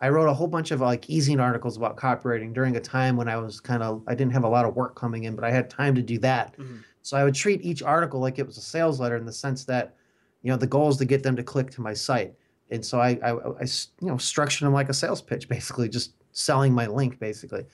I 0.00 0.08
wrote 0.10 0.28
a 0.28 0.34
whole 0.34 0.46
bunch 0.46 0.70
of 0.70 0.80
like 0.80 1.06
EzineArticles 1.06 1.76
about 1.76 1.96
copywriting 1.96 2.52
during 2.52 2.76
a 2.76 2.80
time 2.80 3.16
when 3.16 3.28
I 3.28 3.36
was 3.36 3.60
kind 3.60 3.82
of 3.82 4.02
I 4.06 4.14
didn't 4.14 4.32
have 4.32 4.44
a 4.44 4.48
lot 4.48 4.66
of 4.66 4.76
work 4.76 4.94
coming 4.94 5.24
in, 5.24 5.34
but 5.34 5.44
I 5.44 5.50
had 5.50 5.70
time 5.70 5.94
to 5.94 6.02
do 6.02 6.18
that. 6.18 6.56
Mm-hmm. 6.58 6.76
So 7.02 7.16
I 7.16 7.24
would 7.24 7.34
treat 7.34 7.62
each 7.62 7.82
article 7.82 8.20
like 8.20 8.38
it 8.38 8.46
was 8.46 8.56
a 8.56 8.62
sales 8.62 8.98
letter 9.00 9.16
in 9.16 9.26
the 9.26 9.32
sense 9.32 9.64
that, 9.66 9.94
you 10.42 10.50
know, 10.50 10.56
the 10.56 10.66
goal 10.66 10.88
is 10.88 10.96
to 10.98 11.04
get 11.04 11.22
them 11.22 11.36
to 11.36 11.42
click 11.42 11.70
to 11.72 11.82
my 11.82 11.92
site 11.92 12.34
and 12.70 12.84
so 12.84 13.00
I, 13.00 13.18
I, 13.22 13.30
I, 13.30 13.64
you 14.00 14.08
know, 14.08 14.16
structured 14.16 14.66
them 14.66 14.72
like 14.72 14.88
a 14.88 14.94
sales 14.94 15.22
pitch, 15.22 15.48
basically, 15.56 15.88
just 15.88 16.14
selling 16.32 16.72
my 16.72 16.86
link, 16.86 17.18
basically. 17.18 17.64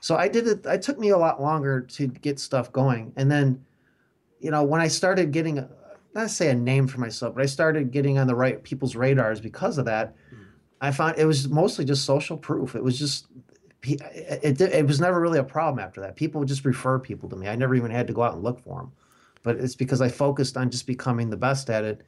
So 0.00 0.16
I 0.16 0.28
did 0.28 0.46
it. 0.46 0.66
It 0.66 0.82
took 0.82 0.98
me 0.98 1.10
a 1.10 1.18
lot 1.18 1.40
longer 1.40 1.80
to 1.80 2.06
get 2.06 2.38
stuff 2.38 2.72
going, 2.72 3.12
and 3.16 3.30
then, 3.30 3.64
you 4.40 4.50
know, 4.50 4.62
when 4.62 4.80
I 4.80 4.88
started 4.88 5.32
getting, 5.32 5.58
a, 5.58 5.68
not 6.14 6.30
say 6.30 6.50
a 6.50 6.54
name 6.54 6.86
for 6.86 7.00
myself, 7.00 7.34
but 7.34 7.42
I 7.42 7.46
started 7.46 7.90
getting 7.90 8.18
on 8.18 8.26
the 8.26 8.34
right 8.34 8.62
people's 8.62 8.94
radars 8.94 9.40
because 9.40 9.78
of 9.78 9.84
that. 9.86 10.14
Mm. 10.32 10.46
I 10.80 10.90
found 10.90 11.18
it 11.18 11.24
was 11.24 11.48
mostly 11.48 11.84
just 11.84 12.04
social 12.04 12.36
proof. 12.36 12.74
It 12.74 12.84
was 12.84 12.98
just, 12.98 13.26
it, 13.82 14.00
it, 14.42 14.60
it 14.60 14.86
was 14.86 15.00
never 15.00 15.20
really 15.20 15.38
a 15.38 15.44
problem 15.44 15.82
after 15.82 16.00
that. 16.02 16.16
People 16.16 16.38
would 16.40 16.48
just 16.48 16.64
refer 16.64 16.98
people 16.98 17.28
to 17.30 17.36
me. 17.36 17.48
I 17.48 17.56
never 17.56 17.74
even 17.74 17.90
had 17.90 18.06
to 18.06 18.12
go 18.12 18.22
out 18.22 18.34
and 18.34 18.42
look 18.42 18.60
for 18.60 18.80
them, 18.80 18.92
but 19.42 19.56
it's 19.56 19.74
because 19.74 20.00
I 20.00 20.08
focused 20.08 20.56
on 20.56 20.70
just 20.70 20.86
becoming 20.86 21.30
the 21.30 21.36
best 21.36 21.70
at 21.70 21.84
it 21.84 22.02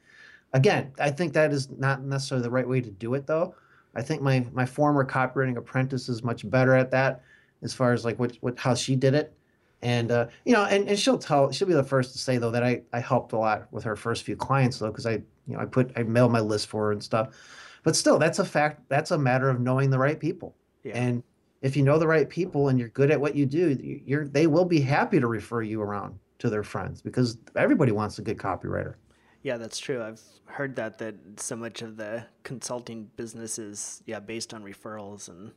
Again, 0.53 0.91
I 0.99 1.11
think 1.11 1.33
that 1.33 1.51
is 1.51 1.69
not 1.69 2.03
necessarily 2.03 2.43
the 2.43 2.49
right 2.49 2.67
way 2.67 2.81
to 2.81 2.89
do 2.89 3.13
it, 3.13 3.27
though. 3.27 3.55
I 3.95 4.01
think 4.01 4.21
my 4.21 4.45
my 4.51 4.65
former 4.65 5.05
copywriting 5.05 5.57
apprentice 5.57 6.09
is 6.09 6.23
much 6.23 6.49
better 6.49 6.75
at 6.75 6.91
that, 6.91 7.21
as 7.61 7.73
far 7.73 7.93
as 7.93 8.05
like 8.05 8.19
what, 8.19 8.35
what 8.41 8.57
how 8.57 8.75
she 8.75 8.95
did 8.95 9.13
it, 9.13 9.33
and 9.81 10.11
uh, 10.11 10.27
you 10.45 10.53
know, 10.53 10.65
and, 10.65 10.87
and 10.87 10.97
she'll 10.97 11.17
tell 11.17 11.51
she'll 11.51 11.67
be 11.67 11.73
the 11.73 11.83
first 11.83 12.13
to 12.13 12.19
say 12.19 12.37
though 12.37 12.51
that 12.51 12.63
I 12.63 12.81
I 12.93 12.99
helped 12.99 13.33
a 13.33 13.37
lot 13.37 13.71
with 13.71 13.83
her 13.83 13.95
first 13.95 14.23
few 14.23 14.35
clients 14.35 14.79
though 14.79 14.87
because 14.87 15.05
I 15.05 15.13
you 15.13 15.55
know 15.55 15.59
I 15.59 15.65
put 15.65 15.91
I 15.95 16.03
mailed 16.03 16.31
my 16.31 16.39
list 16.39 16.67
for 16.67 16.85
her 16.85 16.91
and 16.91 17.03
stuff, 17.03 17.35
but 17.83 17.95
still 17.95 18.19
that's 18.19 18.39
a 18.39 18.45
fact 18.45 18.81
that's 18.89 19.11
a 19.11 19.17
matter 19.17 19.49
of 19.49 19.59
knowing 19.59 19.89
the 19.89 19.99
right 19.99 20.19
people, 20.19 20.55
yeah. 20.83 20.93
and 20.95 21.23
if 21.61 21.75
you 21.75 21.83
know 21.83 21.97
the 21.99 22.07
right 22.07 22.29
people 22.29 22.69
and 22.69 22.79
you're 22.79 22.89
good 22.89 23.11
at 23.11 23.19
what 23.19 23.35
you 23.35 23.45
do, 23.45 23.77
you're 24.05 24.27
they 24.27 24.47
will 24.47 24.65
be 24.65 24.81
happy 24.81 25.19
to 25.19 25.27
refer 25.27 25.61
you 25.61 25.81
around 25.81 26.17
to 26.39 26.49
their 26.49 26.63
friends 26.63 27.01
because 27.01 27.37
everybody 27.55 27.91
wants 27.91 28.19
a 28.19 28.21
good 28.21 28.37
copywriter. 28.37 28.95
Yeah, 29.41 29.57
that's 29.57 29.79
true. 29.79 30.03
I've 30.03 30.21
heard 30.45 30.75
that 30.75 30.97
that 30.97 31.15
so 31.37 31.55
much 31.55 31.81
of 31.81 31.95
the 31.95 32.25
consulting 32.43 33.09
business 33.15 33.57
is 33.59 34.01
yeah 34.05 34.19
based 34.19 34.53
on 34.53 34.63
referrals 34.63 35.29
and 35.29 35.51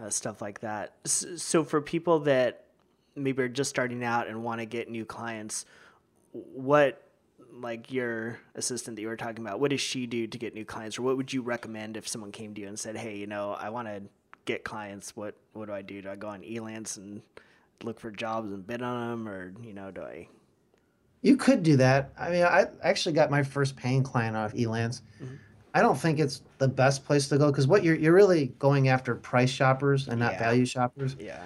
uh, 0.00 0.10
stuff 0.10 0.42
like 0.42 0.60
that. 0.60 0.94
So 1.04 1.64
for 1.64 1.80
people 1.80 2.20
that 2.20 2.64
maybe 3.16 3.42
are 3.42 3.48
just 3.48 3.70
starting 3.70 4.04
out 4.04 4.28
and 4.28 4.44
want 4.44 4.60
to 4.60 4.66
get 4.66 4.90
new 4.90 5.04
clients, 5.04 5.64
what 6.32 7.02
like 7.52 7.90
your 7.90 8.38
assistant 8.54 8.96
that 8.96 9.02
you 9.02 9.08
were 9.08 9.16
talking 9.16 9.44
about, 9.44 9.58
what 9.58 9.70
does 9.70 9.80
she 9.80 10.06
do 10.06 10.26
to 10.26 10.38
get 10.38 10.54
new 10.54 10.64
clients, 10.64 10.98
or 10.98 11.02
what 11.02 11.16
would 11.16 11.32
you 11.32 11.42
recommend 11.42 11.96
if 11.96 12.06
someone 12.06 12.30
came 12.30 12.54
to 12.54 12.60
you 12.60 12.68
and 12.68 12.78
said, 12.78 12.96
"Hey, 12.96 13.16
you 13.16 13.26
know, 13.26 13.52
I 13.52 13.70
want 13.70 13.88
to 13.88 14.02
get 14.44 14.64
clients. 14.64 15.16
What 15.16 15.34
what 15.54 15.66
do 15.66 15.72
I 15.72 15.82
do? 15.82 16.02
Do 16.02 16.10
I 16.10 16.16
go 16.16 16.28
on 16.28 16.42
Elance 16.42 16.98
and 16.98 17.22
look 17.82 17.98
for 17.98 18.10
jobs 18.10 18.52
and 18.52 18.66
bid 18.66 18.82
on 18.82 19.10
them, 19.10 19.28
or 19.28 19.54
you 19.62 19.72
know, 19.72 19.90
do 19.90 20.02
I?" 20.02 20.28
You 21.22 21.36
could 21.36 21.62
do 21.62 21.76
that. 21.76 22.12
I 22.18 22.30
mean, 22.30 22.44
I 22.44 22.66
actually 22.82 23.14
got 23.14 23.30
my 23.30 23.42
first 23.42 23.76
paying 23.76 24.02
client 24.02 24.36
off 24.36 24.54
Elance. 24.54 25.02
Mm-hmm. 25.22 25.34
I 25.74 25.82
don't 25.82 25.98
think 25.98 26.18
it's 26.18 26.42
the 26.58 26.68
best 26.68 27.04
place 27.04 27.28
to 27.28 27.38
go 27.38 27.50
because 27.50 27.66
what 27.66 27.84
you're 27.84 27.94
you're 27.94 28.14
really 28.14 28.46
going 28.58 28.88
after 28.88 29.14
price 29.14 29.50
shoppers 29.50 30.08
and 30.08 30.18
not 30.18 30.32
yeah. 30.32 30.38
value 30.38 30.64
shoppers. 30.64 31.16
Yeah. 31.18 31.42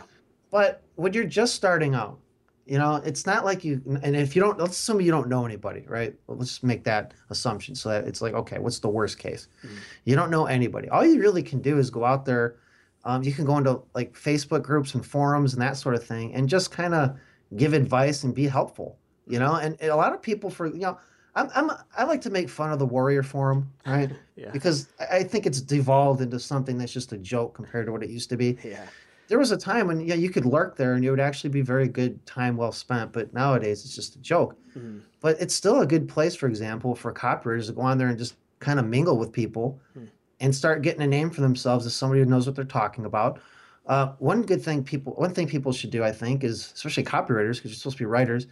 But 0.50 0.82
when 0.96 1.12
you're 1.12 1.24
just 1.24 1.54
starting 1.54 1.94
out, 1.94 2.18
you 2.66 2.78
know, 2.78 2.96
it's 3.04 3.26
not 3.26 3.44
like 3.44 3.64
you. 3.64 3.82
And 4.02 4.14
if 4.14 4.36
you 4.36 4.42
don't, 4.42 4.58
let's 4.58 4.78
assume 4.78 5.00
you 5.00 5.10
don't 5.10 5.28
know 5.28 5.44
anybody, 5.44 5.84
right? 5.88 6.14
Well, 6.26 6.38
let's 6.38 6.50
just 6.50 6.64
make 6.64 6.84
that 6.84 7.14
assumption. 7.30 7.74
So 7.74 7.88
that 7.88 8.04
it's 8.04 8.22
like, 8.22 8.34
okay, 8.34 8.58
what's 8.58 8.78
the 8.78 8.88
worst 8.88 9.18
case? 9.18 9.48
Mm-hmm. 9.64 9.76
You 10.04 10.16
don't 10.16 10.30
know 10.30 10.46
anybody. 10.46 10.88
All 10.88 11.04
you 11.04 11.18
really 11.20 11.42
can 11.42 11.60
do 11.60 11.78
is 11.78 11.90
go 11.90 12.04
out 12.04 12.24
there. 12.24 12.56
Um, 13.04 13.22
you 13.24 13.32
can 13.32 13.44
go 13.44 13.58
into 13.58 13.82
like 13.94 14.14
Facebook 14.14 14.62
groups 14.62 14.94
and 14.94 15.04
forums 15.04 15.54
and 15.54 15.62
that 15.62 15.76
sort 15.76 15.96
of 15.96 16.04
thing, 16.04 16.34
and 16.34 16.48
just 16.48 16.70
kind 16.70 16.94
of 16.94 17.18
give 17.56 17.72
advice 17.72 18.22
and 18.22 18.34
be 18.34 18.46
helpful. 18.46 18.98
You 19.32 19.38
know, 19.38 19.54
and, 19.54 19.76
and 19.80 19.90
a 19.90 19.96
lot 19.96 20.12
of 20.12 20.20
people 20.20 20.50
for 20.50 20.66
you 20.66 20.80
know 20.80 20.98
I'm, 21.34 21.48
I'm 21.54 21.70
I 21.96 22.04
like 22.04 22.20
to 22.22 22.30
make 22.30 22.48
fun 22.48 22.72
of 22.72 22.78
the 22.78 22.86
Warrior 22.86 23.22
Forum, 23.22 23.70
right? 23.86 24.10
yeah. 24.36 24.50
Because 24.50 24.88
I 25.10 25.22
think 25.22 25.46
it's 25.46 25.60
devolved 25.60 26.20
into 26.20 26.38
something 26.38 26.76
that's 26.76 26.92
just 26.92 27.12
a 27.12 27.18
joke 27.18 27.54
compared 27.54 27.86
to 27.86 27.92
what 27.92 28.02
it 28.02 28.10
used 28.10 28.28
to 28.30 28.36
be. 28.36 28.58
Yeah. 28.62 28.84
There 29.28 29.38
was 29.38 29.50
a 29.50 29.56
time 29.56 29.86
when 29.86 30.00
yeah 30.00 30.14
you 30.14 30.28
could 30.28 30.44
lurk 30.44 30.76
there 30.76 30.92
and 30.92 31.04
it 31.04 31.10
would 31.10 31.20
actually 31.20 31.50
be 31.50 31.62
very 31.62 31.88
good 31.88 32.24
time 32.26 32.56
well 32.56 32.72
spent, 32.72 33.12
but 33.12 33.32
nowadays 33.32 33.84
it's 33.84 33.94
just 33.94 34.16
a 34.16 34.18
joke. 34.18 34.56
Mm-hmm. 34.76 34.98
But 35.20 35.40
it's 35.40 35.54
still 35.54 35.80
a 35.80 35.86
good 35.86 36.08
place, 36.08 36.34
for 36.34 36.48
example, 36.48 36.94
for 36.94 37.12
copywriters 37.12 37.66
to 37.66 37.72
go 37.72 37.82
on 37.82 37.96
there 37.96 38.08
and 38.08 38.18
just 38.18 38.34
kind 38.60 38.78
of 38.78 38.86
mingle 38.86 39.16
with 39.16 39.32
people 39.32 39.80
mm-hmm. 39.96 40.06
and 40.40 40.54
start 40.54 40.82
getting 40.82 41.02
a 41.02 41.06
name 41.06 41.30
for 41.30 41.40
themselves 41.40 41.86
as 41.86 41.94
somebody 41.94 42.20
who 42.20 42.26
knows 42.26 42.46
what 42.46 42.54
they're 42.54 42.64
talking 42.64 43.06
about. 43.06 43.40
Uh, 43.86 44.12
one 44.18 44.42
good 44.42 44.62
thing 44.62 44.84
people, 44.84 45.14
one 45.14 45.32
thing 45.32 45.46
people 45.46 45.72
should 45.72 45.90
do, 45.90 46.04
I 46.04 46.12
think, 46.12 46.44
is 46.44 46.72
especially 46.74 47.04
copywriters, 47.04 47.56
because 47.56 47.70
you're 47.70 47.74
supposed 47.74 47.96
to 47.96 48.02
be 48.02 48.06
writers, 48.06 48.46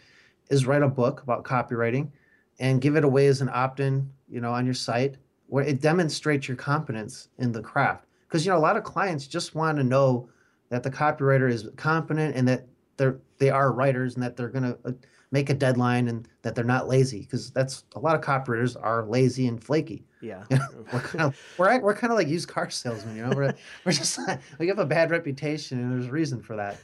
is 0.51 0.67
write 0.67 0.83
a 0.83 0.89
book 0.89 1.23
about 1.23 1.45
copywriting 1.45 2.11
and 2.59 2.81
give 2.81 2.97
it 2.97 3.05
away 3.05 3.27
as 3.27 3.41
an 3.41 3.49
opt-in, 3.53 4.11
you 4.29 4.41
know, 4.41 4.53
on 4.53 4.65
your 4.65 4.75
site 4.75 5.17
where 5.47 5.65
it 5.65 5.81
demonstrates 5.81 6.47
your 6.47 6.57
competence 6.57 7.29
in 7.39 7.53
the 7.53 7.61
craft. 7.61 8.07
Because 8.29 8.47
you 8.47 8.53
know, 8.53 8.59
a 8.59 8.61
lot 8.61 8.77
of 8.77 8.85
clients 8.85 9.27
just 9.27 9.55
want 9.55 9.77
to 9.79 9.85
know 9.85 10.29
that 10.69 10.83
the 10.83 10.91
copywriter 10.91 11.51
is 11.51 11.69
competent 11.77 12.37
and 12.37 12.47
that 12.49 12.67
they're 12.97 13.19
they 13.39 13.51
are 13.51 13.73
writers 13.73 14.15
and 14.15 14.23
that 14.23 14.37
they're 14.37 14.49
going 14.49 14.63
to 14.63 14.79
uh, 14.85 14.93
make 15.33 15.51
a 15.51 15.55
deadline 15.55 16.09
and 16.09 16.29
that 16.43 16.55
they're 16.55 16.65
not 16.65 16.87
lazy 16.87 17.21
because 17.21 17.51
that's 17.51 17.85
a 17.97 17.99
lot 17.99 18.15
of 18.15 18.21
copywriters 18.21 18.77
are 18.81 19.05
lazy 19.07 19.49
and 19.49 19.63
flaky. 19.63 20.05
Yeah, 20.21 20.45
you 20.51 20.59
know, 20.59 20.67
we're 20.93 21.01
kind 21.01 21.23
of 21.23 21.41
we're, 21.59 21.81
we're 21.81 21.95
kind 21.95 22.13
of 22.13 22.19
like 22.19 22.29
used 22.29 22.49
car 22.49 22.71
salesmen. 22.71 23.17
You 23.17 23.27
know, 23.27 23.33
we're 23.35 23.55
we're 23.85 23.93
just 23.93 24.21
we 24.59 24.69
have 24.69 24.79
a 24.79 24.87
bad 24.87 25.11
reputation 25.11 25.81
and 25.81 25.93
there's 25.93 26.07
a 26.07 26.13
reason 26.13 26.41
for 26.41 26.55
that. 26.57 26.77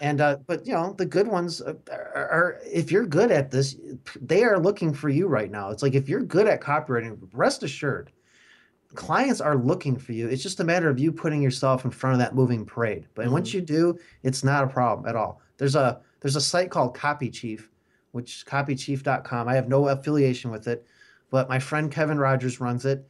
And 0.00 0.20
uh, 0.20 0.36
but 0.46 0.66
you 0.66 0.72
know 0.72 0.92
the 0.92 1.06
good 1.06 1.26
ones 1.26 1.60
are, 1.60 1.76
are, 2.14 2.60
if 2.64 2.92
you're 2.92 3.06
good 3.06 3.32
at 3.32 3.50
this, 3.50 3.76
they 4.20 4.44
are 4.44 4.58
looking 4.58 4.94
for 4.94 5.08
you 5.08 5.26
right 5.26 5.50
now. 5.50 5.70
It's 5.70 5.82
like 5.82 5.94
if 5.94 6.08
you're 6.08 6.22
good 6.22 6.46
at 6.46 6.60
copywriting, 6.60 7.18
rest 7.32 7.62
assured, 7.64 8.12
clients 8.94 9.40
are 9.40 9.56
looking 9.56 9.96
for 9.96 10.12
you. 10.12 10.28
It's 10.28 10.42
just 10.42 10.60
a 10.60 10.64
matter 10.64 10.88
of 10.88 10.98
you 10.98 11.10
putting 11.12 11.42
yourself 11.42 11.84
in 11.84 11.90
front 11.90 12.14
of 12.14 12.20
that 12.20 12.34
moving 12.34 12.64
parade. 12.64 13.06
But 13.14 13.24
mm-hmm. 13.24 13.34
once 13.34 13.52
you 13.52 13.60
do, 13.60 13.98
it's 14.22 14.44
not 14.44 14.64
a 14.64 14.68
problem 14.68 15.08
at 15.08 15.16
all. 15.16 15.40
There's 15.56 15.74
a 15.74 16.00
there's 16.20 16.36
a 16.36 16.40
site 16.40 16.70
called 16.70 16.94
Copy 16.94 17.30
Chief, 17.30 17.70
which 18.12 18.44
copychief.com. 18.46 19.48
I 19.48 19.54
have 19.54 19.68
no 19.68 19.88
affiliation 19.88 20.50
with 20.50 20.68
it, 20.68 20.86
but 21.30 21.48
my 21.48 21.58
friend 21.58 21.90
Kevin 21.90 22.18
Rogers 22.18 22.60
runs 22.60 22.84
it, 22.84 23.04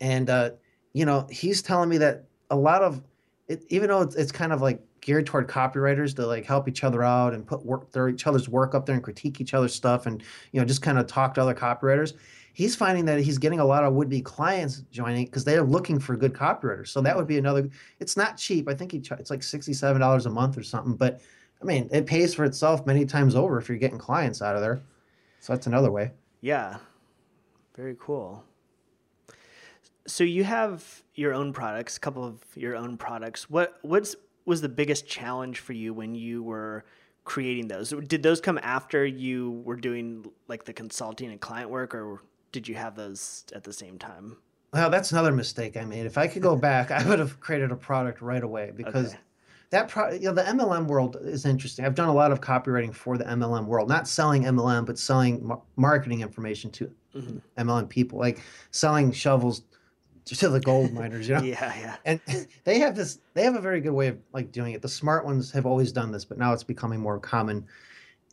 and 0.00 0.30
uh, 0.30 0.50
you 0.94 1.04
know 1.04 1.26
he's 1.30 1.60
telling 1.60 1.88
me 1.88 1.98
that 1.98 2.24
a 2.50 2.56
lot 2.56 2.82
of 2.82 3.02
it, 3.48 3.64
even 3.68 3.88
though 3.88 4.02
it's, 4.02 4.16
it's 4.16 4.32
kind 4.32 4.52
of 4.52 4.62
like 4.62 4.80
geared 5.00 5.26
toward 5.26 5.48
copywriters 5.48 6.14
to 6.16 6.26
like 6.26 6.44
help 6.44 6.68
each 6.68 6.84
other 6.84 7.02
out 7.02 7.34
and 7.34 7.46
put 7.46 7.64
work 7.64 7.90
their 7.92 8.08
each 8.08 8.26
other's 8.26 8.48
work 8.48 8.74
up 8.74 8.86
there 8.86 8.94
and 8.94 9.04
critique 9.04 9.40
each 9.40 9.54
other's 9.54 9.74
stuff 9.74 10.06
and 10.06 10.22
you 10.52 10.60
know 10.60 10.66
just 10.66 10.82
kind 10.82 10.98
of 10.98 11.06
talk 11.06 11.34
to 11.34 11.40
other 11.40 11.54
copywriters. 11.54 12.14
He's 12.52 12.74
finding 12.74 13.04
that 13.06 13.20
he's 13.20 13.38
getting 13.38 13.60
a 13.60 13.64
lot 13.64 13.84
of 13.84 13.94
would-be 13.94 14.22
clients 14.22 14.82
joining 14.90 15.26
because 15.26 15.44
they're 15.44 15.62
looking 15.62 15.98
for 16.00 16.16
good 16.16 16.32
copywriters. 16.32 16.88
So 16.88 17.00
that 17.00 17.16
would 17.16 17.26
be 17.26 17.38
another 17.38 17.70
it's 18.00 18.16
not 18.16 18.36
cheap. 18.36 18.68
I 18.68 18.74
think 18.74 18.92
he 18.92 18.98
it's 18.98 19.30
like 19.30 19.40
$67 19.40 20.26
a 20.26 20.30
month 20.30 20.58
or 20.58 20.62
something 20.62 20.94
but 20.94 21.20
i 21.62 21.64
mean 21.64 21.88
it 21.92 22.06
pays 22.06 22.32
for 22.34 22.44
itself 22.44 22.86
many 22.86 23.04
times 23.04 23.34
over 23.34 23.58
if 23.58 23.68
you're 23.68 23.78
getting 23.78 23.98
clients 23.98 24.42
out 24.42 24.56
of 24.56 24.62
there. 24.62 24.82
So 25.40 25.54
that's 25.54 25.66
another 25.66 25.90
way. 25.90 26.10
Yeah. 26.40 26.78
Very 27.76 27.96
cool. 27.98 28.44
So 30.06 30.24
you 30.24 30.44
have 30.44 31.02
your 31.14 31.32
own 31.32 31.52
products 31.52 31.96
a 31.96 32.00
couple 32.00 32.24
of 32.24 32.42
your 32.54 32.76
own 32.76 32.96
products. 32.96 33.48
What 33.48 33.78
what's 33.82 34.16
was 34.44 34.60
the 34.60 34.68
biggest 34.68 35.06
challenge 35.06 35.58
for 35.58 35.72
you 35.72 35.92
when 35.94 36.14
you 36.14 36.42
were 36.42 36.84
creating 37.24 37.68
those? 37.68 37.90
Did 37.90 38.22
those 38.22 38.40
come 38.40 38.58
after 38.62 39.04
you 39.06 39.62
were 39.64 39.76
doing 39.76 40.26
like 40.48 40.64
the 40.64 40.72
consulting 40.72 41.30
and 41.30 41.40
client 41.40 41.70
work, 41.70 41.94
or 41.94 42.22
did 42.52 42.68
you 42.68 42.74
have 42.74 42.96
those 42.96 43.44
at 43.54 43.64
the 43.64 43.72
same 43.72 43.98
time? 43.98 44.36
Well, 44.72 44.90
that's 44.90 45.12
another 45.12 45.32
mistake 45.32 45.76
I 45.76 45.84
made. 45.84 46.06
If 46.06 46.18
I 46.18 46.26
could 46.26 46.42
go 46.42 46.56
back, 46.70 46.90
I 46.90 47.06
would 47.08 47.18
have 47.18 47.40
created 47.40 47.72
a 47.72 47.76
product 47.76 48.20
right 48.20 48.42
away 48.42 48.72
because 48.74 49.08
okay. 49.08 49.18
that 49.70 49.88
pro- 49.88 50.12
you 50.12 50.26
know 50.26 50.32
the 50.32 50.42
MLM 50.42 50.86
world 50.86 51.16
is 51.20 51.44
interesting. 51.44 51.84
I've 51.84 51.94
done 51.94 52.08
a 52.08 52.14
lot 52.14 52.32
of 52.32 52.40
copywriting 52.40 52.94
for 52.94 53.18
the 53.18 53.24
MLM 53.24 53.66
world, 53.66 53.88
not 53.88 54.08
selling 54.08 54.44
MLM, 54.44 54.86
but 54.86 54.98
selling 54.98 55.46
mar- 55.46 55.62
marketing 55.76 56.20
information 56.20 56.70
to 56.72 56.90
mm-hmm. 57.14 57.68
MLM 57.68 57.88
people, 57.88 58.18
like 58.18 58.40
selling 58.70 59.12
shovels 59.12 59.62
to 60.38 60.48
the 60.48 60.60
gold 60.60 60.92
miners, 60.92 61.28
you 61.28 61.34
know? 61.34 61.42
yeah, 61.42 61.74
yeah. 61.78 61.96
And 62.04 62.20
they 62.64 62.78
have 62.78 62.94
this 62.94 63.18
they 63.34 63.42
have 63.42 63.56
a 63.56 63.60
very 63.60 63.80
good 63.80 63.92
way 63.92 64.08
of 64.08 64.18
like 64.32 64.52
doing 64.52 64.74
it. 64.74 64.82
The 64.82 64.88
smart 64.88 65.24
ones 65.24 65.50
have 65.50 65.66
always 65.66 65.92
done 65.92 66.12
this, 66.12 66.24
but 66.24 66.38
now 66.38 66.52
it's 66.52 66.62
becoming 66.62 67.00
more 67.00 67.18
common. 67.18 67.66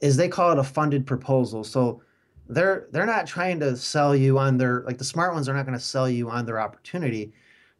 Is 0.01 0.15
they 0.15 0.27
call 0.27 0.51
it 0.51 0.59
a 0.59 0.63
funded 0.63 1.07
proposal. 1.07 1.63
So 1.63 2.01
they're 2.49 2.87
they're 2.91 3.05
not 3.05 3.25
trying 3.25 3.59
to 3.61 3.75
sell 3.75 4.15
you 4.15 4.37
on 4.37 4.57
their 4.57 4.83
like 4.85 4.97
the 4.97 5.03
smart 5.03 5.33
ones 5.33 5.49
are 5.49 5.53
not 5.53 5.65
going 5.65 5.77
to 5.77 5.83
sell 5.83 6.09
you 6.09 6.29
on 6.29 6.45
their 6.45 6.59
opportunity. 6.59 7.33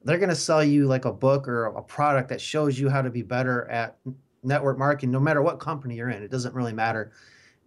They're 0.03 0.17
going 0.17 0.29
to 0.29 0.35
sell 0.35 0.63
you 0.63 0.87
like 0.87 1.05
a 1.05 1.11
book 1.11 1.47
or 1.47 1.65
a 1.65 1.81
product 1.81 2.29
that 2.29 2.41
shows 2.41 2.79
you 2.79 2.89
how 2.89 3.01
to 3.01 3.09
be 3.09 3.21
better 3.21 3.67
at 3.69 3.97
network 4.43 4.77
marketing 4.77 5.11
no 5.11 5.19
matter 5.19 5.41
what 5.41 5.59
company 5.59 5.95
you're 5.95 6.09
in. 6.09 6.23
It 6.23 6.31
doesn't 6.31 6.55
really 6.55 6.73
matter 6.73 7.11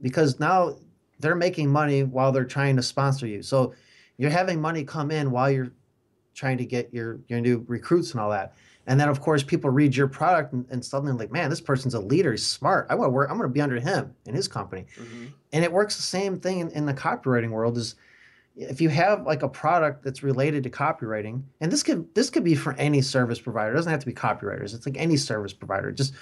because 0.00 0.40
now 0.40 0.76
they're 1.18 1.34
making 1.34 1.70
money 1.70 2.02
while 2.02 2.32
they're 2.32 2.44
trying 2.44 2.76
to 2.76 2.82
sponsor 2.82 3.26
you. 3.26 3.42
So 3.42 3.74
you're 4.16 4.30
having 4.30 4.60
money 4.60 4.84
come 4.84 5.10
in 5.10 5.30
while 5.30 5.50
you're 5.50 5.72
trying 6.40 6.56
to 6.56 6.64
get 6.64 6.92
your 6.92 7.20
your 7.28 7.38
new 7.38 7.64
recruits 7.68 8.12
and 8.12 8.20
all 8.20 8.30
that. 8.30 8.54
And 8.86 8.98
then 8.98 9.10
of 9.10 9.20
course 9.20 9.42
people 9.42 9.68
read 9.68 9.94
your 9.94 10.08
product 10.08 10.54
and, 10.54 10.64
and 10.70 10.82
suddenly 10.82 11.12
like, 11.12 11.30
man, 11.30 11.50
this 11.50 11.60
person's 11.60 11.92
a 11.92 12.00
leader. 12.00 12.32
He's 12.32 12.46
smart. 12.46 12.86
I 12.88 12.94
want 12.94 13.08
to 13.08 13.12
work. 13.12 13.30
I'm 13.30 13.36
going 13.36 13.48
to 13.48 13.52
be 13.52 13.60
under 13.60 13.78
him 13.78 14.14
in 14.24 14.34
his 14.34 14.48
company. 14.48 14.86
Mm-hmm. 14.98 15.26
And 15.52 15.64
it 15.64 15.70
works 15.70 15.96
the 15.96 16.02
same 16.02 16.40
thing 16.40 16.60
in, 16.60 16.70
in 16.70 16.86
the 16.86 16.94
copywriting 16.94 17.50
world. 17.50 17.76
Is 17.76 17.94
if 18.56 18.80
you 18.80 18.88
have 18.88 19.26
like 19.26 19.42
a 19.42 19.48
product 19.48 20.02
that's 20.02 20.22
related 20.22 20.62
to 20.64 20.70
copywriting, 20.70 21.42
and 21.60 21.70
this 21.70 21.82
could 21.82 22.12
this 22.14 22.30
could 22.30 22.42
be 22.42 22.54
for 22.54 22.72
any 22.74 23.02
service 23.02 23.38
provider. 23.38 23.72
It 23.72 23.76
doesn't 23.76 23.92
have 23.92 24.00
to 24.00 24.06
be 24.06 24.14
copywriters. 24.14 24.74
It's 24.74 24.86
like 24.86 24.96
any 24.96 25.18
service 25.18 25.52
provider. 25.52 25.92
Just 25.92 26.14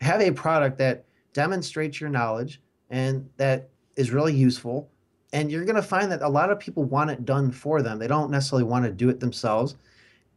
have 0.00 0.20
a 0.20 0.30
product 0.30 0.78
that 0.78 1.04
demonstrates 1.32 2.00
your 2.00 2.10
knowledge 2.10 2.60
and 2.90 3.28
that 3.38 3.70
is 3.96 4.12
really 4.12 4.34
useful 4.34 4.88
and 5.34 5.50
you're 5.50 5.64
going 5.64 5.74
to 5.74 5.82
find 5.82 6.10
that 6.12 6.22
a 6.22 6.28
lot 6.28 6.50
of 6.50 6.60
people 6.60 6.84
want 6.84 7.10
it 7.10 7.24
done 7.24 7.50
for 7.50 7.82
them. 7.82 7.98
They 7.98 8.06
don't 8.06 8.30
necessarily 8.30 8.62
want 8.62 8.84
to 8.84 8.92
do 8.92 9.08
it 9.08 9.18
themselves. 9.18 9.74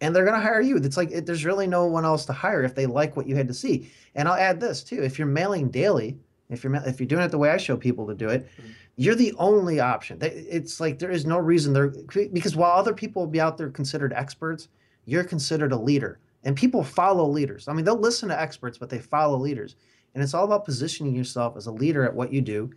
And 0.02 0.14
they're 0.14 0.26
going 0.26 0.36
to 0.36 0.46
hire 0.46 0.60
you. 0.60 0.76
It's 0.78 0.98
like 0.98 1.12
it, 1.12 1.28
there's 1.28 1.46
really 1.46 1.68
no 1.68 1.86
one 1.86 2.04
else 2.04 2.26
to 2.26 2.34
hire 2.34 2.64
if 2.64 2.74
they 2.74 2.88
like 2.88 3.16
what 3.16 3.28
you 3.28 3.36
had 3.36 3.48
to 3.48 3.54
see. 3.54 3.92
And 4.16 4.28
I'll 4.28 4.36
add 4.36 4.60
this 4.60 4.84
too: 4.84 5.02
if 5.02 5.18
you're 5.18 5.28
mailing 5.28 5.70
daily, 5.70 6.18
if 6.50 6.64
you're 6.64 6.76
if 6.76 7.00
you're 7.00 7.08
doing 7.08 7.24
it 7.24 7.30
the 7.30 7.38
way 7.38 7.52
I 7.52 7.58
show 7.58 7.78
people 7.78 8.08
to 8.08 8.16
do 8.16 8.30
it, 8.30 8.46
mm-hmm. 8.46 8.72
you're 8.96 9.16
the 9.16 9.34
only 9.38 9.80
option. 9.80 10.18
It's 10.22 10.80
like 10.80 11.00
there 11.00 11.12
is 11.12 11.26
no 11.26 11.38
reason 11.38 11.74
there 11.74 11.90
because 12.34 12.56
while 12.56 12.72
other 12.72 12.94
people 12.94 13.24
will 13.24 13.32
be 13.32 13.42
out 13.42 13.58
there 13.58 13.70
considered 13.70 14.14
experts, 14.14 14.68
you're 15.06 15.24
considered 15.24 15.72
a 15.72 15.78
leader, 15.78 16.20
and 16.44 16.56
people 16.56 16.84
follow 16.84 17.28
leaders. 17.28 17.68
I 17.68 17.74
mean, 17.74 17.86
they'll 17.86 18.00
listen 18.00 18.30
to 18.30 18.40
experts, 18.40 18.78
but 18.78 18.90
they 18.90 19.00
follow 19.00 19.38
leaders, 19.38 19.76
and 20.14 20.24
it's 20.24 20.36
all 20.36 20.46
about 20.46 20.66
positioning 20.66 21.16
yourself 21.16 21.58
as 21.58 21.66
a 21.66 21.72
leader 21.72 22.04
at 22.04 22.14
what 22.14 22.32
you 22.34 22.42
do 22.42 22.72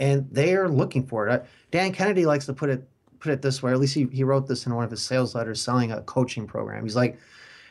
and 0.00 0.26
they 0.32 0.54
are 0.56 0.68
looking 0.68 1.06
for 1.06 1.28
it. 1.28 1.46
Dan 1.70 1.92
Kennedy 1.92 2.26
likes 2.26 2.46
to 2.46 2.52
put 2.52 2.70
it 2.70 2.88
put 3.20 3.30
it 3.30 3.42
this 3.42 3.62
way, 3.62 3.70
or 3.70 3.74
at 3.74 3.80
least 3.80 3.94
he, 3.94 4.06
he 4.10 4.24
wrote 4.24 4.48
this 4.48 4.64
in 4.66 4.74
one 4.74 4.82
of 4.82 4.90
his 4.90 5.02
sales 5.02 5.34
letters 5.34 5.60
selling 5.60 5.92
a 5.92 6.00
coaching 6.02 6.46
program. 6.46 6.82
He's 6.82 6.96
like, 6.96 7.18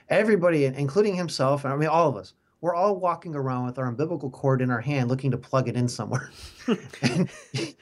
everybody, 0.07 0.65
including 0.65 1.15
himself, 1.15 1.65
and 1.65 1.73
I 1.73 1.75
mean 1.75 1.89
all 1.89 2.07
of 2.07 2.15
us, 2.15 2.35
we're 2.61 2.75
all 2.75 2.97
walking 2.97 3.35
around 3.35 3.65
with 3.65 3.79
our 3.79 3.87
umbilical 3.87 4.29
cord 4.29 4.61
in 4.61 4.69
our 4.69 4.79
hand, 4.79 5.09
looking 5.09 5.31
to 5.31 5.37
plug 5.37 5.67
it 5.67 5.75
in 5.75 5.87
somewhere. 5.87 6.29
and, 7.01 7.29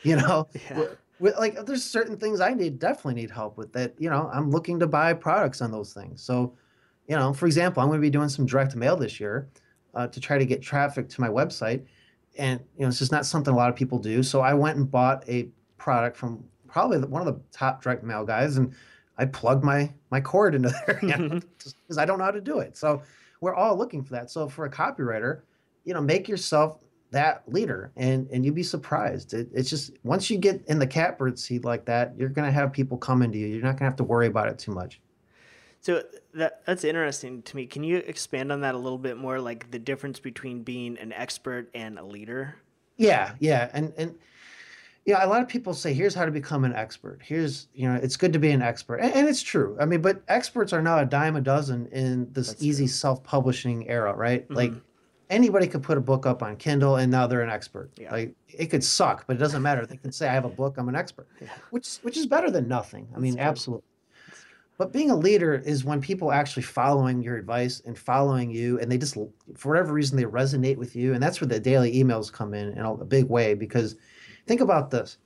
you 0.04 0.16
know, 0.16 0.48
Yeah. 0.70 0.86
with, 1.20 1.36
like 1.38 1.66
there's 1.66 1.84
certain 1.84 2.16
things 2.18 2.40
I 2.40 2.54
need 2.54 2.80
definitely 2.80 3.16
need 3.16 3.32
help 3.32 3.58
with 3.58 3.74
that. 3.74 3.96
You 4.00 4.10
know, 4.10 4.30
I'm 4.32 4.50
looking 4.50 4.80
to 4.80 4.88
buy 4.88 5.14
products 5.14 5.62
on 5.62 5.72
those 5.72 5.94
things. 5.94 6.22
So, 6.22 6.54
you 7.10 7.18
know, 7.18 7.34
for 7.34 7.48
example, 7.48 7.82
I'm 7.84 7.90
going 7.90 8.00
to 8.00 8.02
be 8.06 8.10
doing 8.10 8.30
some 8.30 8.46
direct 8.46 8.76
mail 8.78 8.96
this 8.96 9.20
year 9.20 9.50
uh, 9.94 10.08
to 10.08 10.20
try 10.22 10.38
to 10.38 10.46
get 10.46 10.62
traffic 10.62 11.10
to 11.10 11.22
my 11.22 11.28
website, 11.28 11.84
and 12.38 12.60
you 12.78 12.84
know, 12.84 12.88
it's 12.88 13.00
just 13.00 13.12
not 13.12 13.26
something 13.26 13.54
a 13.54 13.58
lot 13.58 13.70
of 13.70 13.76
people 13.76 14.00
do. 14.00 14.24
So 14.24 14.42
I 14.42 14.54
went 14.54 14.78
and 14.78 14.90
bought 14.90 15.28
a 15.28 15.50
product 15.78 16.18
from 16.18 16.44
probably 16.68 17.00
one 17.00 17.26
of 17.26 17.34
the 17.34 17.40
top 17.52 17.82
direct 17.82 18.04
mail 18.04 18.26
guys, 18.26 18.58
and 18.58 18.74
I 19.18 19.26
plugged 19.26 19.64
my 19.64 19.92
my 20.12 20.22
cord 20.22 20.56
into 20.56 20.70
there 20.88 21.00
because 21.02 21.14
mm-hmm. 21.14 22.00
I 22.00 22.06
don't 22.06 22.20
know 22.20 22.26
how 22.26 22.32
to 22.32 22.42
do 22.42 22.60
it. 22.60 22.78
So 22.78 23.02
we're 23.42 23.56
all 23.56 23.78
looking 23.78 24.04
for 24.04 24.14
that. 24.14 24.30
So 24.30 24.48
for 24.48 24.66
a 24.66 24.70
copywriter, 24.70 25.42
you 25.86 25.94
know, 25.94 26.02
make 26.02 26.28
yourself 26.28 26.84
that 27.12 27.44
leader 27.48 27.92
and 27.96 28.28
and 28.32 28.44
you'd 28.44 28.56
be 28.56 28.64
surprised 28.64 29.34
it, 29.34 29.48
it's 29.54 29.70
just 29.70 29.94
once 30.04 30.30
you 30.30 30.38
get 30.38 30.62
in 30.68 30.78
the 30.78 30.88
catbird 30.88 31.40
seat 31.40 31.64
like 31.64 31.86
that 31.86 32.14
you're 32.18 32.28
going 32.28 32.46
to 32.46 32.52
have 32.52 32.74
people 32.74 32.98
coming 32.98 33.32
to 33.32 33.38
you 33.38 33.48
you're 33.48 33.62
not 33.62 33.72
going 33.72 33.78
to 33.80 33.86
have 33.86 33.96
to 33.96 34.04
worry 34.04 34.28
about 34.28 34.50
it 34.50 34.60
too 34.60 34.74
much 34.74 35.00
So 35.88 36.04
that 36.34 36.64
that's 36.66 36.84
interesting 36.84 37.42
to 37.44 37.56
me. 37.56 37.66
Can 37.66 37.82
you 37.82 38.00
expand 38.00 38.52
on 38.52 38.60
that 38.60 38.76
a 38.76 38.78
little 38.78 38.98
bit 38.98 39.16
more, 39.16 39.40
like 39.40 39.72
the 39.72 39.80
difference 39.80 40.20
between 40.20 40.62
being 40.62 40.98
an 40.98 41.14
expert 41.14 41.70
and 41.74 41.98
a 41.98 42.04
leader? 42.04 42.56
yeah 42.98 43.36
yeah 43.40 43.70
and 43.74 43.94
and 43.96 44.16
yeah 45.06 45.24
a 45.24 45.30
lot 45.30 45.42
of 45.42 45.48
people 45.48 45.74
say 45.74 45.94
here's 45.94 46.16
how 46.16 46.26
to 46.26 46.32
become 46.32 46.66
an 46.66 46.74
expert 46.74 47.20
here's 47.24 47.68
you 47.76 47.88
know 47.88 47.94
it's 48.02 48.18
good 48.18 48.34
to 48.34 48.40
be 48.40 48.50
an 48.50 48.64
expert 48.64 48.96
and, 48.98 49.14
and 49.14 49.30
it's 49.30 49.44
true 49.44 49.78
i 49.80 49.86
mean 49.86 50.02
but 50.02 50.24
experts 50.30 50.74
are 50.74 50.82
now 50.82 50.98
a 50.98 51.06
dime 51.06 51.36
a 51.36 51.42
dozen 51.42 51.86
in 51.92 52.28
this 52.34 52.48
That's 52.48 52.64
easy 52.64 52.86
true. 52.86 52.88
self-publishing 52.88 53.88
era 53.88 54.16
right 54.16 54.50
like 54.50 54.72
Mhm. 54.72 54.82
anybody 55.30 55.68
could 55.68 55.84
put 55.84 56.00
a 56.00 56.02
book 56.02 56.26
up 56.26 56.42
on 56.42 56.56
kindle 56.56 56.96
and 56.96 57.12
now 57.12 57.28
they're 57.28 57.44
an 57.44 57.52
expert 57.52 57.92
Yeah. 58.00 58.12
like 58.12 58.34
it 58.50 58.66
could 58.72 58.84
suck 58.84 59.26
but 59.28 59.36
it 59.36 59.40
doesn't 59.40 59.62
matter 59.62 59.86
they 59.86 59.98
can 59.98 60.12
say 60.12 60.28
i 60.28 60.34
have 60.34 60.46
a 60.46 60.50
book 60.50 60.80
i'm 60.80 60.90
an 60.90 60.96
expert 60.96 61.28
Yeah. 61.40 61.50
which 61.70 61.98
which 62.02 62.18
is 62.18 62.26
better 62.26 62.50
than 62.50 62.68
nothing 62.68 63.08
i 63.16 63.20
mean 63.20 63.38
absolutely 63.38 63.86
but 64.78 64.94
being 64.94 65.10
a 65.10 65.16
leader 65.16 65.56
is 65.56 65.84
when 65.84 66.00
people 66.00 66.32
actually 66.32 66.64
following 66.64 67.22
your 67.22 67.36
advice 67.36 67.82
and 67.86 67.98
following 67.98 68.52
you 68.52 68.80
and 68.80 68.92
they 68.92 68.98
just 68.98 69.16
for 69.56 69.70
whatever 69.70 69.94
reason 69.94 70.18
they 70.18 70.24
resonate 70.24 70.78
with 70.78 70.96
you 70.96 71.14
and 71.14 71.22
that's 71.22 71.42
where 71.42 71.48
the 71.48 71.60
daily 71.60 71.94
emails 71.94 72.32
come 72.32 72.54
in 72.54 72.70
in 72.70 72.80
a 72.80 73.06
big 73.06 73.26
way 73.28 73.54
because 73.54 73.96
think 74.46 74.62
about 74.62 74.92
this. 74.92 75.18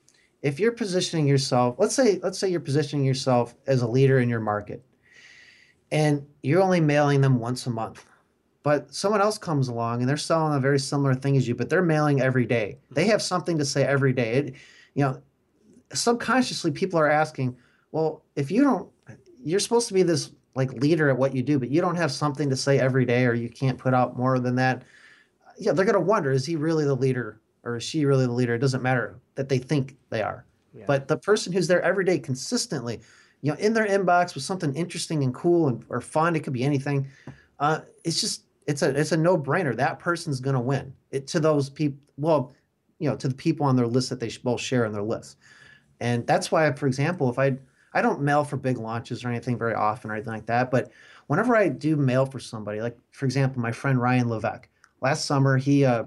If 0.42 0.60
you're 0.60 0.72
positioning 0.72 1.28
yourself 1.28 1.76
let's 1.78 1.96
say 1.96 2.20
let's 2.24 2.40
say 2.40 2.50
you're 2.50 2.60
positioning 2.60 3.06
yourself 3.06 3.54
as 3.68 3.82
a 3.82 3.88
leader 3.88 4.20
in 4.20 4.30
your 4.30 4.40
market 4.40 4.84
and 5.92 6.26
you're 6.42 6.62
only 6.62 6.80
mailing 6.80 7.22
them 7.22 7.40
once 7.40 7.68
a 7.68 7.70
month 7.70 8.06
but 8.64 8.94
someone 8.94 9.22
else 9.22 9.38
comes 9.38 9.68
along 9.68 10.00
and 10.00 10.10
they're 10.10 10.18
selling 10.18 10.56
a 10.56 10.60
very 10.60 10.80
similar 10.80 11.14
thing 11.14 11.36
as 11.36 11.48
you 11.48 11.56
but 11.56 11.70
they're 11.70 11.82
mailing 11.82 12.22
every 12.22 12.46
day. 12.46 12.78
They 12.90 13.06
have 13.08 13.22
something 13.22 13.58
to 13.58 13.66
say 13.66 13.84
every 13.84 14.14
day. 14.14 14.34
It, 14.34 14.56
you 14.94 15.04
know 15.04 15.22
subconsciously 15.94 16.72
people 16.72 16.98
are 16.98 17.10
asking 17.10 17.56
well 17.92 18.24
if 18.38 18.50
you 18.50 18.64
don't 18.64 18.90
you're 19.44 19.60
supposed 19.60 19.88
to 19.88 19.94
be 19.94 20.04
this 20.04 20.32
like 20.56 20.74
leader 20.74 21.10
at 21.10 21.18
what 21.18 21.36
you 21.36 21.42
do 21.42 21.58
but 21.58 21.70
you 21.70 21.82
don't 21.82 21.96
have 21.96 22.12
something 22.12 22.50
to 22.50 22.56
say 22.56 22.80
every 22.80 23.06
day 23.06 23.26
or 23.26 23.34
you 23.34 23.50
can't 23.50 23.78
put 23.78 23.94
out 23.94 24.18
more 24.18 24.40
than 24.40 24.56
that. 24.56 24.84
Yeah 25.58 25.72
they're 25.74 25.86
going 25.86 25.94
to 25.94 26.00
wonder 26.00 26.32
is 26.32 26.46
he 26.46 26.56
really 26.56 26.86
the 26.86 26.96
leader 26.96 27.40
or 27.64 27.78
is 27.78 27.84
she 27.84 28.06
really 28.06 28.26
the 28.26 28.32
leader? 28.32 28.56
It 28.56 28.60
doesn't 28.60 28.82
matter 28.82 29.20
that 29.36 29.50
they 29.50 29.58
think 29.58 29.96
they 30.10 30.22
are. 30.22 30.46
Yeah. 30.74 30.86
but 30.88 31.10
the 31.10 31.18
person 31.18 31.52
who's 31.52 31.68
there 31.68 31.82
every 31.82 32.06
day 32.06 32.18
consistently 32.18 33.02
you 33.42 33.52
know 33.52 33.58
in 33.58 33.74
their 33.74 33.86
inbox 33.86 34.34
with 34.34 34.44
something 34.44 34.74
interesting 34.74 35.22
and 35.22 35.34
cool 35.34 35.68
and 35.68 35.84
or 35.90 36.00
fun 36.00 36.34
it 36.34 36.46
could 36.46 36.54
be 36.54 36.64
anything 36.64 37.10
uh, 37.60 37.82
it's 38.04 38.20
just 38.20 38.46
it's 38.68 38.82
a 38.82 38.90
it's 39.00 39.12
a 39.12 39.18
no-brainer. 39.18 39.76
That 39.76 40.00
person's 40.00 40.40
going 40.40 40.56
to 40.56 40.62
win. 40.62 40.94
It 41.12 41.28
to 41.28 41.40
those 41.40 41.70
people 41.70 42.00
well 42.18 42.54
you 43.00 43.10
know 43.10 43.16
to 43.16 43.28
the 43.28 43.36
people 43.36 43.66
on 43.66 43.76
their 43.76 43.88
list 43.88 44.10
that 44.10 44.20
they 44.20 44.32
both 44.44 44.62
share 44.62 44.86
on 44.86 44.92
their 44.92 45.04
list. 45.04 45.38
And 46.00 46.26
that's 46.26 46.52
why 46.52 46.72
for 46.74 46.88
example 46.88 47.30
if 47.30 47.38
i 47.38 47.58
i 47.94 48.02
don't 48.02 48.22
mail 48.22 48.44
for 48.44 48.58
big 48.58 48.78
launches 48.78 49.24
or 49.24 49.30
anything 49.30 49.58
very 49.58 49.74
often 49.74 50.10
or 50.12 50.16
anything 50.16 50.34
like 50.34 50.46
that 50.46 50.70
but 50.72 50.92
whenever 51.28 51.56
i 51.56 51.68
do 51.68 51.96
mail 51.96 52.26
for 52.26 52.40
somebody 52.40 52.82
like 52.82 52.98
for 53.12 53.26
example 53.26 53.62
my 53.62 53.72
friend 53.72 54.02
ryan 54.02 54.30
levesque 54.30 54.68
last 55.02 55.26
summer 55.26 55.58
he 55.58 55.84
uh, 55.86 56.04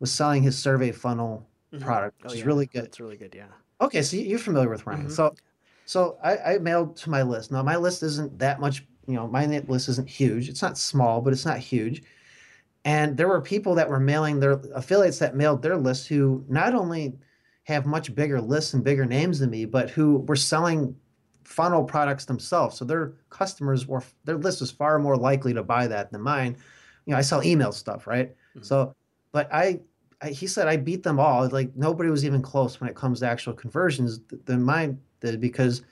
was 0.00 0.10
selling 0.12 0.42
his 0.42 0.56
survey 0.58 0.92
funnel 0.92 1.46
Mhm. 1.72 1.80
product 1.80 2.16
Oh, 2.20 2.24
which 2.26 2.34
is 2.34 2.40
yeah. 2.40 2.46
really 2.46 2.66
good 2.66 2.84
It's 2.84 3.00
really 3.00 3.16
good. 3.16 3.34
Yeah. 3.34 3.46
Okay, 3.80 4.00
so 4.00 4.16
you- 4.16 4.22
you're 4.24 4.38
familiar 4.38 4.70
with 4.70 4.86
Ryan. 4.86 5.06
Mhm. 5.06 5.10
So, 5.10 5.34
so 5.84 6.16
I, 6.22 6.54
I 6.54 6.58
mailed 6.58 6.96
to 6.98 7.10
my 7.10 7.22
list. 7.22 7.50
Now 7.50 7.62
my 7.64 7.74
list 7.76 8.04
isn't 8.04 8.38
that 8.38 8.60
much. 8.60 8.86
You 9.08 9.14
know, 9.14 9.26
my 9.26 9.46
list 9.66 9.88
isn't 9.88 10.08
huge. 10.08 10.48
It's 10.48 10.62
not 10.62 10.78
small, 10.78 11.20
but 11.20 11.32
it's 11.32 11.44
not 11.44 11.58
huge. 11.58 12.04
And 12.84 13.16
there 13.16 13.26
were 13.26 13.40
people 13.40 13.74
that 13.74 13.88
were 13.90 13.98
mailing 13.98 14.38
their 14.38 14.52
affiliates 14.76 15.18
that 15.18 15.34
mailed 15.34 15.60
their 15.60 15.76
list 15.76 16.06
who 16.06 16.44
not 16.48 16.72
only 16.74 17.18
have 17.64 17.84
much 17.84 18.14
bigger 18.14 18.40
lists 18.40 18.74
and 18.74 18.84
bigger 18.84 19.04
names 19.04 19.40
than 19.40 19.50
me, 19.50 19.64
but 19.64 19.90
who 19.90 20.18
were 20.18 20.36
selling 20.36 20.94
funnel 21.46 21.84
products 21.84 22.24
themselves. 22.24 22.76
So 22.76 22.84
their 22.84 23.12
customers 23.30 23.86
were 23.86 24.02
their 24.24 24.36
list 24.36 24.60
was 24.60 24.70
far 24.70 24.98
more 24.98 25.16
likely 25.16 25.54
to 25.54 25.62
buy 25.62 25.86
that 25.86 26.10
than 26.10 26.20
mine. 26.20 26.56
You 27.06 27.12
know, 27.12 27.18
I 27.18 27.22
sell 27.22 27.42
email 27.44 27.72
stuff, 27.72 28.06
right? 28.06 28.34
Mhm. 28.56 28.64
So, 28.64 28.94
but 29.32 29.48
I 29.52 29.80
I, 30.20 30.30
he 30.30 30.46
said 30.46 30.66
I 30.66 30.76
beat 30.76 31.02
them 31.02 31.20
all. 31.20 31.48
Like 31.48 31.74
nobody 31.76 32.10
was 32.10 32.24
even 32.24 32.42
close 32.42 32.80
when 32.80 32.90
it 32.90 32.96
comes 32.96 33.20
to 33.20 33.28
actual 33.28 33.52
conversions 33.52 34.20
than 34.46 34.62
mine 34.62 34.98
did 35.20 35.40
because, 35.40 35.82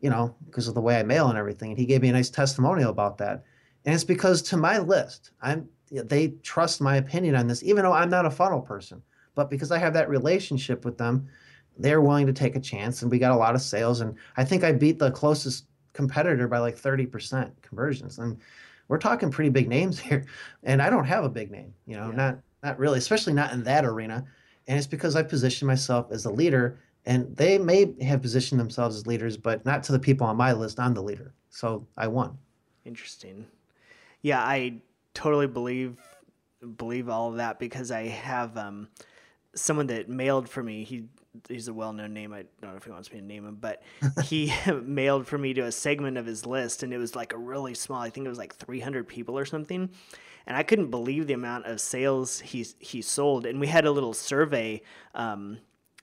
you 0.00 0.10
know, 0.10 0.34
because 0.46 0.66
of 0.66 0.74
the 0.74 0.80
way 0.80 0.98
I 0.98 1.02
mail 1.02 1.28
and 1.28 1.38
everything. 1.38 1.70
And 1.70 1.78
he 1.78 1.86
gave 1.86 2.02
me 2.02 2.08
a 2.08 2.12
nice 2.12 2.30
testimonial 2.30 2.90
about 2.90 3.18
that. 3.18 3.44
And 3.84 3.94
it's 3.94 4.04
because 4.04 4.42
to 4.42 4.56
my 4.56 4.78
list, 4.78 5.30
I'm 5.40 5.68
they 5.90 6.28
trust 6.42 6.80
my 6.80 6.96
opinion 6.96 7.36
on 7.36 7.46
this, 7.46 7.62
even 7.62 7.84
though 7.84 7.92
I'm 7.92 8.10
not 8.10 8.26
a 8.26 8.30
funnel 8.30 8.60
person. 8.60 9.02
But 9.36 9.50
because 9.50 9.70
I 9.70 9.78
have 9.78 9.94
that 9.94 10.08
relationship 10.08 10.84
with 10.84 10.98
them, 10.98 11.28
they're 11.78 12.00
willing 12.00 12.26
to 12.26 12.32
take 12.32 12.56
a 12.56 12.60
chance, 12.60 13.02
and 13.02 13.10
we 13.10 13.18
got 13.18 13.32
a 13.32 13.36
lot 13.36 13.54
of 13.54 13.60
sales. 13.62 14.00
And 14.00 14.14
I 14.36 14.44
think 14.44 14.64
I 14.64 14.72
beat 14.72 14.98
the 14.98 15.10
closest 15.10 15.66
competitor 15.92 16.46
by 16.48 16.58
like 16.58 16.76
30% 16.76 17.50
conversions. 17.62 18.18
And 18.18 18.38
we're 18.88 18.98
talking 18.98 19.30
pretty 19.30 19.50
big 19.50 19.68
names 19.68 19.98
here. 20.06 20.24
And 20.62 20.80
I 20.82 20.90
don't 20.90 21.04
have 21.04 21.24
a 21.24 21.28
big 21.28 21.50
name, 21.50 21.72
you 21.86 21.96
know, 21.96 22.10
Yeah. 22.10 22.16
not 22.16 22.38
not 22.62 22.78
really, 22.78 22.98
especially 22.98 23.32
not 23.32 23.52
in 23.52 23.62
that 23.64 23.84
arena. 23.84 24.24
And 24.66 24.76
it's 24.76 24.86
because 24.88 25.14
I 25.14 25.22
position 25.22 25.68
myself 25.68 26.10
as 26.10 26.24
a 26.24 26.30
leader, 26.30 26.80
and 27.04 27.36
they 27.36 27.58
may 27.58 27.94
have 28.02 28.20
positioned 28.22 28.58
themselves 28.58 28.96
as 28.96 29.06
leaders, 29.06 29.36
but 29.36 29.64
not 29.64 29.84
to 29.84 29.92
the 29.92 29.98
people 29.98 30.26
on 30.26 30.36
my 30.36 30.52
list. 30.52 30.80
I'm 30.80 30.92
the 30.94 31.02
leader, 31.02 31.32
so 31.50 31.86
I 31.96 32.08
won. 32.08 32.36
Interesting. 32.84 33.46
Yeah, 34.22 34.40
I 34.40 34.80
totally 35.14 35.46
believe 35.46 35.98
believe 36.78 37.08
all 37.08 37.28
of 37.30 37.36
that 37.36 37.58
because 37.60 37.92
I 37.92 38.08
have 38.08 38.56
um, 38.56 38.88
someone 39.54 39.86
that 39.88 40.08
mailed 40.08 40.48
for 40.48 40.62
me. 40.62 40.82
He 40.82 41.04
he's 41.48 41.68
a 41.68 41.74
well 41.74 41.92
known 41.92 42.14
name. 42.14 42.32
I 42.32 42.44
don't 42.60 42.72
know 42.72 42.76
if 42.76 42.84
he 42.84 42.90
wants 42.90 43.12
me 43.12 43.20
to 43.20 43.24
name 43.24 43.46
him, 43.46 43.58
but 43.60 43.82
he 44.24 44.52
mailed 44.82 45.26
for 45.26 45.38
me 45.38 45.54
to 45.54 45.62
a 45.62 45.72
segment 45.72 46.18
of 46.18 46.26
his 46.26 46.46
list, 46.46 46.82
and 46.82 46.92
it 46.92 46.98
was 46.98 47.16
like 47.16 47.32
a 47.32 47.38
really 47.38 47.74
small. 47.74 48.00
I 48.00 48.10
think 48.10 48.26
it 48.26 48.30
was 48.30 48.38
like 48.38 48.54
300 48.54 49.06
people 49.08 49.38
or 49.38 49.44
something, 49.44 49.90
and 50.46 50.56
I 50.56 50.62
couldn't 50.62 50.90
believe 50.90 51.26
the 51.26 51.34
amount 51.34 51.66
of 51.66 51.80
sales 51.80 52.40
he 52.40 52.66
he 52.78 53.02
sold. 53.02 53.46
And 53.46 53.60
we 53.60 53.66
had 53.66 53.84
a 53.84 53.90
little 53.90 54.14
survey. 54.14 54.82
Um, 55.14 55.58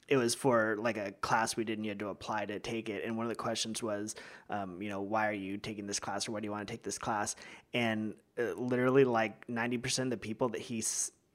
it 0.08 0.18
was 0.18 0.36
for 0.36 0.78
like 0.80 0.98
a 0.98 1.12
class 1.12 1.56
we 1.56 1.64
did 1.64 1.78
and 1.78 1.86
you 1.86 1.90
had 1.90 2.00
to 2.00 2.10
apply 2.10 2.46
to 2.46 2.60
take 2.60 2.90
it 2.90 3.04
and 3.06 3.16
one 3.18 3.26
of 3.26 3.30
the 3.30 3.36
questions 3.36 3.82
was 3.82 4.16
um, 4.50 4.82
you 4.82 4.90
know 4.90 5.02
why 5.02 5.28
are 5.28 5.34
you 5.34 5.58
taking 5.58 5.88
this 5.88 6.00
class 6.00 6.28
or 6.28 6.34
why 6.34 6.40
do 6.40 6.46
you 6.46 6.52
want 6.52 6.68
to 6.68 6.72
take 6.72 6.84
this 6.84 6.98
class 6.98 7.36
and 7.74 8.14
uh, 8.38 8.54
literally 8.56 9.06
like 9.06 9.48
90% 9.48 10.00
of 10.00 10.10
the 10.10 10.18
people 10.18 10.50
that 10.50 10.62
he 10.62 10.84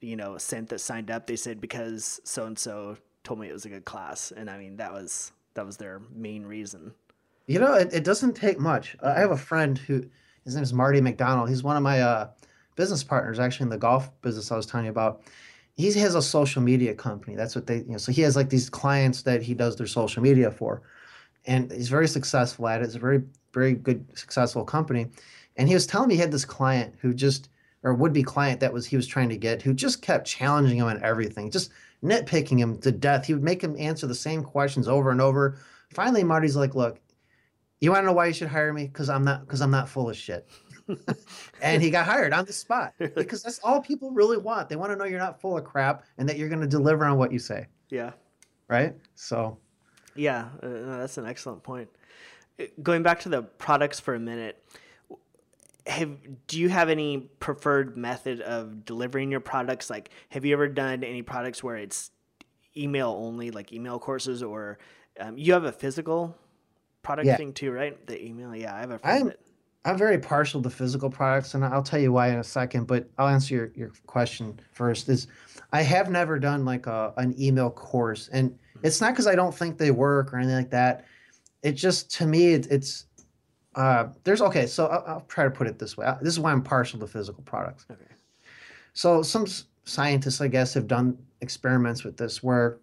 you 0.01 0.15
know 0.15 0.37
sent 0.37 0.69
that 0.69 0.79
signed 0.79 1.11
up 1.11 1.27
they 1.27 1.35
said 1.35 1.59
because 1.59 2.21
so 2.23 2.45
and 2.45 2.57
so 2.57 2.97
told 3.23 3.39
me 3.39 3.47
it 3.47 3.53
was 3.53 3.65
a 3.65 3.69
good 3.69 3.85
class 3.85 4.31
and 4.35 4.49
i 4.49 4.57
mean 4.57 4.77
that 4.77 4.91
was 4.91 5.31
that 5.53 5.65
was 5.65 5.77
their 5.77 6.01
main 6.13 6.45
reason 6.45 6.93
You 7.49 7.59
know, 7.59 7.73
it, 7.73 7.91
it 7.91 8.03
doesn't 8.03 8.35
take 8.35 8.59
much. 8.59 8.95
I 9.01 9.19
have 9.19 9.31
a 9.31 9.37
friend 9.37 9.75
who 9.75 10.05
his 10.45 10.53
name 10.53 10.63
is 10.63 10.71
Marty 10.71 11.01
McDonald. 11.01 11.49
He's 11.49 11.63
one 11.63 11.75
of 11.75 11.81
my 11.81 11.99
uh, 11.99 12.29
business 12.75 13.03
partners, 13.03 13.39
actually 13.39 13.63
in 13.63 13.69
the 13.69 13.77
golf 13.79 14.09
business 14.21 14.51
I 14.51 14.55
was 14.55 14.67
telling 14.67 14.85
you 14.85 14.91
about. 14.91 15.23
He 15.75 15.91
has 15.91 16.13
a 16.13 16.21
social 16.21 16.61
media 16.61 16.93
company. 16.93 17.35
That's 17.35 17.55
what 17.55 17.65
they, 17.65 17.77
you 17.77 17.93
know. 17.93 17.97
So 17.97 18.11
he 18.11 18.21
has 18.21 18.35
like 18.35 18.49
these 18.49 18.69
clients 18.69 19.23
that 19.23 19.41
he 19.41 19.55
does 19.55 19.75
their 19.75 19.87
social 19.87 20.21
media 20.21 20.51
for, 20.51 20.83
and 21.47 21.71
he's 21.71 21.89
very 21.89 22.07
successful 22.07 22.67
at 22.67 22.81
it. 22.81 22.83
It's 22.83 22.95
a 22.95 22.99
very, 22.99 23.23
very 23.51 23.73
good, 23.73 24.05
successful 24.15 24.63
company. 24.63 25.07
And 25.57 25.67
he 25.67 25.73
was 25.73 25.87
telling 25.87 26.09
me 26.09 26.15
he 26.15 26.21
had 26.21 26.31
this 26.31 26.45
client 26.45 26.93
who 27.01 27.15
just, 27.15 27.49
or 27.81 27.95
would 27.95 28.13
be 28.13 28.21
client 28.21 28.59
that 28.59 28.71
was 28.71 28.85
he 28.85 28.95
was 28.95 29.07
trying 29.07 29.29
to 29.29 29.37
get, 29.37 29.63
who 29.63 29.73
just 29.73 30.03
kept 30.03 30.27
challenging 30.27 30.77
him 30.77 30.85
on 30.85 31.01
everything, 31.01 31.49
just 31.49 31.71
nitpicking 32.03 32.57
him 32.57 32.77
to 32.79 32.91
death. 32.91 33.25
He 33.25 33.33
would 33.33 33.43
make 33.43 33.63
him 33.63 33.75
answer 33.77 34.07
the 34.07 34.15
same 34.15 34.43
questions 34.43 34.87
over 34.87 35.11
and 35.11 35.21
over. 35.21 35.59
Finally, 35.93 36.23
Marty's 36.23 36.55
like, 36.55 36.75
"Look, 36.75 36.99
you 37.81 37.91
want 37.91 38.03
to 38.03 38.07
know 38.07 38.13
why 38.13 38.27
you 38.27 38.33
should 38.33 38.47
hire 38.47 38.73
me? 38.73 38.87
Because 38.87 39.09
I'm 39.09 39.23
not 39.23 39.41
because 39.41 39.61
I'm 39.61 39.71
not 39.71 39.89
full 39.89 40.09
of 40.09 40.17
shit. 40.17 40.47
and 41.61 41.83
he 41.83 41.91
got 41.91 42.05
hired 42.05 42.33
on 42.33 42.45
the 42.45 42.53
spot 42.53 42.93
because 43.15 43.43
that's 43.43 43.59
all 43.59 43.81
people 43.81 44.11
really 44.11 44.37
want. 44.37 44.69
They 44.69 44.75
want 44.75 44.91
to 44.91 44.95
know 44.95 45.05
you're 45.05 45.19
not 45.19 45.39
full 45.39 45.57
of 45.57 45.63
crap 45.63 46.03
and 46.17 46.27
that 46.27 46.37
you're 46.37 46.49
going 46.49 46.61
to 46.61 46.67
deliver 46.67 47.05
on 47.05 47.17
what 47.17 47.31
you 47.31 47.37
say, 47.37 47.67
yeah 47.89 48.11
right? 48.69 48.95
So, 49.15 49.57
Yeah, 50.15 50.47
uh, 50.63 50.67
no, 50.67 50.99
that's 50.99 51.17
an 51.17 51.25
excellent 51.25 51.63
point. 51.63 51.89
Uh, 52.57 52.65
Going 52.81 53.03
back 53.03 53.19
to 53.21 53.29
the 53.29 53.41
products 53.41 53.99
for 53.99 54.15
a 54.15 54.19
minute, 54.19 54.63
have 55.89 56.17
do 56.47 56.59
you 56.59 56.69
have 56.69 56.89
any 56.89 57.17
preferred 57.39 57.97
method 57.97 58.41
of 58.41 58.85
delivering 58.85 59.31
your 59.31 59.39
products? 59.39 59.89
Like, 59.89 60.11
have 60.29 60.45
you 60.45 60.53
ever 60.53 60.67
done 60.67 61.03
any 61.03 61.21
products 61.21 61.63
where 61.63 61.77
it's 61.77 62.11
email 62.77 63.09
only, 63.19 63.51
like 63.51 63.73
email 63.73 63.99
courses, 63.99 64.43
or 64.43 64.77
um, 65.19 65.37
you 65.37 65.53
have 65.53 65.65
a 65.65 65.71
physical 65.71 66.35
product 67.01 67.27
Yeah. 67.27 67.37
thing 67.37 67.53
too, 67.53 67.71
right? 67.71 68.05
The 68.07 68.23
email, 68.23 68.55
yeah, 68.55 68.75
I 68.75 68.79
have 68.79 68.91
a 68.91 68.99
friend 68.99 69.19
I'm 69.19 69.27
that 69.27 69.39
I'm 69.85 69.97
very 69.97 70.19
partial 70.19 70.61
to 70.61 70.69
physical 70.69 71.09
products, 71.09 71.53
and 71.53 71.63
I'll 71.63 71.83
tell 71.83 71.99
you 71.99 72.11
why 72.11 72.29
in 72.29 72.39
a 72.39 72.43
second. 72.43 72.85
But 72.85 73.09
I'll 73.17 73.29
answer 73.29 73.55
your, 73.55 73.71
your 73.75 73.91
question 74.07 74.59
first. 74.73 75.09
Is 75.09 75.27
I 75.71 75.81
have 75.81 76.09
never 76.09 76.37
done 76.37 76.65
like 76.65 76.87
a 76.87 77.13
an 77.17 77.33
email 77.39 77.69
course, 77.69 78.29
and 78.31 78.57
it's 78.83 79.01
not 79.01 79.13
because 79.13 79.27
I 79.27 79.35
don't 79.35 79.55
think 79.55 79.77
they 79.77 79.91
work 79.91 80.33
or 80.33 80.37
anything 80.37 80.55
like 80.55 80.71
that. 80.71 81.05
It 81.63 81.73
just 81.73 82.11
to 82.17 82.25
me, 82.25 82.53
it, 82.53 82.67
it's 82.67 83.05
uh, 83.79 84.09
there's 84.25 84.41
okay. 84.41 84.67
So 84.67 84.87
I'll, 84.87 85.03
I'll 85.07 85.21
try 85.27 85.43
to 85.45 85.51
put 85.51 85.65
it 85.67 85.79
this 85.79 85.95
way. 85.97 86.05
Uh, 86.05 86.15
This 86.21 86.33
is 86.33 86.39
why 86.39 86.51
I'm 86.51 86.61
partial 86.61 86.99
to 86.99 87.07
physical 87.07 87.43
products. 87.43 87.85
Okay. 87.89 88.03
So 88.93 89.21
some 89.23 89.45
scientists, 89.85 90.41
I 90.41 90.47
guess, 90.49 90.73
have 90.73 90.87
done 90.87 91.17
experiments 91.41 92.03
with 92.03 92.17
this 92.17 92.43
where 92.43 92.77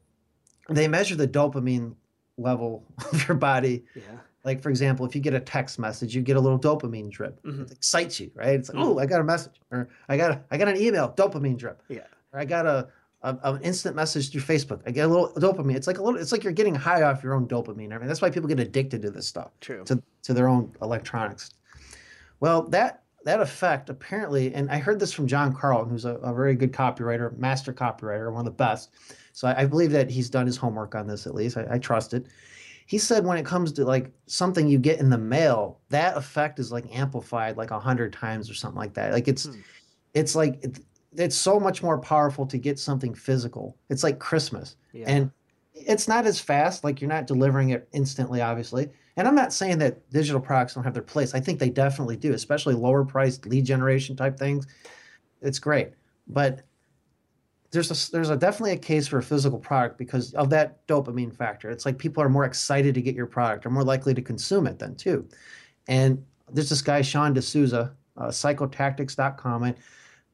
they 0.70 0.88
measure 0.88 1.14
the 1.14 1.28
dopamine 1.28 1.94
level 2.38 2.84
of 3.12 3.28
your 3.28 3.36
body 3.36 3.84
yeah, 3.94 4.02
like 4.44 4.62
for 4.62 4.70
example, 4.70 5.04
if 5.06 5.14
you 5.14 5.20
get 5.20 5.34
a 5.34 5.40
text 5.40 5.78
message, 5.78 6.14
you 6.14 6.22
get 6.22 6.36
a 6.36 6.40
little 6.40 6.58
dopamine 6.58 7.10
drip. 7.10 7.42
Mhm. 7.42 7.62
It 7.66 7.72
excites 7.72 8.18
you, 8.20 8.30
right? 8.34 8.54
It's 8.58 8.68
like, 8.72 8.78
Mhm. 8.82 8.86
oh, 8.86 8.98
I 8.98 9.06
got 9.06 9.20
a 9.20 9.24
message, 9.24 9.60
or 9.70 9.88
I 10.08 10.16
got 10.16 10.30
a, 10.30 10.40
I 10.50 10.56
got 10.56 10.68
an 10.68 10.76
email, 10.76 11.12
dopamine 11.16 11.56
drip, 11.58 11.82
yeah, 11.88 12.06
or 12.32 12.40
I 12.40 12.44
got 12.44 12.64
a, 12.66 12.88
a 13.26 13.54
an 13.54 13.62
instant 13.62 13.96
message 13.96 14.30
through 14.30 14.42
Facebook. 14.42 14.80
I 14.86 14.90
get 14.90 15.06
a 15.06 15.08
little 15.08 15.32
dopamine. 15.34 15.76
It's 15.76 15.86
like 15.86 15.98
a 15.98 16.02
little, 16.02 16.20
it's 16.20 16.32
like 16.32 16.44
you're 16.44 16.52
getting 16.52 16.74
high 16.74 17.02
off 17.02 17.22
your 17.22 17.34
own 17.34 17.46
dopamine. 17.48 17.92
I 17.92 17.98
mean, 17.98 18.06
that's 18.08 18.20
why 18.22 18.30
people 18.30 18.48
get 18.48 18.60
addicted 18.60 19.02
to 19.02 19.10
this 19.10 19.26
stuff, 19.26 19.50
true. 19.60 19.84
to 19.84 20.02
to 20.22 20.34
their 20.34 20.48
own 20.48 20.72
electronics. 20.82 21.50
Well, 22.40 22.62
that 22.68 23.02
that 23.24 23.40
effect 23.40 23.90
apparently, 23.90 24.54
and 24.54 24.70
I 24.70 24.78
heard 24.78 25.00
this 25.00 25.12
from 25.12 25.26
John 25.26 25.52
Carlton, 25.52 25.90
who's 25.90 26.04
a, 26.04 26.14
a 26.16 26.32
very 26.32 26.54
good 26.54 26.72
copywriter, 26.72 27.36
master 27.38 27.72
copywriter, 27.72 28.30
one 28.32 28.40
of 28.40 28.44
the 28.44 28.50
best. 28.52 28.90
So 29.32 29.48
I, 29.48 29.62
I 29.62 29.66
believe 29.66 29.90
that 29.92 30.08
he's 30.10 30.30
done 30.30 30.46
his 30.46 30.56
homework 30.56 30.94
on 30.94 31.06
this 31.06 31.26
at 31.26 31.34
least. 31.34 31.56
I, 31.56 31.66
I 31.72 31.78
trust 31.78 32.14
it. 32.14 32.26
He 32.86 32.98
said 32.98 33.24
when 33.24 33.36
it 33.36 33.44
comes 33.44 33.72
to 33.72 33.84
like 33.84 34.12
something 34.26 34.68
you 34.68 34.78
get 34.78 35.00
in 35.00 35.10
the 35.10 35.18
mail, 35.18 35.80
that 35.88 36.16
effect 36.16 36.60
is 36.60 36.70
like 36.70 36.84
amplified 36.94 37.56
like 37.56 37.72
a 37.72 37.80
hundred 37.80 38.12
times 38.12 38.48
or 38.48 38.54
something 38.54 38.78
like 38.78 38.94
that. 38.94 39.12
Like 39.12 39.26
it's 39.26 39.46
Hmm. 39.46 39.60
it's 40.14 40.36
like 40.36 40.64
it's 41.18 41.36
so 41.36 41.58
much 41.58 41.82
more 41.82 41.98
powerful 41.98 42.46
to 42.46 42.58
get 42.58 42.78
something 42.78 43.14
physical. 43.14 43.76
It's 43.88 44.02
like 44.02 44.18
Christmas. 44.18 44.76
Yeah, 44.92 45.06
And 45.08 45.30
it's 45.74 46.08
not 46.08 46.26
as 46.26 46.40
fast, 46.40 46.84
like 46.84 47.00
you're 47.00 47.10
not 47.10 47.26
delivering 47.26 47.70
it 47.70 47.88
instantly, 47.92 48.40
obviously. 48.40 48.88
And 49.16 49.26
I'm 49.28 49.34
not 49.34 49.52
saying 49.52 49.78
that 49.78 50.08
digital 50.10 50.40
products 50.40 50.74
don't 50.74 50.84
have 50.84 50.94
their 50.94 51.02
place. 51.02 51.34
I 51.34 51.40
think 51.40 51.58
they 51.58 51.70
definitely 51.70 52.16
do, 52.16 52.32
especially 52.32 52.74
lower 52.74 53.04
priced 53.04 53.46
lead 53.46 53.64
generation 53.64 54.16
type 54.16 54.38
things. 54.38 54.66
It's 55.42 55.58
great. 55.58 55.90
But 56.28 56.62
there's 57.70 57.90
a 57.90 58.12
there's 58.12 58.30
a 58.30 58.36
definitely 58.36 58.72
a 58.72 58.78
case 58.78 59.06
for 59.06 59.18
a 59.18 59.22
physical 59.22 59.58
product 59.58 59.98
because 59.98 60.32
of 60.34 60.50
that 60.50 60.86
dopamine 60.86 61.34
factor. 61.34 61.70
It's 61.70 61.84
like 61.84 61.98
people 61.98 62.22
are 62.22 62.28
more 62.28 62.44
excited 62.44 62.94
to 62.94 63.02
get 63.02 63.14
your 63.14 63.26
product, 63.26 63.66
are 63.66 63.70
more 63.70 63.84
likely 63.84 64.14
to 64.14 64.22
consume 64.22 64.66
it 64.66 64.78
then 64.78 64.94
too. 64.94 65.28
And 65.88 66.24
there's 66.52 66.70
this 66.70 66.82
guy 66.82 67.02
Sean 67.02 67.34
D'Souza, 67.34 67.94
uh, 68.16 68.28
psychotactics.com. 68.28 69.64
And 69.64 69.76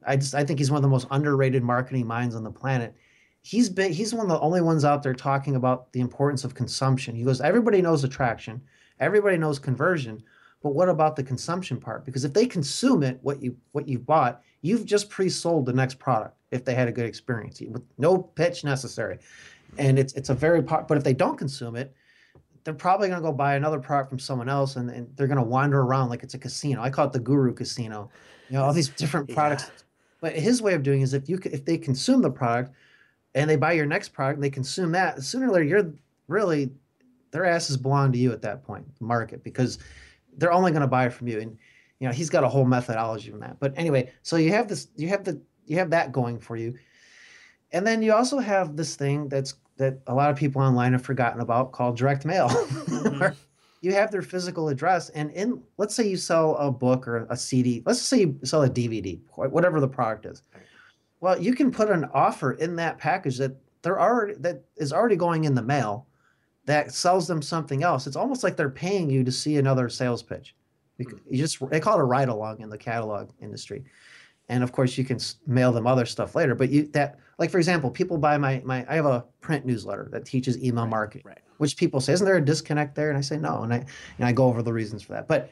I 0.06 0.16
just 0.16 0.34
I 0.34 0.44
think 0.44 0.58
he's 0.58 0.70
one 0.70 0.78
of 0.78 0.82
the 0.82 0.88
most 0.88 1.06
underrated 1.10 1.62
marketing 1.62 2.06
minds 2.06 2.34
on 2.34 2.44
the 2.44 2.50
planet. 2.50 2.94
He's 3.42 3.68
been 3.68 3.92
he's 3.92 4.14
one 4.14 4.26
of 4.26 4.30
the 4.30 4.40
only 4.40 4.60
ones 4.60 4.84
out 4.84 5.02
there 5.02 5.14
talking 5.14 5.56
about 5.56 5.92
the 5.92 6.00
importance 6.00 6.44
of 6.44 6.54
consumption. 6.54 7.14
He 7.14 7.24
goes, 7.24 7.40
everybody 7.40 7.82
knows 7.82 8.04
attraction, 8.04 8.62
everybody 9.00 9.36
knows 9.36 9.58
conversion, 9.58 10.22
but 10.62 10.74
what 10.74 10.88
about 10.88 11.16
the 11.16 11.22
consumption 11.22 11.78
part? 11.78 12.04
Because 12.04 12.24
if 12.24 12.32
they 12.32 12.46
consume 12.46 13.02
it, 13.02 13.18
what 13.22 13.42
you 13.42 13.56
what 13.72 13.88
you've 13.88 14.06
bought, 14.06 14.42
you've 14.60 14.86
just 14.86 15.10
pre-sold 15.10 15.66
the 15.66 15.72
next 15.72 15.98
product 15.98 16.36
if 16.50 16.64
they 16.64 16.74
had 16.74 16.88
a 16.88 16.92
good 16.92 17.06
experience 17.06 17.60
with 17.60 17.82
no 17.98 18.18
pitch 18.18 18.62
necessary. 18.64 19.18
And 19.78 19.98
it's 19.98 20.12
it's 20.14 20.28
a 20.28 20.34
very 20.34 20.62
po- 20.62 20.84
but 20.86 20.98
if 20.98 21.04
they 21.04 21.14
don't 21.14 21.36
consume 21.36 21.76
it, 21.76 21.94
they're 22.64 22.74
probably 22.74 23.08
going 23.08 23.20
to 23.20 23.26
go 23.26 23.32
buy 23.32 23.56
another 23.56 23.80
product 23.80 24.10
from 24.10 24.18
someone 24.18 24.48
else 24.48 24.76
and, 24.76 24.88
and 24.90 25.08
they're 25.16 25.26
going 25.26 25.38
to 25.38 25.42
wander 25.42 25.80
around 25.80 26.10
like 26.10 26.22
it's 26.22 26.34
a 26.34 26.38
casino. 26.38 26.80
I 26.80 26.90
call 26.90 27.06
it 27.06 27.12
the 27.12 27.20
guru 27.20 27.52
casino. 27.52 28.10
You 28.48 28.58
know, 28.58 28.64
all 28.64 28.72
these 28.72 28.88
different 28.90 29.30
Yeah. 29.30 29.70
But 30.22 30.36
his 30.36 30.62
way 30.62 30.74
of 30.74 30.84
doing 30.84 31.00
is 31.00 31.14
if 31.14 31.28
you 31.28 31.38
if 31.44 31.64
they 31.64 31.76
consume 31.76 32.22
the 32.22 32.30
product 32.30 32.72
and 33.34 33.50
they 33.50 33.56
buy 33.56 33.72
your 33.72 33.86
next 33.86 34.10
product 34.10 34.36
and 34.36 34.44
they 34.44 34.50
consume 34.50 34.92
that, 34.92 35.20
sooner 35.22 35.48
or 35.48 35.50
later 35.50 35.64
you're 35.64 35.92
really 36.28 36.70
their 37.32 37.44
asses 37.44 37.76
belong 37.76 38.12
to 38.12 38.18
you 38.18 38.30
at 38.30 38.40
that 38.42 38.62
point, 38.62 38.86
the 38.98 39.04
market, 39.04 39.42
because 39.42 39.78
they're 40.36 40.52
only 40.52 40.70
going 40.70 40.82
to 40.82 40.86
buy 40.86 41.08
from 41.08 41.26
you. 41.26 41.40
And 41.40 41.58
you 41.98 42.06
know, 42.06 42.14
he's 42.14 42.30
got 42.30 42.44
a 42.44 42.48
whole 42.48 42.64
methodology 42.64 43.32
on 43.32 43.40
that. 43.40 43.58
But 43.58 43.74
anyway, 43.76 44.12
so 44.22 44.36
you 44.36 44.50
have 44.50 44.68
this 44.68 44.88
you 44.96 45.08
have 45.08 45.24
the 45.24 45.40
you 45.66 45.76
have 45.78 45.90
that 45.90 46.12
going 46.12 46.38
for 46.38 46.56
you. 46.56 46.78
And 47.72 47.84
then 47.84 48.00
you 48.00 48.12
also 48.12 48.38
have 48.38 48.76
this 48.76 48.94
thing 48.94 49.28
that's 49.28 49.54
that 49.78 49.98
a 50.06 50.14
lot 50.14 50.30
of 50.30 50.36
people 50.36 50.62
online 50.62 50.92
have 50.92 51.02
forgotten 51.02 51.40
about 51.40 51.72
called 51.72 51.96
direct 51.96 52.24
mail. 52.24 52.48
Mm-hmm. 52.92 53.34
You 53.82 53.92
have 53.94 54.12
their 54.12 54.22
physical 54.22 54.68
address 54.68 55.10
and 55.10 55.30
in 55.32 55.60
let's 55.76 55.94
say 55.94 56.06
you 56.06 56.16
sell 56.16 56.56
a 56.56 56.70
book 56.70 57.06
or 57.06 57.26
a 57.30 57.36
cd 57.36 57.82
let's 57.84 58.00
say 58.00 58.20
you 58.20 58.38
sell 58.44 58.62
a 58.62 58.70
dvd 58.70 59.20
whatever 59.34 59.80
the 59.80 59.88
product 59.88 60.24
is. 60.24 60.42
Well 61.20 61.40
you 61.40 61.54
can 61.54 61.70
put 61.70 61.90
an 61.90 62.06
offer 62.14 62.52
in 62.52 62.76
that 62.76 62.98
package 62.98 63.38
that 63.38 63.56
they're 63.82 64.00
already 64.00 64.34
that 64.34 64.62
is 64.76 64.92
already 64.92 65.16
going 65.16 65.44
in 65.44 65.54
the 65.54 65.62
mail 65.62 66.06
that 66.64 66.92
sells 66.92 67.26
them 67.26 67.42
something 67.42 67.82
else. 67.82 68.06
It's 68.06 68.14
almost 68.14 68.44
like 68.44 68.56
they're 68.56 68.70
paying 68.70 69.10
you 69.10 69.24
to 69.24 69.32
see 69.32 69.56
another 69.56 69.88
sales 69.88 70.22
pitch. 70.22 70.54
You 70.98 71.06
hmm. 71.06 71.34
just 71.34 71.58
they 71.70 71.80
call 71.80 71.98
it 71.98 72.02
a 72.02 72.04
ride 72.04 72.28
along 72.28 72.60
in 72.60 72.70
the 72.70 72.78
catalog 72.78 73.30
industry. 73.40 73.84
And 74.48 74.62
of 74.62 74.70
course 74.70 74.96
you 74.96 75.04
can 75.04 75.18
mail 75.46 75.72
them 75.72 75.88
other 75.88 76.06
stuff 76.06 76.36
later 76.36 76.54
but 76.54 76.70
you 76.70 76.84
that 76.92 77.18
like 77.42 77.50
for 77.50 77.58
example 77.58 77.90
people 77.90 78.16
buy 78.16 78.38
my 78.38 78.62
my 78.64 78.86
i 78.88 78.94
have 78.94 79.04
a 79.04 79.24
print 79.40 79.66
newsletter 79.66 80.08
that 80.12 80.24
teaches 80.24 80.56
email 80.62 80.86
marketing 80.86 81.24
right. 81.26 81.40
which 81.58 81.76
people 81.76 82.00
say, 82.00 82.12
isn't 82.12 82.24
there 82.24 82.36
a 82.36 82.44
disconnect 82.44 82.94
there? 82.94 83.08
And 83.08 83.18
I 83.18 83.20
say 83.20 83.36
no, 83.36 83.62
and 83.64 83.74
I 83.74 83.84
and 84.18 84.26
I 84.26 84.30
go 84.30 84.44
over 84.46 84.62
the 84.62 84.72
reasons 84.72 85.02
for 85.02 85.12
that. 85.14 85.26
But 85.26 85.50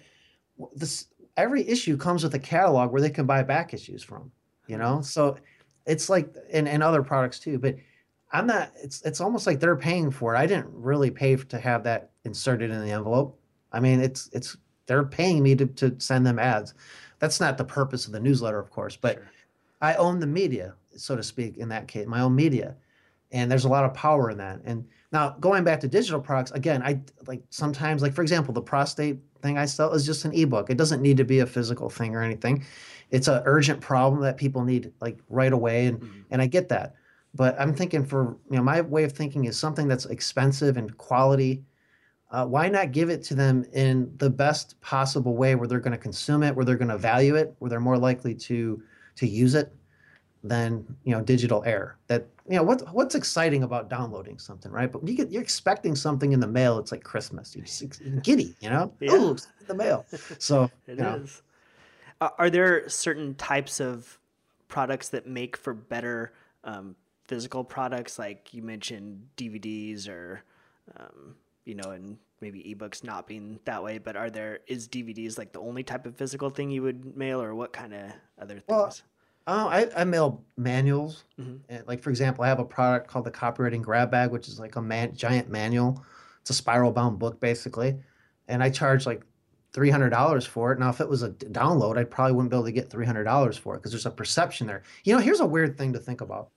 this 0.75 1.09
every 1.37 1.67
issue 1.69 1.97
comes 1.97 2.23
with 2.23 2.35
a 2.35 2.39
catalog 2.39 2.93
where 2.93 3.01
they 3.01 3.11
can 3.11 3.27
buy 3.27 3.43
back 3.43 3.75
issues 3.75 4.05
from, 4.05 4.31
you 4.69 4.77
mm-hmm. 4.77 4.85
know. 4.85 5.03
So 5.03 5.37
it's 5.85 6.09
like 6.09 6.33
and, 6.53 6.69
and 6.69 6.83
other 6.83 7.03
products 7.03 7.41
too. 7.41 7.59
But 7.59 7.75
I'm 8.33 8.47
not. 8.47 8.71
It's 8.81 9.03
it's 9.03 9.21
almost 9.21 9.49
like 9.49 9.59
they're 9.59 9.75
paying 9.75 10.13
for 10.13 10.35
it. 10.35 10.39
I 10.39 10.47
didn't 10.47 10.69
really 10.73 11.11
pay 11.11 11.35
to 11.35 11.59
have 11.59 11.83
that 11.85 12.11
inserted 12.25 12.71
in 12.71 12.81
the 12.81 12.93
envelope. 12.93 13.37
I 13.73 13.81
mean, 13.81 14.01
it's 14.01 14.31
it's 14.33 14.57
they're 14.87 15.05
paying 15.05 15.43
me 15.43 15.57
to 15.57 15.67
to 15.67 15.99
send 15.99 16.25
them 16.25 16.39
ads. 16.39 16.75
That's 17.19 17.41
not 17.41 17.59
the 17.59 17.65
purpose 17.65 18.07
of 18.07 18.13
the 18.13 18.21
newsletter, 18.21 18.61
of 18.61 18.71
course, 18.71 18.97
but 18.97 19.17
Sure. 19.17 19.29
I 19.81 19.95
own 19.95 20.21
the 20.21 20.27
media, 20.27 20.75
so 20.97 21.17
to 21.17 21.23
speak, 21.23 21.57
in 21.57 21.69
that 21.69 21.89
case, 21.89 22.07
my 22.07 22.21
own 22.21 22.35
media. 22.35 22.77
And 23.33 23.51
there's 23.51 23.65
a 23.65 23.69
lot 23.69 23.85
of 23.85 23.95
power 23.95 24.31
in 24.31 24.39
that. 24.39 24.61
And 24.65 24.87
now 25.13 25.37
going 25.41 25.63
back 25.63 25.81
to 25.81 25.89
digital 25.89 26.21
products, 26.21 26.51
again, 26.51 26.83
I 26.83 27.01
like 27.27 27.43
sometimes, 27.51 28.03
like 28.03 28.13
for 28.13 28.23
example, 28.23 28.53
the 28.53 28.63
prostate 28.63 29.19
thing 29.41 29.57
I 29.57 29.67
sell 29.67 29.93
is 29.93 30.05
just 30.05 30.25
an 30.25 30.33
ebook. 30.33 30.69
It 30.69 30.77
doesn't 30.77 31.01
need 31.01 31.17
to 31.19 31.25
be 31.25 31.39
a 31.39 31.47
physical 31.47 31.89
thing 31.91 32.15
or 32.17 32.23
anything. 32.23 32.65
It's 33.11 33.29
an 33.29 33.43
urgent 33.45 33.81
problem 33.81 34.23
that 34.23 34.37
people 34.37 34.65
need 34.65 34.93
like 35.01 35.21
right 35.29 35.53
away. 35.53 35.87
And 35.87 36.01
Mhm. 36.01 36.25
and 36.31 36.43
I 36.43 36.47
get 36.47 36.69
that. 36.71 36.95
But 37.35 37.61
I'm 37.61 37.73
thinking 37.75 38.05
for 38.05 38.37
you 38.51 38.57
know, 38.57 38.63
my 38.63 38.81
way 38.81 39.05
of 39.05 39.13
thinking 39.13 39.45
is 39.45 39.57
something 39.57 39.87
that's 39.87 40.07
expensive 40.07 40.77
and 40.77 40.97
quality. 40.99 41.65
Uh, 42.33 42.47
why 42.47 42.69
not 42.69 42.93
give 42.93 43.11
it 43.11 43.23
to 43.25 43.35
them 43.35 43.65
in 43.73 44.13
the 44.19 44.31
best 44.31 44.81
possible 44.81 45.37
way 45.37 45.55
where 45.57 45.67
they're 45.67 45.81
going 45.81 45.93
to 45.93 45.99
consume 45.99 46.43
it, 46.45 46.55
where 46.55 46.65
they're 46.65 46.77
going 46.77 46.89
to 46.89 46.99
value 46.99 47.35
it, 47.37 47.55
where 47.59 47.69
they're 47.69 47.81
more 47.81 47.99
likely 47.99 48.35
to 48.35 48.83
to 49.17 49.27
use 49.27 49.55
it 49.55 49.73
than 50.43 50.85
you 51.05 51.15
know 51.15 51.21
digital 51.21 51.63
air. 51.65 51.97
That 52.07 52.27
you 52.49 52.57
know 52.57 52.63
what 52.63 52.83
what's 52.95 53.15
exciting 53.15 53.63
about 53.63 53.91
downloading 53.91 54.39
something, 54.39 54.73
right? 54.73 54.91
But 54.91 55.03
when 55.03 55.09
you 55.11 55.17
get 55.17 55.31
you're 55.31 55.43
expecting 55.43 55.95
something 55.95 56.33
in 56.33 56.41
the 56.41 56.47
mail, 56.47 56.79
it's 56.79 56.93
like 56.93 57.03
Christmas. 57.03 57.55
You're 57.55 58.17
giddy, 58.21 58.55
you 58.61 58.71
know. 58.71 58.93
Yeah. 59.01 59.11
Oh, 59.13 59.31
in 59.31 59.67
the 59.67 59.75
mail. 59.75 60.07
So 60.39 60.71
It 60.87 60.99
Uh, 62.21 62.29
are 62.39 62.51
there 62.51 62.89
certain 62.89 63.35
types 63.35 63.81
of 63.81 64.19
products 64.69 65.09
that 65.11 65.27
make 65.27 65.57
for 65.57 65.73
better 65.75 66.33
um, 66.65 66.95
physical 67.25 67.65
products, 67.65 68.19
like 68.19 68.53
you 68.53 68.63
mentioned 68.63 69.27
DVDs 69.37 70.09
or, 70.09 70.43
um, 70.97 71.35
you 71.65 71.75
know, 71.75 71.91
and 71.91 72.19
maybe 72.41 72.75
ebooks 72.75 73.05
not 73.05 73.27
being 73.27 73.59
that 73.65 73.83
way? 73.83 73.99
But 73.99 74.17
are 74.17 74.31
there 74.31 74.61
is 74.67 74.89
DVDs 74.89 75.39
like 75.39 75.53
the 75.53 75.61
only 75.61 75.83
type 75.83 76.07
of 76.07 76.17
physical 76.17 76.51
thing 76.51 76.71
you 76.71 76.83
would 76.83 77.17
mail, 77.17 77.41
or 77.43 77.55
what 77.55 77.73
kind 77.73 77.95
of 77.95 78.13
other 78.41 78.55
things? 78.55 78.65
Well, 78.69 78.95
Oh, 79.47 79.69
I, 79.69 79.89
I 79.97 80.05
mail 80.05 80.45
manuals. 80.57 81.25
Mhm. 81.39 81.61
And, 81.69 81.87
Like 81.87 82.01
for 82.03 82.11
example, 82.11 82.45
I 82.45 82.49
have 82.49 82.61
a 82.61 82.65
product 82.65 83.09
called 83.09 83.25
the 83.25 83.31
Copywriting 83.31 83.83
Grab 83.83 84.11
Bag, 84.11 84.31
which 84.31 84.49
is 84.49 84.59
like 84.61 84.77
a 84.77 84.83
man, 84.83 85.15
giant 85.15 85.49
manual. 85.49 86.05
It's 86.43 86.51
a 86.51 86.55
spiral 86.55 86.93
bound 86.93 87.19
book 87.19 87.41
basically, 87.41 87.97
and 88.49 88.63
I 88.63 88.71
charge 88.71 89.07
like 89.07 89.23
three 89.73 89.91
hundred 89.91 90.11
dollars 90.11 90.47
for 90.47 90.73
it. 90.73 90.79
Now, 90.79 90.89
if 90.91 91.01
it 91.01 91.09
was 91.09 91.23
a 91.23 91.31
download, 91.31 91.97
I 91.99 92.05
probably 92.05 92.33
wouldn't 92.35 92.51
be 92.51 92.57
able 92.57 92.65
to 92.67 92.73
get 92.73 92.91
three 92.91 93.07
hundred 93.07 93.25
dollars 93.25 93.57
for 93.57 93.75
it 93.75 93.79
because 93.79 93.93
there's 93.93 94.07
a 94.07 94.11
perception 94.11 94.67
there. 94.67 94.83
You 95.05 95.15
know, 95.15 95.21
here's 95.21 95.41
a 95.41 95.47
weird 95.47 95.77
thing 95.77 95.93
to 95.93 95.99
think 95.99 96.21
about. 96.21 96.51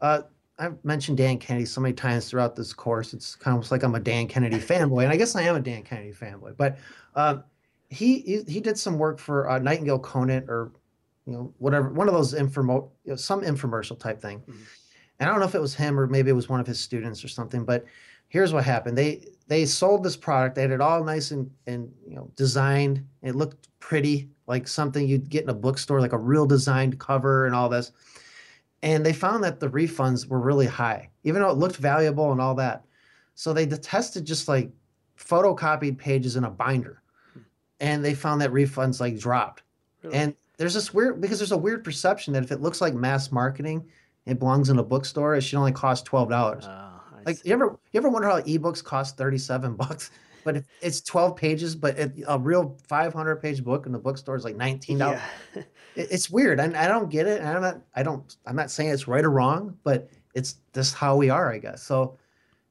Uh, 0.00 0.22
I've 0.58 0.82
mentioned 0.84 1.18
Dan 1.18 1.38
Kennedy 1.38 1.66
so 1.66 1.80
many 1.80 1.94
times 1.94 2.28
throughout 2.28 2.56
this 2.56 2.72
course. 2.72 3.12
It's 3.14 3.34
kind 3.36 3.56
of 3.62 3.70
like 3.70 3.82
I'm 3.82 3.94
a 3.94 4.00
Dan 4.00 4.26
Kennedy 4.26 4.58
fanboy, 4.58 5.04
and 5.04 5.12
I 5.12 5.16
guess 5.16 5.36
I 5.36 5.42
am 5.42 5.56
a 5.56 5.60
Dan 5.60 5.82
Kennedy 5.82 6.12
fanboy. 6.12 6.56
But 6.56 6.78
um, 7.14 7.44
he 7.90 8.20
he, 8.20 8.42
he 8.48 8.60
did 8.60 8.78
some 8.78 8.98
work 8.98 9.18
for 9.18 9.48
uh, 9.50 9.58
Nightingale 9.58 9.98
Conant 9.98 10.46
or 10.48 10.72
you 11.26 11.32
know 11.32 11.52
whatever 11.58 11.90
one 11.90 12.08
of 12.08 12.14
those 12.14 12.34
infomo 12.34 12.88
you 13.04 13.10
know, 13.10 13.16
some 13.16 13.42
infomercial 13.42 13.98
type 13.98 14.20
thing. 14.20 14.40
Mhm. 14.40 14.56
And 15.18 15.28
I 15.28 15.32
don't 15.32 15.40
know 15.40 15.46
if 15.46 15.54
it 15.54 15.60
was 15.60 15.74
him 15.74 15.98
or 15.98 16.06
maybe 16.06 16.30
it 16.30 16.34
was 16.34 16.48
one 16.48 16.60
of 16.60 16.66
his 16.66 16.78
students 16.78 17.24
or 17.24 17.28
something, 17.28 17.64
but 17.64 17.84
here's 18.28 18.52
what 18.52 18.64
happened. 18.64 18.96
They 18.98 19.28
they 19.48 19.64
sold 19.64 20.02
this 20.02 20.16
product. 20.16 20.54
They 20.54 20.62
had 20.62 20.70
it 20.70 20.80
all 20.80 21.04
nice 21.04 21.30
and 21.30 21.50
and 21.66 21.92
you 22.06 22.16
know 22.16 22.30
designed. 22.36 23.04
It 23.22 23.34
looked 23.34 23.68
pretty, 23.80 24.28
like 24.46 24.66
something 24.66 25.06
you'd 25.06 25.28
get 25.28 25.44
in 25.44 25.48
a 25.48 25.54
bookstore, 25.54 26.00
like 26.00 26.12
a 26.12 26.18
real 26.18 26.46
designed 26.46 26.98
cover 26.98 27.46
and 27.46 27.54
all 27.54 27.68
this. 27.68 27.92
And 28.82 29.04
they 29.06 29.12
found 29.12 29.42
that 29.44 29.58
the 29.60 29.68
refunds 29.68 30.26
were 30.26 30.40
really 30.40 30.66
high, 30.66 31.08
even 31.24 31.40
though 31.40 31.50
it 31.50 31.56
looked 31.56 31.76
valuable 31.76 32.30
and 32.32 32.40
all 32.40 32.54
that. 32.56 32.84
So 33.34 33.52
they 33.52 33.66
tested 33.66 34.24
just 34.24 34.48
like 34.48 34.70
photocopied 35.18 35.98
pages 35.98 36.36
in 36.36 36.44
a 36.44 36.50
binder, 36.50 37.02
and 37.80 38.04
they 38.04 38.14
found 38.14 38.40
that 38.40 38.50
refunds 38.50 39.00
like 39.00 39.18
dropped. 39.18 39.62
Really? 40.02 40.16
And 40.16 40.34
there's 40.56 40.74
this 40.74 40.92
weird 40.94 41.20
because 41.20 41.38
there's 41.38 41.52
a 41.52 41.56
weird 41.56 41.84
perception 41.84 42.32
that 42.34 42.42
if 42.42 42.52
it 42.52 42.60
looks 42.60 42.80
like 42.80 42.94
mass 42.94 43.30
marketing, 43.30 43.84
it 44.24 44.38
belongs 44.38 44.70
in 44.70 44.78
a 44.78 44.82
bookstore. 44.82 45.34
It 45.34 45.42
should 45.42 45.58
only 45.58 45.72
cost 45.72 46.04
twelve 46.04 46.28
dollars. 46.28 46.64
Oh, 46.66 46.90
Like 47.24 47.36
see. 47.36 47.48
you 47.48 47.54
ever 47.54 47.78
you 47.92 47.98
ever 47.98 48.08
wonder 48.08 48.28
how 48.28 48.40
ebooks 48.40 48.82
cost 48.82 49.16
thirty 49.16 49.38
seven 49.38 49.74
bucks, 49.76 50.10
but 50.44 50.56
if 50.56 50.64
it's 50.80 51.00
twelve 51.00 51.36
pages, 51.36 51.74
but 51.76 51.98
it, 51.98 52.12
a 52.26 52.38
real 52.38 52.76
five 52.88 53.12
hundred 53.12 53.36
page 53.36 53.62
book 53.62 53.86
in 53.86 53.92
the 53.92 53.98
bookstore 53.98 54.36
is 54.36 54.44
like 54.44 54.56
nineteen 54.56 54.98
dollars. 54.98 55.20
Yeah. 55.54 55.62
It, 55.96 56.08
it's 56.10 56.28
weird, 56.28 56.60
and 56.60 56.76
I 56.76 56.88
don't 56.88 57.08
get 57.08 57.26
it. 57.26 57.40
And 57.40 57.48
I'm 57.48 57.62
not 57.62 57.80
I 57.94 58.02
don't 58.02 58.36
I'm 58.44 58.54
not 58.54 58.70
saying 58.70 58.90
it's 58.90 59.08
right 59.08 59.24
or 59.24 59.30
wrong, 59.30 59.78
but 59.82 60.10
it's 60.34 60.56
just 60.74 60.94
how 60.94 61.16
we 61.16 61.30
are, 61.30 61.50
I 61.50 61.56
guess. 61.56 61.82
So 61.82 62.18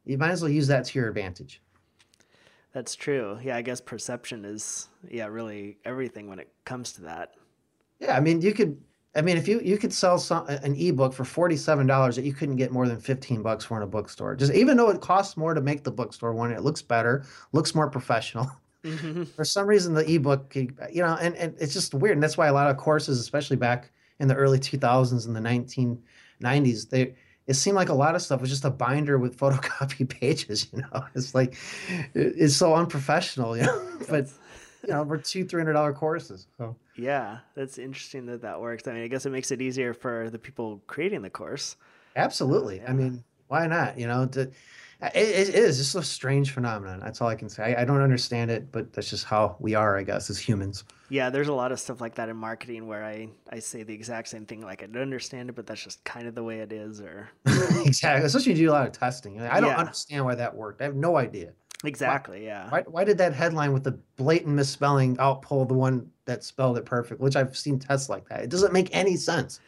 you 0.06 0.20
might 0.20 0.30
as 0.30 0.44
well 0.44 0.52
use 0.52 0.68
that 0.68 0.86
to 0.86 1.00
your 1.00 1.08
advantage. 1.10 1.60
That's 2.72 2.94
true. 2.96 3.40
Yeah, 3.42 3.56
I 3.58 3.64
guess 3.64 3.82
perception 3.82 4.46
is 4.46 4.90
yeah, 5.10 5.26
really 5.26 5.80
everything 5.86 6.28
when 6.28 6.38
it 6.38 6.52
comes 6.66 6.94
to 6.94 7.02
that. 7.02 7.34
Yeah, 8.00 8.16
I 8.16 8.20
mean, 8.20 8.42
you 8.42 8.54
could. 8.54 8.82
I 9.18 9.22
mean, 9.22 9.38
if 9.38 9.48
you 9.48 9.62
you 9.62 9.78
could 9.78 9.94
sell 9.94 10.18
some 10.20 10.46
an 10.48 10.76
ebook 10.76 11.14
for 11.14 11.24
forty 11.24 11.56
seven 11.56 11.88
dollars 11.88 12.18
that 12.18 12.26
you 12.26 12.34
couldn't 12.34 12.58
get 12.58 12.72
more 12.72 12.88
than 12.88 13.00
fifteen 13.00 13.42
bucks 13.42 13.64
for 13.64 13.78
in 13.78 13.84
a 13.84 13.88
bookstore, 13.88 14.36
just 14.36 14.54
even 14.54 14.76
though 14.76 14.90
it 14.90 15.00
costs 15.00 15.38
more 15.38 15.54
to 15.54 15.62
make 15.62 15.84
the 15.84 15.92
bookstore 15.92 16.34
one, 16.34 16.52
it 16.52 16.64
looks 16.64 16.82
better, 16.82 17.24
looks 17.54 17.74
more 17.74 17.90
professional. 17.90 18.50
Mhm. 18.86 19.28
For 19.30 19.44
some 19.44 19.66
reason, 19.66 19.96
the 19.96 20.08
ebook, 20.08 20.56
you 20.56 20.70
know, 21.02 21.18
and, 21.20 21.36
and 21.38 21.56
it's 21.60 21.74
just 21.74 21.96
weird, 21.96 22.18
and 22.18 22.22
that's 22.22 22.38
why 22.38 22.46
a 22.46 22.54
lot 22.54 22.70
of 22.70 22.78
courses, 22.78 23.20
especially 23.20 23.58
back 23.58 23.90
in 24.20 24.28
the 24.28 24.36
early 24.36 24.60
two 24.60 24.78
thousands 24.78 25.26
and 25.26 25.36
the 25.36 25.42
nineteen 25.42 26.04
nineties, 26.40 26.86
they 26.86 27.16
it 27.48 27.56
seemed 27.56 27.76
like 27.76 27.90
a 27.90 27.94
lot 27.96 28.14
of 28.14 28.22
stuff 28.22 28.42
was 28.42 28.50
just 28.52 28.64
a 28.64 28.70
binder 28.70 29.18
with 29.18 29.38
photocopy 29.40 30.08
pages. 30.08 30.68
You 30.72 30.82
know, 30.82 31.04
it's 31.16 31.34
like 31.34 31.58
it's 32.14 32.56
so 32.56 32.76
unprofessional. 32.76 33.58
You 33.58 33.64
know, 33.64 33.98
but 34.10 34.28
you 34.88 34.94
know, 34.94 35.04
we're 35.04 35.18
two 35.18 35.46
three 35.46 35.60
hundred 35.62 35.74
dollar 35.74 35.94
courses. 35.94 36.48
So. 36.58 36.76
yeah, 36.98 37.40
that's 37.56 37.78
interesting 37.78 38.26
that 38.28 38.42
that 38.42 38.60
works. 38.60 38.88
I 38.88 38.94
mean, 38.94 39.04
I 39.04 39.08
guess 39.08 39.26
it 39.26 39.32
makes 39.32 39.52
it 39.52 39.62
easier 39.62 39.94
for 39.94 40.30
the 40.30 40.40
people 40.40 40.82
creating 40.88 41.22
the 41.22 41.30
course. 41.30 41.76
Absolutely. 42.16 42.78
yeah. 42.78 42.90
I 42.90 42.94
mean, 42.94 43.24
why 43.48 43.68
not? 43.68 43.98
You 44.00 44.08
know, 44.08 44.26
to, 44.28 44.42
it, 44.42 44.52
it 45.14 45.50
is 45.56 45.78
just 45.78 45.96
a 45.96 46.02
strange 46.04 46.52
phenomenon. 46.52 47.02
That's 47.02 47.22
all 47.22 47.28
I 47.28 47.36
can 47.36 47.50
say. 47.50 47.76
I, 47.76 47.82
I 47.82 47.86
don't 47.86 48.02
understand 48.02 48.50
it, 48.50 48.72
but 48.72 48.94
that's 48.94 49.10
just 49.10 49.26
how 49.26 49.58
we 49.60 49.76
are, 49.76 49.98
I 49.98 50.04
guess, 50.04 50.30
as 50.30 50.40
humans. 50.40 50.86
Yeah, 51.10 51.30
there's 51.30 51.50
a 51.50 51.54
lot 51.54 51.72
of 51.72 51.80
stuff 51.80 52.00
like 52.02 52.16
that 52.16 52.30
in 52.30 52.38
marketing 52.38 52.88
where 52.88 53.04
I 53.04 53.28
I 53.52 53.60
say 53.60 53.84
the 53.84 53.94
exact 53.94 54.30
same 54.30 54.46
thing 54.46 54.62
like 54.62 54.82
I 54.82 54.88
don't 54.88 55.02
understand 55.02 55.50
it, 55.50 55.56
but 55.56 55.68
that's 55.68 55.84
just 55.84 56.04
kind 56.06 56.28
of 56.28 56.34
the 56.36 56.44
way 56.44 56.60
it 56.62 56.72
is 56.72 57.02
or 57.02 57.30
exactly. 57.86 58.26
Especially 58.26 58.54
you 58.54 58.58
do 58.68 58.72
a 58.72 58.74
lot 58.74 58.88
of 58.88 58.94
testing. 58.94 59.40
I 59.42 59.60
don't 59.60 59.70
Yeah. 59.72 59.78
understand 59.78 60.26
why 60.26 60.36
that 60.36 60.56
worked. 60.56 60.82
I 60.82 60.86
have 60.86 60.96
no 60.96 61.18
idea. 61.18 61.52
Exactly, 61.84 62.46
yeah. 62.46 62.70
Why, 62.70 62.84
why 62.88 63.04
did 63.04 63.18
that 63.20 63.34
headline 63.34 63.74
with 63.74 63.84
the 63.84 64.00
blatant 64.16 64.56
misspelling 64.56 65.18
outpull 65.18 65.68
the 65.68 65.74
one 65.74 66.10
that 66.26 66.44
spelled 66.44 66.78
it 66.78 66.86
perfect, 66.86 67.22
which 67.22 67.36
I've 67.36 67.56
seen 67.56 67.80
tests 67.80 68.10
like 68.10 68.28
that? 68.30 68.42
It 68.42 68.50
doesn't 68.50 68.74
make 68.74 68.90
any 68.96 69.16
sense. 69.18 69.60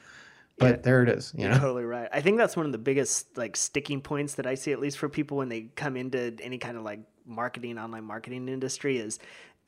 But 0.58 0.78
Yeah. 0.78 0.82
there 0.82 1.04
it 1.04 1.10
is. 1.10 1.34
You 1.36 1.44
You're 1.44 1.52
know? 1.52 1.60
totally 1.60 1.84
right. 1.84 2.10
I 2.12 2.22
think 2.22 2.38
that's 2.38 2.56
one 2.58 2.66
of 2.66 2.72
the 2.72 2.80
biggest 2.80 3.38
like 3.38 3.56
sticking 3.56 4.02
points 4.02 4.36
that 4.36 4.48
I 4.48 4.56
see 4.56 4.72
at 4.72 4.80
least 4.80 4.98
for 4.98 5.08
people 5.10 5.38
when 5.38 5.50
they 5.50 5.70
come 5.76 5.96
into 5.96 6.36
any 6.42 6.58
kind 6.58 6.78
of 6.78 6.84
like 6.84 7.02
marketing 7.26 7.78
online 7.78 8.06
marketing 8.06 8.48
industry 8.50 8.98
is 8.98 9.20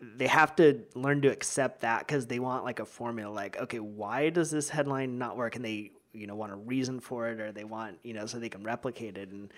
they 0.02 0.28
have 0.28 0.56
to 0.56 0.82
learn 0.96 1.22
to 1.22 1.28
accept 1.28 1.82
that 1.82 2.08
because 2.08 2.26
they 2.26 2.40
want 2.40 2.64
like 2.64 2.80
a 2.80 2.86
formula 2.86 3.32
like 3.34 3.60
okay 3.60 3.80
why 3.80 4.30
does 4.30 4.50
this 4.50 4.70
headline 4.70 5.18
not 5.18 5.36
work 5.36 5.58
and 5.58 5.66
they 5.66 5.92
you 6.14 6.26
know 6.26 6.36
want 6.36 6.54
a 6.54 6.56
reason 6.56 7.02
for 7.02 7.28
it 7.28 7.42
or 7.42 7.52
they 7.52 7.66
want 7.66 8.00
you 8.02 8.14
know 8.14 8.26
so 8.26 8.40
they 8.40 8.48
can 8.48 8.64
replicate 8.64 9.18
it 9.18 9.30
and 9.30 9.52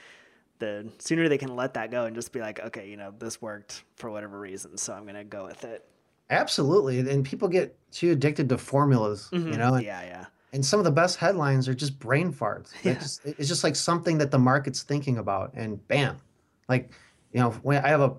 the 0.61 0.89
sooner 0.99 1.27
they 1.27 1.37
can 1.37 1.55
let 1.57 1.73
that 1.73 1.91
go 1.91 2.05
and 2.05 2.15
just 2.15 2.31
be 2.31 2.39
like 2.39 2.59
okay 2.61 2.87
you 2.89 2.95
know 2.95 3.13
this 3.19 3.41
worked 3.41 3.83
for 3.97 4.09
whatever 4.09 4.39
reason 4.39 4.77
so 4.77 4.93
i'm 4.93 5.05
gonna 5.05 5.23
go 5.25 5.45
with 5.45 5.65
it 5.65 5.85
Absolutely. 6.29 6.99
And 7.01 7.25
people 7.25 7.49
get 7.49 7.75
too 7.91 8.11
addicted 8.11 8.47
to 8.47 8.57
formulas, 8.57 9.27
you 9.33 9.39
Mhm. 9.41 9.57
know? 9.57 9.73
And, 9.73 9.85
yeah 9.85 10.01
yeah 10.03 10.25
and 10.53 10.65
some 10.65 10.79
of 10.79 10.85
the 10.85 10.91
best 10.91 11.17
headlines 11.17 11.67
are 11.67 11.73
just 11.73 11.99
brain 11.99 12.31
farts. 12.31 12.71
Yeah. 12.83 12.93
just- 12.93 13.25
it's 13.25 13.49
just 13.49 13.65
like 13.65 13.75
something 13.75 14.17
that 14.19 14.31
the 14.31 14.39
market's 14.39 14.81
thinking 14.83 15.17
about, 15.17 15.51
and 15.55 15.85
bam, 15.89 16.15
like 16.69 16.91
you 17.33 17.41
know, 17.41 17.51
when 17.63 17.83
I 17.83 17.89
have 17.89 17.99
a, 17.99 18.13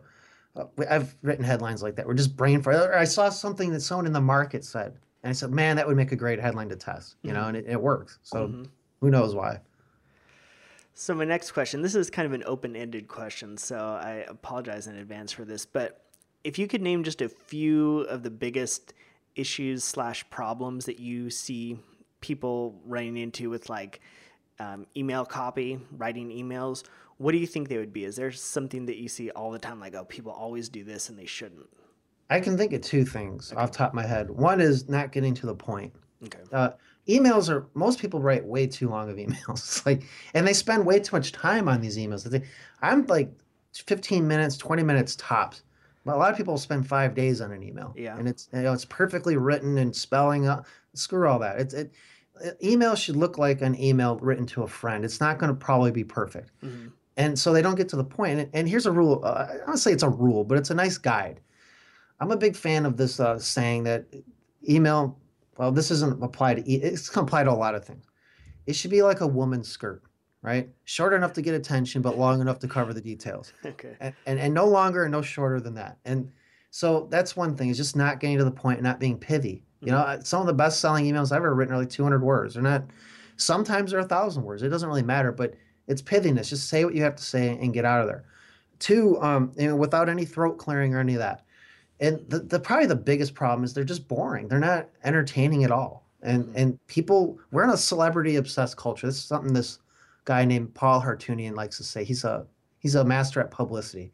uh, 0.56 0.64
I've 0.90 1.16
written 1.22 1.42
headlines 1.42 1.82
like 1.82 1.96
that. 1.96 2.06
We're 2.06 2.12
just 2.12 2.36
brain 2.36 2.60
fart. 2.60 2.92
I 2.94 3.04
saw 3.04 3.30
something 3.30 3.72
that 3.72 3.80
someone 3.80 4.04
in 4.06 4.12
the 4.12 4.20
market 4.20 4.62
said, 4.64 4.92
and 5.22 5.30
I 5.30 5.32
said, 5.32 5.50
man, 5.50 5.76
that 5.76 5.86
would 5.86 5.96
make 5.96 6.12
a 6.12 6.16
great 6.16 6.38
headline 6.38 6.68
to 6.68 6.76
test, 6.76 7.16
you 7.22 7.32
know, 7.32 7.40
Mhm. 7.44 7.48
and 7.48 7.56
it, 7.56 7.64
it 7.66 7.80
works. 7.80 8.18
So 8.22 8.48
Mhm. 8.48 8.66
who 9.00 9.10
knows 9.10 9.34
why? 9.34 9.60
So 10.94 11.14
my 11.14 11.24
next 11.24 11.52
question, 11.52 11.80
this 11.80 11.94
is 11.94 12.10
kind 12.10 12.26
of 12.26 12.32
an 12.32 12.44
open-ended 12.46 13.08
question, 13.08 13.56
so 13.56 13.76
I 13.76 14.24
apologize 14.28 14.88
in 14.88 14.96
advance 14.96 15.32
for 15.32 15.44
this, 15.44 15.64
but 15.64 16.04
if 16.44 16.58
you 16.58 16.66
could 16.66 16.82
name 16.82 17.02
just 17.02 17.22
a 17.22 17.28
few 17.28 18.00
of 18.00 18.22
the 18.22 18.30
biggest 18.30 18.92
issues 19.34 19.84
slash 19.84 20.28
problems 20.28 20.84
that 20.84 20.98
you 20.98 21.30
see 21.30 21.78
people 22.20 22.78
running 22.84 23.16
into 23.16 23.48
with 23.48 23.70
like 23.70 24.00
um, 24.60 24.86
email 24.96 25.24
copy, 25.24 25.78
writing 25.96 26.30
emails, 26.30 26.84
what 27.16 27.32
do 27.32 27.38
you 27.38 27.46
think 27.46 27.68
they 27.68 27.78
would 27.78 27.92
be? 27.92 28.04
Is 28.04 28.16
there 28.16 28.30
something 28.30 28.86
that 28.86 28.96
you 28.96 29.08
see 29.08 29.30
all 29.30 29.50
the 29.50 29.58
time, 29.58 29.80
like 29.80 29.94
oh, 29.94 30.04
people 30.04 30.32
always 30.32 30.68
do 30.68 30.84
this 30.84 31.08
and 31.08 31.18
they 31.18 31.26
shouldn't? 31.26 31.68
I 32.28 32.40
can 32.40 32.56
think 32.56 32.72
of 32.72 32.80
two 32.82 33.04
things 33.04 33.52
off 33.56 33.72
the 33.72 33.78
top 33.78 33.90
of 33.90 33.94
my 33.94 34.06
head. 34.06 34.30
One 34.30 34.60
is 34.60 34.88
not 34.88 35.12
getting 35.12 35.34
to 35.34 35.46
the 35.46 35.54
point. 35.54 35.94
Okay. 36.24 36.38
uh, 36.52 36.70
emails 37.08 37.48
are 37.48 37.66
most 37.74 37.98
people 37.98 38.20
write 38.20 38.44
way 38.44 38.66
too 38.66 38.88
long 38.88 39.10
of 39.10 39.16
emails 39.16 39.50
It's 39.50 39.86
like 39.86 40.04
and 40.34 40.46
they 40.46 40.52
spend 40.52 40.86
way 40.86 41.00
too 41.00 41.16
much 41.16 41.32
time 41.32 41.68
on 41.68 41.80
these 41.80 41.98
emails 41.98 42.24
They- 42.28 42.42
i'm 42.80 43.06
like 43.06 43.30
15 43.74 44.26
minutes 44.26 44.56
20 44.56 44.82
minutes 44.82 45.16
tops 45.16 45.62
but 46.04 46.14
a 46.14 46.18
lot 46.18 46.30
of 46.30 46.36
people 46.36 46.58
spend 46.58 46.86
five 46.86 47.14
days 47.14 47.40
on 47.40 47.52
an 47.52 47.62
email 47.62 47.92
Yeah. 47.96 48.16
and 48.18 48.28
it's 48.28 48.48
you 48.52 48.62
know 48.62 48.72
it's 48.72 48.84
perfectly 48.84 49.36
written 49.36 49.78
and 49.78 49.94
spelling 49.94 50.46
out 50.46 50.66
screw 50.94 51.26
all 51.28 51.38
that 51.40 51.58
it's 51.58 51.74
it 51.74 51.92
email 52.62 52.94
should 52.94 53.16
look 53.16 53.38
like 53.38 53.62
an 53.62 53.80
email 53.80 54.16
written 54.18 54.46
to 54.46 54.62
a 54.62 54.66
friend 54.68 55.04
it's 55.04 55.20
not 55.20 55.38
going 55.38 55.50
to 55.50 55.56
probably 55.56 55.90
be 55.90 56.04
perfect 56.04 56.50
hmm 56.60 56.88
and 57.18 57.38
so 57.38 57.52
they 57.52 57.60
don't 57.60 57.74
get 57.74 57.90
to 57.90 57.96
the 57.96 58.04
point. 58.04 58.40
And, 58.40 58.48
and 58.54 58.66
here's 58.66 58.86
a 58.86 58.90
rule. 58.90 59.20
Uh, 59.22 59.46
I 59.62 59.66
don't 59.66 59.76
say 59.76 59.92
it's 59.92 60.02
a 60.02 60.08
rule, 60.08 60.44
but 60.44 60.56
it's 60.56 60.70
a 60.70 60.74
nice 60.74 60.96
guide. 60.96 61.40
I'm 62.20 62.30
a 62.30 62.38
big 62.38 62.56
fan 62.56 62.86
of 62.86 62.96
this 62.96 63.20
uh, 63.20 63.38
saying 63.38 63.84
that 63.84 64.06
email. 64.66 65.18
Well, 65.62 65.70
this 65.70 65.92
isn't 65.92 66.20
applied 66.20 66.56
to. 66.56 66.68
It's 66.72 67.08
gonna 67.08 67.24
apply 67.24 67.44
to 67.44 67.50
a 67.50 67.52
lot 67.52 67.76
of 67.76 67.84
things. 67.84 68.10
It 68.66 68.72
should 68.72 68.90
be 68.90 69.02
like 69.02 69.20
a 69.20 69.26
woman's 69.28 69.68
skirt, 69.68 70.02
right? 70.42 70.68
Short 70.82 71.12
enough 71.12 71.32
to 71.34 71.40
get 71.42 71.54
attention, 71.54 72.02
but 72.02 72.18
long 72.18 72.40
enough 72.40 72.58
to 72.60 72.66
cover 72.68 72.92
the 72.92 73.00
details, 73.00 73.52
Okay. 73.64 73.96
and 74.00 74.12
and, 74.26 74.40
and 74.40 74.52
no 74.52 74.66
longer 74.66 75.04
and 75.04 75.12
no 75.12 75.22
shorter 75.22 75.60
than 75.60 75.74
that. 75.74 75.98
And 76.04 76.32
so 76.70 77.06
that's 77.12 77.36
one 77.36 77.54
thing 77.54 77.68
is 77.68 77.76
just 77.76 77.94
not 77.94 78.18
getting 78.18 78.38
to 78.38 78.44
the 78.44 78.50
point, 78.50 78.78
and 78.78 78.84
not 78.84 78.98
being 78.98 79.16
pithy. 79.16 79.62
You 79.78 79.92
know, 79.92 79.98
uh, 79.98 80.20
some 80.22 80.40
of 80.40 80.48
the 80.48 80.52
best 80.52 80.80
selling 80.80 81.04
emails 81.04 81.30
I've 81.30 81.36
ever 81.36 81.54
written 81.54 81.74
are 81.76 81.78
like 81.78 81.90
200 81.90 82.24
words. 82.24 82.54
They're 82.54 82.62
not. 82.64 82.82
Sometimes 83.36 83.92
they're 83.92 84.00
a 84.00 84.04
thousand 84.04 84.42
words. 84.42 84.64
It 84.64 84.68
doesn't 84.68 84.88
really 84.88 85.04
matter, 85.04 85.30
but 85.30 85.54
it's 85.86 86.02
pithiness. 86.02 86.48
Just 86.48 86.68
say 86.68 86.84
what 86.84 86.96
you 86.96 87.04
have 87.04 87.14
to 87.14 87.22
say 87.22 87.50
and 87.50 87.72
get 87.72 87.84
out 87.84 88.00
of 88.00 88.08
there. 88.08 88.24
Two, 88.80 89.20
um, 89.22 89.52
you 89.56 89.68
know, 89.68 89.76
without 89.76 90.08
any 90.08 90.24
throat 90.24 90.58
clearing 90.58 90.92
or 90.92 90.98
any 90.98 91.12
of 91.14 91.20
that. 91.20 91.44
And 92.02 92.28
the, 92.28 92.40
the 92.40 92.58
probably 92.60 92.86
the 92.86 92.96
biggest 92.96 93.32
problem 93.32 93.64
is 93.64 93.72
they're 93.72 93.84
just 93.84 94.08
boring. 94.08 94.48
They're 94.48 94.58
not 94.58 94.88
entertaining 95.04 95.64
at 95.64 95.70
all. 95.70 96.04
And 96.22 96.44
Mhm. 96.46 96.52
and 96.56 96.86
people 96.88 97.38
we're 97.52 97.64
in 97.64 97.70
a 97.70 97.76
celebrity 97.76 98.36
obsessed 98.36 98.76
culture. 98.76 99.06
This 99.06 99.16
is 99.16 99.24
something 99.24 99.54
this 99.54 99.78
guy 100.24 100.44
named 100.44 100.74
Paul 100.74 101.00
Hartunian 101.00 101.54
likes 101.54 101.76
to 101.78 101.84
say. 101.84 102.04
He's 102.04 102.24
a 102.24 102.44
he's 102.80 102.96
a 102.96 103.04
master 103.04 103.40
at 103.40 103.50
publicity. 103.50 104.12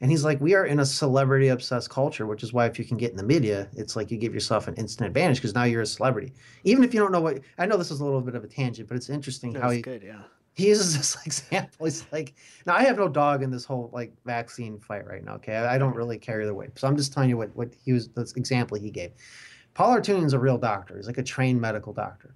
And 0.00 0.10
he's 0.10 0.24
like, 0.24 0.40
we 0.42 0.54
are 0.54 0.66
in 0.66 0.80
a 0.80 0.84
celebrity 0.86 1.48
obsessed 1.48 1.88
culture, 1.88 2.26
which 2.26 2.42
is 2.42 2.52
why 2.52 2.66
if 2.66 2.78
you 2.78 2.84
can 2.84 2.98
get 2.98 3.10
in 3.10 3.16
the 3.16 3.22
media, 3.22 3.68
it's 3.74 3.96
like 3.96 4.10
you 4.10 4.18
give 4.18 4.34
yourself 4.34 4.68
an 4.68 4.74
instant 4.74 5.06
advantage 5.06 5.38
because 5.38 5.54
now 5.54 5.64
you're 5.64 5.80
a 5.82 5.86
celebrity. 5.86 6.34
Even 6.64 6.84
if 6.84 6.92
you 6.92 7.00
don't 7.00 7.12
know 7.12 7.20
what 7.22 7.40
I 7.58 7.66
know 7.66 7.76
this 7.76 7.90
is 7.90 8.00
a 8.00 8.04
little 8.04 8.20
bit 8.20 8.34
of 8.34 8.44
a 8.44 8.48
tangent, 8.48 8.88
but 8.88 8.96
it's 8.96 9.08
interesting 9.10 9.54
how 9.54 9.70
he 9.70 9.80
good. 9.82 10.02
Yeah. 10.02 10.22
He 10.56 10.68
uses 10.68 10.96
this 10.96 11.16
example. 11.26 11.84
He's 11.84 12.06
like, 12.10 12.34
now 12.66 12.74
I 12.74 12.82
have 12.82 12.96
no 12.96 13.08
dog 13.08 13.42
in 13.42 13.50
this 13.50 13.64
whole 13.66 13.90
like 13.92 14.12
vaccine 14.24 14.80
fight 14.80 15.06
right 15.06 15.22
now. 15.22 15.34
Okay, 15.34 15.54
I, 15.54 15.74
I 15.74 15.78
don't 15.78 15.94
really 15.94 16.18
carry 16.18 16.46
the 16.46 16.54
weight, 16.54 16.78
so 16.78 16.88
I'm 16.88 16.96
just 16.96 17.12
telling 17.12 17.28
you 17.28 17.36
what 17.36 17.54
what 17.54 17.74
he 17.84 17.92
was 17.92 18.08
the 18.08 18.22
example 18.36 18.78
he 18.78 18.90
gave. 18.90 19.12
Paul 19.74 19.94
Hartunian's 19.94 20.32
a 20.32 20.38
real 20.38 20.56
doctor. 20.56 20.96
He's 20.96 21.06
like 21.06 21.18
a 21.18 21.22
trained 21.22 21.60
medical 21.60 21.92
doctor, 21.92 22.34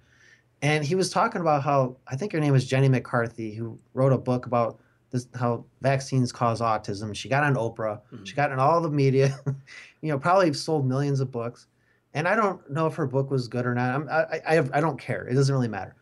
and 0.61 0.85
he 0.85 0.95
was 0.95 1.09
talking 1.09 1.41
about 1.41 1.63
how 1.63 1.97
I 2.09 2.17
think 2.17 2.33
her 2.33 2.41
name 2.41 2.53
was 2.53 2.67
Jenny 2.67 2.91
McCarthy, 2.91 3.55
who 3.55 3.79
wrote 3.95 4.13
a 4.13 4.19
book 4.19 4.45
about 4.45 4.79
this 5.11 5.27
how 5.35 5.65
vaccines 5.81 6.31
cause 6.31 6.61
autism. 6.61 7.15
She 7.17 7.31
got 7.31 7.43
on 7.43 7.55
Oprah. 7.55 8.01
Mhm. 8.13 8.27
She 8.27 8.35
got 8.35 8.53
in 8.53 8.59
all 8.59 8.83
the 8.83 8.91
media. 8.91 9.35
you 10.03 10.11
know, 10.11 10.19
probably 10.19 10.53
sold 10.53 10.87
millions 10.87 11.21
of 11.21 11.31
books. 11.31 11.69
And 12.13 12.29
I 12.29 12.35
don't 12.37 12.69
know 12.71 12.87
if 12.87 12.95
her 12.97 13.07
book 13.07 13.31
was 13.31 13.49
good 13.49 13.65
or 13.65 13.75
not. 13.75 13.95
I'm, 13.95 14.09
I 14.11 14.41
I 14.47 14.79
I 14.79 14.81
don't 14.81 14.99
care. 15.01 15.27
It 15.27 15.35
doesn't 15.35 15.55
really 15.55 15.69
matter. 15.69 15.97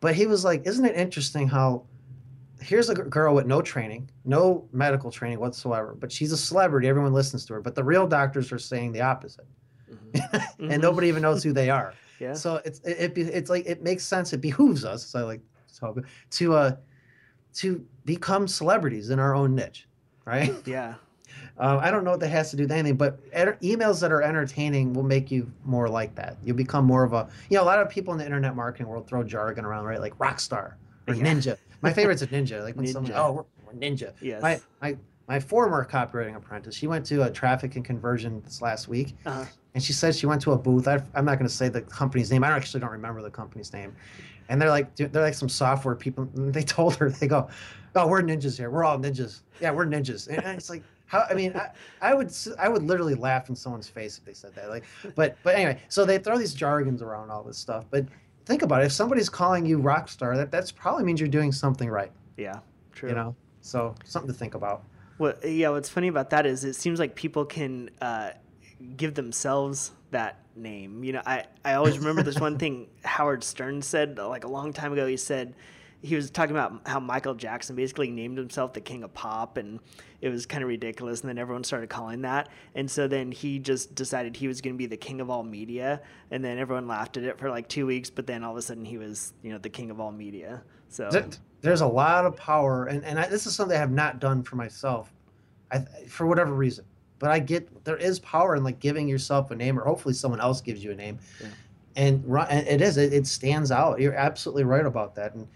But 0.00 0.14
he 0.14 0.26
was 0.26 0.44
like, 0.44 0.66
"Isn't 0.66 0.84
it 0.84 0.96
interesting 0.96 1.46
how 1.48 1.84
here's 2.60 2.88
a 2.90 2.94
girl 2.94 3.34
with 3.34 3.46
no 3.46 3.62
training, 3.62 4.10
no 4.24 4.68
medical 4.72 5.10
training 5.10 5.40
whatsoever, 5.40 5.94
but 5.98 6.12
she's 6.12 6.30
a 6.32 6.36
celebrity. 6.36 6.88
Everyone 6.88 7.12
listens 7.12 7.46
to 7.46 7.54
her. 7.54 7.60
But 7.62 7.74
the 7.74 7.84
real 7.84 8.06
doctors 8.06 8.52
are 8.52 8.58
saying 8.58 8.92
the 8.92 9.00
opposite, 9.02 9.46
Mhm. 9.90 10.44
and 10.72 10.82
nobody 10.82 11.08
even 11.08 11.22
knows 11.22 11.42
who 11.42 11.52
they 11.52 11.70
are. 11.70 11.94
Yeah. 12.20 12.34
So 12.34 12.60
it's 12.66 12.80
it, 12.80 13.16
it 13.16 13.18
it's 13.18 13.48
like 13.48 13.64
it 13.64 13.82
makes 13.82 14.04
sense. 14.04 14.34
It 14.34 14.42
behooves 14.42 14.84
us. 14.84 15.06
So 15.06 15.20
I 15.20 15.22
like 15.22 15.40
to 16.32 16.54
uh 16.54 16.76
to 17.54 17.82
become 18.04 18.46
celebrities 18.46 19.08
in 19.08 19.18
our 19.18 19.34
own 19.34 19.54
niche, 19.54 19.88
right? 20.26 20.52
Yeah. 20.66 20.96
Um, 21.60 21.78
I 21.80 21.90
don't 21.90 22.04
know 22.04 22.12
what 22.12 22.20
that 22.20 22.30
has 22.30 22.50
to 22.52 22.56
do 22.56 22.62
with 22.64 22.72
anything, 22.72 22.96
but 22.96 23.22
emails 23.60 24.00
that 24.00 24.10
are 24.10 24.22
entertaining 24.22 24.94
will 24.94 25.02
make 25.02 25.30
you 25.30 25.52
more 25.64 25.88
like 25.90 26.14
that. 26.14 26.38
You'll 26.42 26.56
become 26.56 26.86
more 26.86 27.04
of 27.04 27.12
a, 27.12 27.28
you 27.50 27.58
know, 27.58 27.62
a 27.62 27.66
lot 27.66 27.78
of 27.78 27.90
people 27.90 28.12
in 28.14 28.18
the 28.18 28.24
internet 28.24 28.56
marketing 28.56 28.86
world 28.88 29.06
throw 29.06 29.22
jargon 29.22 29.66
around, 29.66 29.84
right? 29.84 30.00
Like 30.00 30.18
rock 30.18 30.40
star 30.40 30.78
or 31.06 31.14
Yeah. 31.14 31.22
ninja. 31.24 31.58
My 31.82 31.92
favorite's 31.92 32.22
a 32.22 32.26
ninja. 32.28 32.62
Like 32.64 32.76
when 32.76 32.86
someone, 32.86 33.12
oh, 33.14 33.32
we're, 33.32 33.44
we're 33.66 33.78
ninja. 33.78 34.14
Yes. 34.22 34.40
My, 34.40 34.58
my, 34.80 34.96
my 35.28 35.38
former 35.38 35.84
copywriting 35.84 36.34
apprentice, 36.34 36.74
she 36.74 36.86
went 36.86 37.04
to 37.06 37.24
a 37.24 37.30
traffic 37.30 37.76
and 37.76 37.84
conversion 37.84 38.40
this 38.42 38.62
last 38.62 38.88
week, 38.88 39.14
Uh-huh. 39.26 39.44
and 39.74 39.82
she 39.84 39.92
said 39.92 40.14
she 40.14 40.24
went 40.24 40.40
to 40.42 40.52
a 40.52 40.58
booth. 40.58 40.88
I, 40.88 40.94
I'm 41.14 41.26
not 41.26 41.38
going 41.38 41.48
to 41.48 41.54
say 41.54 41.68
the 41.68 41.82
company's 41.82 42.32
name. 42.32 42.42
I 42.42 42.48
actually 42.48 42.80
don't 42.80 42.90
remember 42.90 43.20
the 43.20 43.30
company's 43.30 43.70
name. 43.72 43.94
And 44.48 44.60
they're 44.60 44.70
like, 44.70 44.96
they're 44.96 45.10
like 45.22 45.34
some 45.34 45.50
software 45.50 45.94
people. 45.94 46.26
They 46.34 46.62
told 46.78 46.96
her, 46.96 47.10
they 47.10 47.28
go, 47.28 47.48
"Oh, 47.94 48.08
we're 48.08 48.22
ninjas 48.22 48.56
here. 48.56 48.68
We're 48.70 48.82
all 48.82 48.98
ninjas. 48.98 49.42
Yeah, 49.60 49.70
we're 49.70 49.86
ninjas." 49.86 50.26
And 50.26 50.44
it's 50.58 50.68
like, 50.70 50.82
how? 51.10 51.26
I 51.28 51.34
mean, 51.34 51.56
I, 51.56 51.70
I 52.00 52.14
would, 52.14 52.32
I 52.56 52.68
would 52.68 52.84
literally 52.84 53.16
laugh 53.16 53.48
in 53.48 53.56
someone's 53.56 53.88
face 53.88 54.16
if 54.16 54.24
they 54.24 54.32
said 54.32 54.54
that. 54.54 54.68
Like, 54.68 54.84
but, 55.16 55.36
but 55.42 55.56
anyway, 55.56 55.80
so 55.88 56.04
they 56.04 56.18
throw 56.18 56.38
these 56.38 56.54
jargons 56.54 57.02
around 57.02 57.30
all 57.30 57.42
this 57.42 57.58
stuff. 57.58 57.84
But 57.90 58.06
think 58.46 58.62
about 58.62 58.82
it. 58.82 58.86
If 58.86 58.92
somebody's 58.92 59.28
calling 59.28 59.66
you 59.66 59.78
rock 59.78 60.08
star, 60.08 60.36
that 60.36 60.52
that's 60.52 60.70
probably 60.70 61.02
means 61.02 61.18
you're 61.18 61.28
doing 61.28 61.50
something 61.50 61.90
right. 61.90 62.12
Yeah. 62.36 62.60
True. 62.92 63.08
You 63.08 63.16
know, 63.16 63.34
so 63.60 63.96
something 64.04 64.30
to 64.30 64.38
think 64.38 64.54
about. 64.54 64.84
What? 65.18 65.44
Yeah. 65.44 65.70
What's 65.70 65.88
funny 65.88 66.06
about 66.06 66.30
that 66.30 66.46
is 66.46 66.62
it 66.62 66.74
seems 66.74 67.00
like 67.00 67.16
people 67.16 67.44
can 67.44 67.90
uh, 68.00 68.30
give 68.96 69.14
themselves 69.14 69.90
that 70.12 70.38
name. 70.54 71.02
You 71.02 71.14
know, 71.14 71.22
I 71.26 71.46
I 71.64 71.74
always 71.74 71.98
remember 71.98 72.22
this 72.22 72.38
one 72.38 72.56
thing 72.60 72.86
Howard 73.04 73.42
Stern 73.42 73.82
said 73.82 74.18
like 74.18 74.44
a 74.44 74.48
long 74.48 74.72
time 74.72 74.92
ago. 74.92 75.08
He 75.08 75.16
said 75.16 75.54
he 76.02 76.14
was 76.14 76.30
talking 76.30 76.56
about 76.56 76.80
how 76.86 76.98
Michael 77.00 77.34
Jackson 77.34 77.76
basically 77.76 78.10
named 78.10 78.38
himself 78.38 78.72
the 78.72 78.80
king 78.80 79.02
of 79.04 79.12
pop 79.12 79.56
and 79.56 79.80
it 80.20 80.28
was 80.28 80.46
kind 80.46 80.62
of 80.62 80.68
ridiculous 80.68 81.20
and 81.20 81.28
then 81.28 81.38
everyone 81.38 81.62
started 81.64 81.88
calling 81.90 82.22
that 82.22 82.48
and 82.74 82.90
so 82.90 83.06
then 83.06 83.30
he 83.30 83.58
just 83.58 83.94
decided 83.94 84.36
he 84.36 84.48
was 84.48 84.60
going 84.60 84.74
to 84.74 84.78
be 84.78 84.86
the 84.86 84.96
king 84.96 85.20
of 85.20 85.28
all 85.30 85.42
media 85.42 86.00
and 86.30 86.44
then 86.44 86.58
everyone 86.58 86.88
laughed 86.88 87.16
at 87.16 87.24
it 87.24 87.38
for 87.38 87.50
like 87.50 87.68
2 87.68 87.86
weeks 87.86 88.08
but 88.10 88.26
then 88.26 88.42
all 88.42 88.52
of 88.52 88.56
a 88.56 88.62
sudden 88.62 88.84
he 88.84 88.98
was, 88.98 89.32
you 89.42 89.52
know, 89.52 89.58
the 89.58 89.68
king 89.68 89.90
of 89.90 90.00
all 90.00 90.12
media. 90.12 90.62
So 90.88 91.08
There's 91.60 91.82
a 91.82 91.86
lot 91.86 92.24
of 92.24 92.34
power, 92.36 92.86
and, 92.86 93.04
and 93.04 93.18
I, 93.20 93.28
this 93.28 93.46
is 93.46 93.54
something 93.54 93.76
I 93.76 93.80
have 93.80 93.92
not 93.92 94.18
done 94.18 94.42
for 94.42 94.56
myself, 94.56 95.12
I, 95.70 95.80
for 96.08 96.26
whatever 96.26 96.52
reason. 96.54 96.84
But 97.20 97.30
I 97.30 97.38
get 97.38 97.84
there 97.84 97.98
is 97.98 98.18
power 98.20 98.56
in 98.56 98.64
like 98.64 98.80
giving 98.80 99.06
yourself 99.06 99.50
a 99.50 99.54
name, 99.54 99.78
or 99.78 99.84
hopefully 99.84 100.14
someone 100.14 100.40
else 100.40 100.60
gives 100.60 100.82
you 100.82 100.90
a 100.90 100.94
name, 100.96 101.18
Yeah. 101.40 101.48
and, 101.96 102.24
and 102.48 102.66
it 102.66 102.80
is 102.80 102.96
it, 102.96 103.12
it 103.12 103.26
stands 103.26 103.70
out. 103.70 104.00
You're 104.00 104.14
absolutely 104.14 104.64
right 104.64 104.86
about 104.86 105.14
that, 105.16 105.34
and 105.34 105.46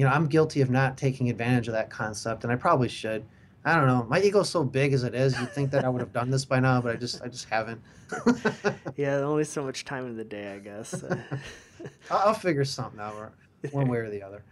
you 0.00 0.06
know 0.06 0.12
I'm 0.12 0.28
guilty 0.28 0.62
of 0.62 0.70
not 0.70 0.96
taking 0.96 1.28
advantage 1.28 1.68
of 1.68 1.74
that 1.74 1.90
concept, 1.90 2.44
and 2.44 2.50
I 2.50 2.56
probably 2.56 2.88
should. 2.88 3.22
I 3.66 3.76
don't 3.76 3.86
know. 3.86 4.06
My 4.08 4.18
ego's 4.22 4.48
so 4.48 4.64
big 4.64 4.94
as 4.94 5.04
it 5.04 5.14
is. 5.14 5.38
You'd 5.38 5.52
think 5.52 5.70
that 5.72 5.84
I 5.84 5.90
would 5.90 6.00
have 6.00 6.14
done 6.14 6.30
this 6.30 6.46
by 6.46 6.58
now, 6.58 6.80
but 6.80 6.96
I 6.96 6.96
just 6.96 7.20
I 7.20 7.28
just 7.28 7.50
haven't. 7.50 7.82
yeah, 8.96 9.16
only 9.16 9.44
so 9.44 9.62
much 9.62 9.84
time 9.84 10.06
in 10.06 10.16
the 10.16 10.24
day, 10.24 10.54
I 10.54 10.58
guess. 10.58 11.04
I'll, 12.10 12.32
figure 12.32 12.64
something 12.64 12.98
out, 12.98 13.12
or 13.14 13.32
one 13.72 13.88
way 13.88 13.98
or 13.98 14.08
the 14.08 14.22
other. 14.22 14.42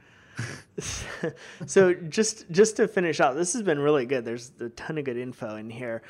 so 1.65 1.95
just 1.95 2.51
just 2.51 2.77
to 2.77 2.87
finish 2.87 3.19
out, 3.19 3.35
this 3.35 3.55
has 3.55 3.63
been 3.63 3.79
really 3.79 4.05
good. 4.05 4.27
There's 4.27 4.53
a 4.61 4.69
ton 4.69 4.99
of 4.99 5.05
good 5.05 5.17
info 5.17 5.57
in 5.57 5.71
here. 5.71 6.03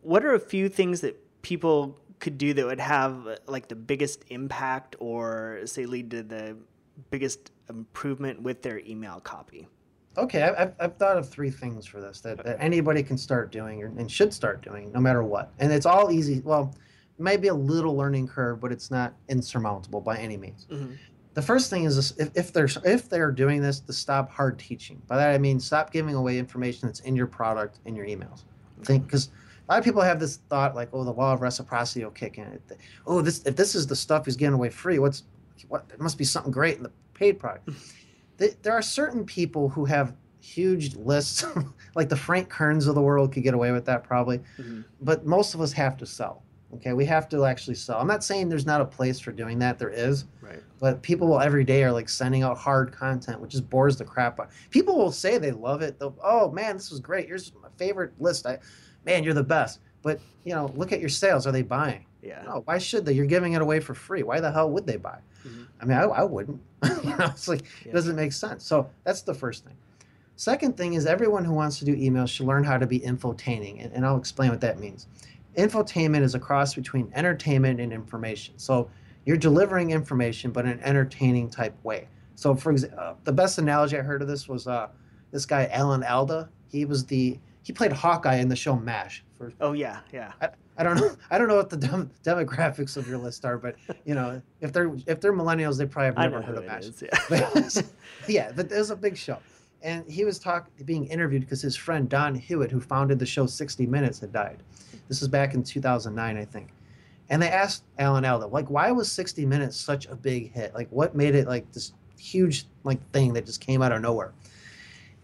What 0.00 0.24
are 0.24 0.34
a 0.34 0.40
few 0.40 0.68
things 0.68 1.02
that 1.02 1.16
people 1.42 2.00
could 2.18 2.36
do 2.36 2.52
that 2.54 2.66
would 2.66 2.80
have 2.80 3.38
like 3.46 3.68
the 3.68 3.76
biggest 3.76 4.24
impact 4.30 4.96
or 4.98 5.60
say 5.66 5.86
lead 5.86 6.10
to 6.10 6.24
the 6.24 6.56
biggest 7.10 7.51
improvement 7.76 8.40
with 8.42 8.62
their 8.62 8.78
email 8.80 9.20
copy? 9.20 9.68
Okay, 10.16 10.42
I- 10.42 10.62
I've, 10.62 10.74
I've 10.78 10.96
thought 10.96 11.16
of 11.16 11.28
three 11.28 11.50
things 11.50 11.86
for 11.86 12.00
this 12.00 12.20
that, 12.20 12.44
that 12.44 12.56
anybody 12.60 13.02
can 13.02 13.16
start 13.16 13.50
doing 13.50 13.82
or, 13.82 13.86
and 13.86 14.10
should 14.10 14.32
start 14.32 14.62
doing 14.62 14.92
no 14.92 15.00
matter 15.00 15.22
what. 15.22 15.52
And 15.58 15.72
it's 15.72 15.86
all 15.86 16.10
easy. 16.12 16.40
Well, 16.44 16.74
it 17.18 17.22
might 17.22 17.40
be 17.40 17.48
a 17.48 17.54
little 17.54 17.96
learning 17.96 18.28
curve, 18.28 18.60
but 18.60 18.72
it's 18.72 18.90
not 18.90 19.14
insurmountable 19.28 20.00
by 20.00 20.18
any 20.18 20.36
means. 20.36 20.66
Mhm. 20.70 20.96
The 21.34 21.40
first 21.42 21.70
thing 21.70 21.84
is 21.84 21.96
this, 21.96 22.12
if, 22.18 22.30
if 22.34 22.52
they're 22.52 22.68
if 22.84 23.08
they're 23.08 23.30
doing 23.30 23.62
this, 23.62 23.80
to 23.80 23.92
stop 23.94 24.30
hard 24.30 24.58
teaching. 24.58 25.00
By 25.06 25.16
that 25.16 25.30
I 25.34 25.38
mean 25.38 25.58
stop 25.60 25.90
giving 25.90 26.14
away 26.14 26.38
information 26.38 26.88
that's 26.88 27.00
in 27.00 27.16
your 27.16 27.26
product 27.26 27.78
in 27.86 27.96
your 27.96 28.04
emails. 28.06 28.42
Think 28.84 29.06
because 29.06 29.30
a 29.66 29.72
lot 29.72 29.78
of 29.78 29.84
people 29.84 30.02
have 30.02 30.20
this 30.20 30.40
thought 30.50 30.74
like, 30.74 30.90
oh, 30.92 31.04
the 31.04 31.12
law 31.12 31.32
of 31.32 31.40
reciprocity 31.40 32.04
will 32.04 32.10
kick 32.10 32.36
in. 32.36 32.58
Oh, 33.06 33.22
this 33.22 33.42
if 33.46 33.56
this 33.56 33.74
is 33.74 33.86
the 33.86 33.96
stuff 33.96 34.26
he's 34.26 34.36
giving 34.36 34.52
away 34.52 34.68
free, 34.68 34.98
what's 34.98 35.22
what? 35.68 35.86
It 35.90 36.00
must 36.00 36.18
be 36.18 36.24
something 36.24 36.52
great 36.52 36.76
in 36.76 36.82
the 36.82 36.90
paid 37.22 37.38
product 37.38 37.68
there 38.62 38.72
are 38.72 38.82
certain 38.82 39.24
people 39.24 39.68
who 39.68 39.84
have 39.84 40.16
huge 40.40 40.96
lists, 40.96 41.44
like 41.94 42.08
the 42.08 42.16
Frank 42.16 42.48
Kerns 42.48 42.88
of 42.88 42.96
the 42.96 43.00
world 43.00 43.32
could 43.32 43.44
get 43.44 43.54
away 43.54 43.70
with 43.70 43.84
that 43.84 44.02
probably, 44.02 44.40
Mhm. 44.58 44.84
but 45.00 45.24
most 45.24 45.54
of 45.54 45.60
us 45.60 45.70
have 45.74 45.96
to 45.98 46.06
sell. 46.06 46.42
Okay, 46.74 46.92
we 46.92 47.04
have 47.04 47.28
to 47.28 47.44
actually 47.44 47.76
sell. 47.76 47.98
I'm 48.00 48.08
not 48.08 48.24
saying 48.24 48.48
there's 48.48 48.66
not 48.66 48.80
a 48.80 48.84
place 48.84 49.20
for 49.20 49.30
doing 49.30 49.60
that. 49.60 49.78
There 49.78 49.90
is, 49.90 50.24
Right. 50.40 50.60
but 50.80 51.02
people 51.02 51.28
will 51.28 51.40
every 51.40 51.62
day 51.62 51.84
are 51.84 51.92
like 51.92 52.08
sending 52.08 52.42
out 52.42 52.58
hard 52.58 52.90
content, 52.90 53.40
which 53.40 53.52
just 53.52 53.70
bores 53.70 53.96
the 53.96 54.04
crap 54.04 54.40
out. 54.40 54.50
People 54.70 54.96
will 54.98 55.12
say 55.12 55.38
they 55.38 55.52
love 55.52 55.80
it. 55.82 56.00
They'll, 56.00 56.16
oh 56.24 56.50
man, 56.50 56.76
this 56.76 56.90
was 56.90 56.98
great. 56.98 57.28
Here's 57.28 57.52
my 57.62 57.68
favorite 57.76 58.12
list. 58.18 58.44
I, 58.44 58.58
man, 59.04 59.22
you're 59.22 59.34
the 59.34 59.44
best. 59.44 59.78
But 60.02 60.18
you 60.42 60.52
know, 60.54 60.72
look 60.74 60.90
at 60.90 60.98
your 60.98 61.10
sales. 61.10 61.46
Are 61.46 61.52
they 61.52 61.62
buying? 61.62 62.06
Yeah. 62.22 62.42
No, 62.44 62.62
why 62.64 62.78
should 62.78 63.04
they? 63.04 63.12
You're 63.12 63.26
giving 63.26 63.52
it 63.52 63.62
away 63.62 63.78
for 63.78 63.94
free. 63.94 64.24
Why 64.24 64.40
the 64.40 64.50
hell 64.50 64.68
would 64.70 64.86
they 64.86 64.96
buy? 64.96 65.18
Mhm. 65.46 65.66
I 65.80 65.84
mean, 65.84 65.98
I, 65.98 66.02
I 66.02 66.22
wouldn't. 66.24 66.60
you 67.04 67.10
know, 67.16 67.26
it's 67.26 67.48
like 67.48 67.62
Yeah. 67.84 67.90
it 67.90 67.94
doesn't 67.94 68.16
make 68.16 68.32
sense. 68.32 68.64
So 68.64 68.88
that's 69.04 69.22
the 69.22 69.34
first 69.34 69.64
thing. 69.64 69.74
Second 70.36 70.76
thing 70.76 70.94
is 70.94 71.06
everyone 71.06 71.44
who 71.44 71.52
wants 71.52 71.78
to 71.80 71.84
do 71.84 71.94
emails 71.94 72.28
should 72.28 72.46
learn 72.46 72.64
how 72.64 72.78
to 72.78 72.86
be 72.86 73.00
infotaining, 73.00 73.82
and, 73.84 73.92
and 73.92 74.04
I'll 74.06 74.16
explain 74.16 74.50
what 74.50 74.60
that 74.62 74.78
means. 74.80 75.06
Infotainment 75.56 76.22
is 76.22 76.34
a 76.34 76.38
cross 76.40 76.74
between 76.74 77.12
entertainment 77.14 77.78
and 77.80 77.92
information. 77.92 78.54
So 78.58 78.88
you're 79.26 79.36
delivering 79.36 79.90
information, 79.90 80.50
but 80.50 80.64
in 80.64 80.72
an 80.72 80.80
entertaining 80.80 81.50
type 81.50 81.74
way. 81.84 82.08
So, 82.34 82.54
for 82.54 82.72
example, 82.72 82.98
uh, 82.98 83.14
the 83.24 83.32
best 83.32 83.58
analogy 83.58 83.98
I 83.98 84.02
heard 84.02 84.22
of 84.22 84.28
this 84.28 84.48
was 84.48 84.66
uh, 84.66 84.88
this 85.30 85.44
guy 85.46 85.66
Alan 85.70 86.02
Alda. 86.02 86.48
He 86.68 86.84
was 86.86 87.04
the 87.04 87.38
he 87.62 87.72
played 87.72 87.92
Hawkeye 87.92 88.36
in 88.36 88.48
the 88.48 88.56
show 88.56 88.74
MASH. 88.74 89.22
For 89.34 89.52
Oh 89.60 89.72
yeah, 89.74 90.00
yeah. 90.12 90.32
I 90.40 90.48
don't 90.82 90.96
know. 90.96 91.10
I 91.30 91.38
don't 91.38 91.48
know 91.48 91.56
what 91.56 91.70
the 91.70 91.76
dem- 91.76 92.10
demographics 92.24 92.96
of 92.96 93.08
your 93.08 93.18
list 93.18 93.44
are, 93.44 93.58
but 93.58 93.76
you 94.04 94.14
know, 94.14 94.40
if 94.60 94.72
they're 94.72 94.92
if 95.06 95.20
they're 95.20 95.32
millennials, 95.32 95.76
they 95.78 95.86
probably 95.86 96.06
have 96.06 96.18
never 96.18 96.42
heard 96.42 96.58
of 96.58 96.66
MASH. 96.66 96.84
is. 96.84 97.02
But- 97.28 97.84
yeah, 98.28 98.52
but 98.54 98.70
it 98.70 98.78
was 98.78 98.90
a 98.90 98.96
big 98.96 99.16
show, 99.16 99.38
and 99.82 100.08
he 100.10 100.24
was 100.24 100.38
talk 100.38 100.68
being 100.84 101.06
interviewed 101.06 101.42
because 101.42 101.60
his 101.62 101.76
friend 101.76 102.08
Don 102.08 102.34
Hewitt, 102.34 102.70
who 102.70 102.80
founded 102.80 103.18
the 103.18 103.26
show 103.26 103.46
60 103.46 103.86
Minutes, 103.86 104.20
had 104.20 104.32
died. 104.32 104.62
This 105.08 105.20
was 105.20 105.28
back 105.28 105.54
in 105.54 105.62
2009, 105.62 106.36
I 106.36 106.44
think. 106.44 106.68
And 107.28 107.40
they 107.42 107.48
asked 107.48 107.84
Alan 107.98 108.24
Alda, 108.24 108.46
like, 108.46 108.68
why 108.70 108.90
was 108.92 109.10
60 109.10 109.44
Minutes 109.46 109.76
such 109.76 110.06
a 110.06 110.14
big 110.14 110.52
hit? 110.52 110.74
Like, 110.74 110.88
what 110.90 111.14
made 111.14 111.34
it 111.34 111.46
like 111.48 111.70
this 111.72 111.92
huge 112.18 112.66
like 112.84 113.00
thing 113.12 113.32
that 113.32 113.44
just 113.46 113.60
came 113.60 113.82
out 113.82 113.92
of 113.92 114.00
nowhere? 114.02 114.32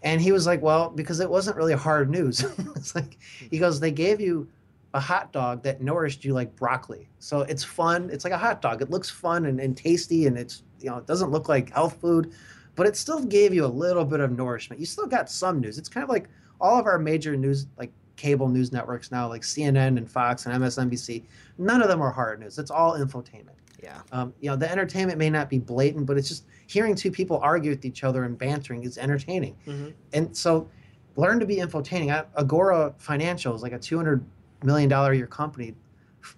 And 0.01 0.21
he 0.21 0.31
was 0.31 0.45
like, 0.47 0.61
well, 0.61 0.89
because 0.89 1.19
it 1.19 1.29
wasn't 1.29 1.57
really 1.57 1.73
hard 1.73 2.09
news. 2.09 2.41
it's 2.75 2.95
like 2.95 3.17
he 3.51 3.59
goes, 3.59 3.79
they 3.79 3.91
gave 3.91 4.19
you 4.21 4.47
a 4.93 4.99
hot 4.99 5.31
dog 5.31 5.63
that 5.63 5.81
nourished 5.81 6.25
you 6.25 6.33
like 6.33 6.55
broccoli. 6.55 7.09
So 7.19 7.41
it's 7.41 7.63
fun. 7.63 8.09
It's 8.11 8.23
like 8.23 8.33
a 8.33 8.37
hot 8.37 8.61
dog. 8.61 8.81
It 8.81 8.89
looks 8.89 9.09
fun 9.09 9.45
and, 9.45 9.59
and 9.59 9.77
tasty, 9.77 10.25
and 10.27 10.37
it's 10.37 10.63
you 10.79 10.89
know 10.89 10.97
it 10.97 11.05
doesn't 11.07 11.31
look 11.31 11.47
like 11.47 11.71
health 11.71 11.99
food, 12.01 12.33
but 12.75 12.87
it 12.87 12.95
still 12.95 13.23
gave 13.23 13.53
you 13.53 13.65
a 13.65 13.67
little 13.67 14.05
bit 14.05 14.19
of 14.19 14.31
nourishment. 14.31 14.79
You 14.79 14.85
still 14.85 15.05
got 15.07 15.29
some 15.29 15.59
news. 15.59 15.77
It's 15.77 15.89
kind 15.89 16.03
of 16.03 16.09
like 16.09 16.27
all 16.59 16.79
of 16.79 16.85
our 16.87 16.97
major 16.97 17.35
news, 17.35 17.67
like 17.77 17.91
cable 18.15 18.49
news 18.49 18.71
networks 18.71 19.11
now, 19.11 19.27
like 19.27 19.43
CNN 19.43 19.97
and 19.97 20.09
Fox 20.09 20.45
and 20.45 20.61
MSNBC. 20.61 21.23
None 21.57 21.81
of 21.81 21.87
them 21.87 22.01
are 22.01 22.11
hard 22.11 22.39
news. 22.39 22.57
It's 22.57 22.71
all 22.71 22.93
infotainment. 22.93 23.55
Yeah. 23.81 24.01
Um, 24.11 24.33
you 24.41 24.49
know, 24.49 24.57
the 24.57 24.69
entertainment 24.69 25.17
may 25.17 25.29
not 25.29 25.49
be 25.49 25.57
blatant, 25.59 26.05
but 26.05 26.17
it's 26.17 26.27
just 26.27 26.45
hearing 26.67 26.95
two 26.95 27.11
people 27.11 27.39
argue 27.41 27.69
with 27.69 27.85
each 27.85 28.03
other 28.03 28.25
and 28.25 28.37
bantering 28.37 28.83
is 28.83 28.97
entertaining. 28.97 29.55
Mhm. 29.65 29.93
And 30.11 30.35
so, 30.35 30.67
learn 31.15 31.39
to 31.39 31.45
be 31.45 31.57
infotaining. 31.57 32.25
Agora 32.35 32.93
Financial 32.97 33.55
is 33.55 33.61
like 33.61 33.71
a 33.71 33.79
two 33.79 33.95
hundred 33.95 34.25
million 34.63 34.89
dollar 34.89 35.11
a 35.11 35.17
year 35.17 35.27
company. 35.27 35.75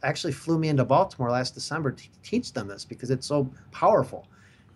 Actually, 0.03 0.33
flew 0.33 0.59
me 0.59 0.69
into 0.69 0.85
Baltimore 0.85 1.31
last 1.31 1.53
December 1.53 1.91
to 1.91 2.03
teach 2.23 2.53
them 2.53 2.67
this 2.67 2.85
because 2.85 3.09
it's 3.11 3.25
so 3.25 3.51
powerful. 3.71 4.27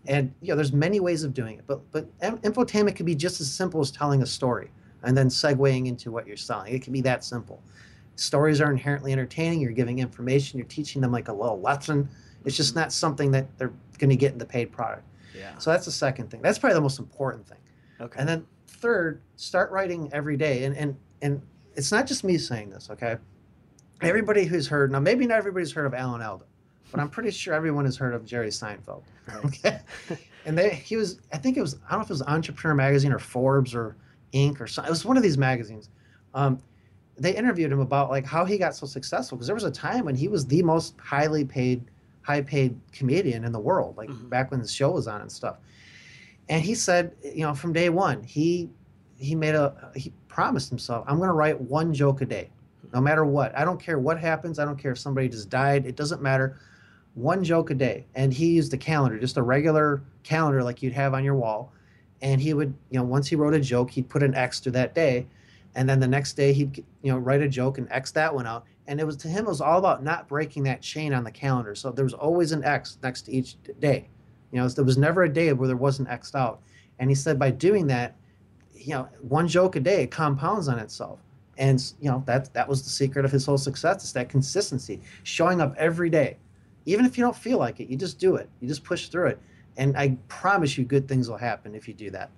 And 0.08 0.34
you 0.42 0.50
know, 0.50 0.56
there's 0.56 0.74
many 0.74 1.00
ways 1.00 1.24
of 1.24 1.34
doing 1.34 1.58
it, 1.60 1.64
but 1.68 1.80
but 1.92 2.20
infotainment 2.20 2.96
could 2.96 3.06
be 3.06 3.16
just 3.16 3.42
as 3.42 3.52
simple 3.52 3.82
as 3.82 3.92
telling 3.92 4.22
a 4.24 4.26
story. 4.26 4.70
and 5.06 5.16
then 5.16 5.30
segueing 5.30 5.88
into 5.88 6.12
what 6.12 6.28
you're 6.28 6.36
selling. 6.38 6.74
It 6.74 6.82
can 6.82 6.92
be 6.92 7.02
that 7.02 7.24
simple. 7.24 7.62
Stories 8.16 8.60
are 8.60 8.72
inherently 8.72 9.12
entertaining. 9.12 9.60
You're 9.62 9.72
giving 9.72 10.00
information. 10.00 10.58
You're 10.58 10.68
teaching 10.68 11.02
them 11.02 11.12
like 11.12 11.28
a 11.28 11.34
little 11.34 11.62
lesson. 11.62 12.10
It's 12.44 12.58
just 12.58 12.72
mm-hmm. 12.72 12.80
not 12.80 12.94
something 12.94 13.32
that 13.32 13.46
they're 13.58 13.74
going 14.00 14.10
to 14.10 14.16
get 14.16 14.34
in 14.34 14.38
the 14.38 14.46
paid 14.46 14.72
product. 14.72 15.04
Yeah. 15.38 15.58
So 15.58 15.70
that's 15.70 15.86
the 15.86 15.92
second 15.92 16.32
thing. 16.32 16.42
That's 16.42 16.58
probably 16.58 16.76
the 16.76 16.82
most 16.82 17.00
important 17.00 17.48
thing. 17.48 17.58
Okay. 18.02 18.20
And 18.20 18.28
then 18.28 18.46
third, 18.68 19.22
start 19.36 19.72
writing 19.72 20.10
every 20.12 20.38
day. 20.38 20.64
And 20.64 20.76
and 20.76 20.96
and 21.22 21.42
it's 21.76 21.92
not 21.92 22.08
just 22.08 22.24
me 22.24 22.38
saying 22.38 22.70
this, 22.70 22.90
okay? 22.90 23.18
Everybody 24.08 24.46
who's 24.46 24.68
heard 24.68 24.92
now, 24.92 25.00
maybe 25.00 25.26
not 25.28 25.38
everybody's 25.38 25.72
heard 25.72 25.86
of 25.86 25.94
Alan 25.94 26.22
Alda, 26.22 26.46
but 26.92 27.00
I'm 27.00 27.10
pretty 27.10 27.32
sure 27.32 27.54
everyone 27.54 27.86
has 27.86 27.98
heard 27.98 28.14
of 28.14 28.26
Jerry 28.26 28.50
Seinfeld. 28.50 29.04
Right. 29.28 29.46
Okay. 29.46 29.80
and 30.46 30.58
they 30.58 30.70
he 30.76 30.96
was 30.98 31.20
I 31.34 31.38
think 31.38 31.58
it 31.58 31.62
was 31.62 31.76
I 31.88 31.92
don't 31.92 32.00
know 32.00 32.04
if 32.04 32.10
it 32.10 32.14
was 32.14 32.22
Entrepreneur 32.24 32.76
Magazine 32.76 33.12
or 33.12 33.20
Forbes 33.20 33.74
or 33.74 33.96
Inc. 34.34 34.60
or 34.62 34.68
something. 34.68 34.90
It 34.90 34.92
was 34.92 35.04
one 35.06 35.18
of 35.18 35.24
these 35.24 35.38
magazines. 35.38 35.90
Um, 36.34 36.60
they 37.18 37.36
interviewed 37.36 37.72
him 37.72 37.80
about 37.80 38.10
like 38.10 38.26
how 38.26 38.44
he 38.46 38.58
got 38.58 38.76
so 38.76 38.86
successful 38.86 39.38
because 39.38 39.48
there 39.48 39.56
was 39.56 39.64
a 39.64 39.72
time 39.72 40.06
when 40.06 40.16
he 40.16 40.28
was 40.28 40.46
the 40.46 40.62
most 40.62 40.96
highly 41.00 41.46
paid, 41.46 41.82
high 42.22 42.42
paid 42.42 42.78
comedian 42.92 43.46
in 43.46 43.52
the 43.54 43.60
world, 43.60 43.96
like 43.98 44.10
Mhm. 44.10 44.30
back 44.30 44.52
when 44.52 44.62
the 44.62 44.68
show 44.68 44.92
was 44.92 45.08
on 45.08 45.22
and 45.22 45.32
stuff. 45.32 45.58
And 46.50 46.62
he 46.62 46.76
said, 46.76 47.16
you 47.24 47.42
know, 47.42 47.54
from 47.56 47.74
day 47.74 47.90
one, 47.90 48.22
he 48.24 48.70
he 49.18 49.34
made 49.34 49.56
a 49.56 49.92
he 49.96 50.12
promised 50.28 50.70
himself, 50.70 51.06
I'm 51.08 51.18
going 51.18 51.30
to 51.30 51.34
write 51.34 51.60
one 51.60 51.94
joke 51.94 52.20
a 52.22 52.26
day, 52.26 52.50
no 52.96 53.02
matter 53.02 53.26
what. 53.26 53.56
I 53.58 53.66
don't 53.66 53.80
care 53.80 54.00
what 54.00 54.18
happens. 54.18 54.58
I 54.58 54.64
don't 54.64 54.80
care 54.80 54.94
if 54.94 54.98
somebody 54.98 55.28
just 55.28 55.50
died. 55.50 55.86
It 55.86 55.98
doesn't 55.98 56.22
matter. 56.22 56.58
One 57.16 57.44
joke 57.44 57.70
a 57.70 57.74
day. 57.74 58.06
And 58.16 58.34
he 58.34 58.54
used 58.54 58.74
a 58.74 58.78
calendar, 58.78 59.20
just 59.20 59.36
a 59.36 59.44
regular 59.44 60.02
calendar 60.24 60.64
like 60.64 60.82
you'd 60.82 60.94
have 60.94 61.14
on 61.14 61.26
your 61.26 61.36
wall. 61.36 61.74
And 62.22 62.40
he 62.40 62.54
would, 62.54 62.74
you 62.90 62.98
know, 62.98 63.04
once 63.04 63.28
he 63.28 63.36
wrote 63.36 63.54
a 63.54 63.60
joke, 63.60 63.92
he'd 63.92 64.08
put 64.08 64.24
an 64.24 64.34
X 64.34 64.62
through 64.62 64.72
that 64.74 64.96
day. 64.96 65.28
And 65.76 65.90
then 65.90 66.00
the 66.00 66.08
next 66.08 66.38
day 66.38 66.54
he'd, 66.54 66.86
you 67.02 67.12
know, 67.12 67.18
write 67.18 67.42
a 67.42 67.50
joke 67.50 67.80
and 67.80 67.92
X 67.92 68.12
that 68.12 68.34
one 68.34 68.48
out. 68.48 68.64
And 68.88 69.02
it 69.02 69.06
was 69.06 69.18
to 69.18 69.28
him, 69.28 69.46
it 69.46 69.50
was 69.50 69.60
all 69.60 69.80
about 69.80 70.02
not 70.02 70.30
breaking 70.30 70.64
that 70.64 70.82
chain 70.82 71.14
on 71.14 71.26
the 71.26 71.32
calendar. 71.32 71.76
So 71.76 71.92
there 71.92 72.06
was 72.06 72.14
always 72.14 72.54
an 72.54 72.64
X 72.64 72.98
next 73.04 73.24
to 73.24 73.34
each 73.34 73.58
day. 73.82 74.08
You 74.54 74.62
know, 74.62 74.70
there 74.70 74.86
was 74.86 74.98
never 74.98 75.24
a 75.24 75.34
day 75.34 75.52
where 75.52 75.68
there 75.68 75.76
wasn't 75.76 76.08
X'd 76.08 76.38
out. 76.38 76.62
And 77.00 77.10
he 77.10 77.16
said 77.16 77.38
by 77.38 77.52
doing 77.52 77.88
that, 77.88 78.16
you 78.74 78.94
know, 78.94 79.10
one 79.20 79.50
joke 79.50 79.76
a 79.76 79.82
day 79.82 80.08
compounds 80.08 80.70
on 80.70 80.80
itself. 80.80 81.20
And 81.58 81.82
you 82.02 82.10
know 82.10 82.24
that 82.26 82.54
that 82.54 82.68
was 82.68 82.84
the 82.84 82.90
secret 82.90 83.26
of 83.26 83.32
his 83.32 83.46
whole 83.46 83.58
success. 83.58 84.04
It's 84.04 84.12
that 84.14 84.30
consistency, 84.30 85.02
showing 85.24 85.62
up 85.62 85.74
every 85.78 86.10
day, 86.10 86.38
even 86.86 87.06
if 87.06 87.18
you 87.18 87.24
don't 87.24 87.36
feel 87.36 87.58
like 87.58 87.80
it. 87.80 87.90
You 87.90 87.96
just 87.98 88.20
do 88.20 88.36
it. 88.36 88.50
You 88.60 88.68
just 88.68 88.84
push 88.84 89.08
through 89.08 89.28
it, 89.28 89.40
and 89.78 89.96
I 89.98 90.18
promise 90.28 90.78
you, 90.78 90.84
good 90.84 91.08
things 91.08 91.30
will 91.30 91.38
happen 91.38 91.74
if 91.74 91.88
you 91.88 91.94
do 91.94 92.10
that. 92.12 92.30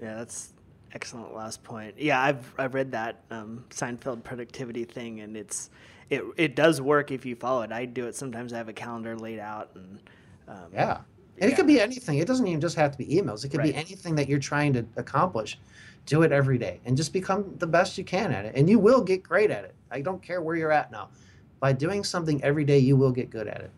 Yeah, 0.00 0.16
that's 0.16 0.54
excellent 0.94 1.34
last 1.34 1.62
point. 1.62 1.94
Yeah, 1.98 2.22
I've 2.22 2.54
I've 2.58 2.74
read 2.74 2.92
that 2.92 3.22
um, 3.30 3.64
Seinfeld 3.70 4.24
productivity 4.24 4.84
thing, 4.84 5.20
and 5.20 5.36
it's 5.36 5.70
it 6.10 6.22
it 6.36 6.56
does 6.56 6.80
work 6.80 7.10
if 7.10 7.26
you 7.26 7.36
follow 7.36 7.62
it. 7.62 7.72
I 7.72 7.84
do 7.84 8.06
it 8.06 8.14
sometimes. 8.14 8.52
I 8.52 8.56
have 8.58 8.68
a 8.68 8.72
calendar 8.72 9.16
laid 9.16 9.38
out, 9.38 9.70
and 9.74 9.98
um, 10.48 10.70
Yeah. 10.72 11.00
And 11.40 11.52
it 11.52 11.54
could 11.54 11.68
be 11.68 11.80
anything. 11.80 12.18
It 12.18 12.26
doesn't 12.26 12.46
even 12.46 12.60
just 12.60 12.74
have 12.74 12.90
to 12.90 12.98
be 12.98 13.06
emails. 13.06 13.44
It 13.44 13.50
could 13.50 13.62
be 13.62 13.72
anything 13.72 14.16
that 14.16 14.28
you're 14.28 14.40
trying 14.40 14.72
to 14.72 14.84
accomplish. 14.96 15.56
Do 16.08 16.22
it 16.22 16.32
every 16.32 16.56
day 16.56 16.80
and 16.86 16.96
just 16.96 17.12
become 17.12 17.54
the 17.58 17.66
best 17.66 17.98
you 17.98 18.04
can 18.04 18.32
at 18.32 18.44
it. 18.46 18.54
And 18.56 18.68
you 18.68 18.78
will 18.78 19.02
get 19.02 19.22
great 19.22 19.50
at 19.50 19.64
it. 19.64 19.74
I 19.90 20.00
don't 20.00 20.22
care 20.22 20.40
where 20.40 20.56
you're 20.56 20.72
at 20.72 20.90
now. 20.90 21.10
By 21.60 21.72
doing 21.72 22.02
something 22.02 22.42
every 22.42 22.64
day, 22.64 22.78
you 22.78 22.96
will 22.96 23.10
get 23.12 23.28
good 23.30 23.46
at 23.46 23.60
it. 23.60 23.70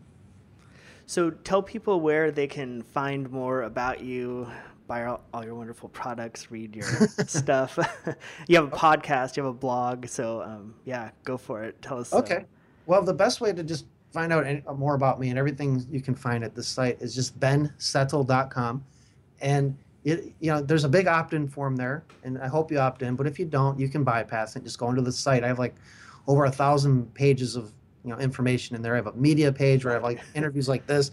So 1.07 1.29
tell 1.29 1.61
people 1.61 1.99
where 1.99 2.31
they 2.31 2.47
can 2.47 2.83
find 2.83 3.29
more 3.29 3.63
about 3.63 3.99
you, 4.01 4.47
buy 4.87 5.05
all, 5.05 5.21
all 5.33 5.43
your 5.43 5.55
wonderful 5.55 5.89
products, 5.89 6.51
read 6.51 6.73
your 6.73 6.85
stuff. 7.27 7.77
you 8.47 8.55
have 8.55 8.71
a 8.71 8.75
podcast, 8.75 9.35
you 9.35 9.43
have 9.43 9.49
a 9.51 9.57
blog, 9.57 10.07
so 10.07 10.41
um, 10.41 10.73
yeah, 10.85 11.09
go 11.25 11.37
for 11.37 11.63
it. 11.63 11.81
Tell 11.81 11.99
us. 11.99 12.13
uh, 12.13 12.19
Okay. 12.19 12.45
Well, 12.85 13.01
the 13.03 13.13
best 13.13 13.41
way 13.41 13.51
to 13.51 13.61
just 13.63 13.85
find 14.13 14.31
out 14.31 14.45
any, 14.45 14.63
more 14.77 14.95
about 14.95 15.19
me 15.19 15.29
and 15.29 15.37
everything 15.37 15.85
you 15.91 16.01
can 16.01 16.15
find 16.15 16.43
at 16.45 16.55
the 16.55 16.63
site 16.63 17.01
is 17.01 17.13
just 17.13 17.37
bensettle.com. 17.39 18.83
And 19.41 19.77
it, 20.03 20.33
you 20.39 20.51
know, 20.51 20.61
there's 20.61 20.83
a 20.83 20.89
big 20.89 21.07
opt-in 21.07 21.47
form 21.47 21.75
there, 21.75 22.03
and 22.23 22.37
I 22.39 22.47
hope 22.47 22.71
you 22.71 22.79
opt 22.79 23.01
in. 23.01 23.15
But 23.15 23.27
if 23.27 23.37
you 23.37 23.45
don't, 23.45 23.79
you 23.79 23.87
can 23.87 24.03
bypass 24.03 24.55
it. 24.55 24.63
Just 24.63 24.79
go 24.79 24.89
into 24.89 25.01
the 25.01 25.11
site. 25.11 25.43
I 25.43 25.47
have 25.47 25.59
like 25.59 25.75
over 26.27 26.45
a 26.45 26.51
thousand 26.51 27.13
pages 27.13 27.55
of 27.55 27.71
you 28.03 28.11
know 28.11 28.17
information 28.19 28.75
in 28.75 28.81
there. 28.81 28.93
I 28.93 28.97
have 28.97 29.07
a 29.07 29.13
media 29.13 29.51
page 29.51 29.85
where 29.85 29.93
I 29.93 29.95
have 29.95 30.03
like 30.03 30.21
interviews 30.35 30.67
like 30.67 30.87
this, 30.87 31.11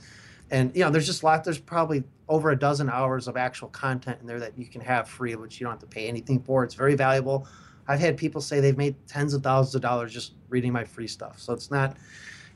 and 0.51 0.75
you 0.75 0.85
know, 0.85 0.91
there's 0.91 1.07
just 1.07 1.23
a 1.23 1.27
lot. 1.27 1.45
There's 1.45 1.59
probably 1.59 2.03
over 2.29 2.51
a 2.51 2.59
dozen 2.59 2.89
hours 2.89 3.29
of 3.29 3.37
actual 3.37 3.69
content 3.69 4.19
in 4.21 4.27
there 4.27 4.41
that 4.41 4.57
you 4.57 4.67
can 4.67 4.81
have 4.81 5.09
free, 5.09 5.35
which 5.35 5.61
you 5.61 5.65
don't 5.65 5.73
have 5.73 5.81
to 5.81 5.87
pay 5.87 6.09
anything 6.09 6.41
for. 6.41 6.65
It's 6.65 6.75
very 6.75 6.95
valuable. 6.95 7.47
I've 7.89 8.01
had 8.01 8.17
people 8.19 8.41
say 8.41 8.61
they've 8.61 8.77
made 8.77 8.95
tens 9.07 9.33
of 9.33 9.43
thousands 9.43 9.75
of 9.75 9.81
dollars 9.81 10.13
just 10.13 10.35
reading 10.51 10.73
my 10.73 10.85
free 10.85 11.07
stuff. 11.07 11.39
So 11.41 11.55
it's 11.55 11.71
not, 11.71 11.97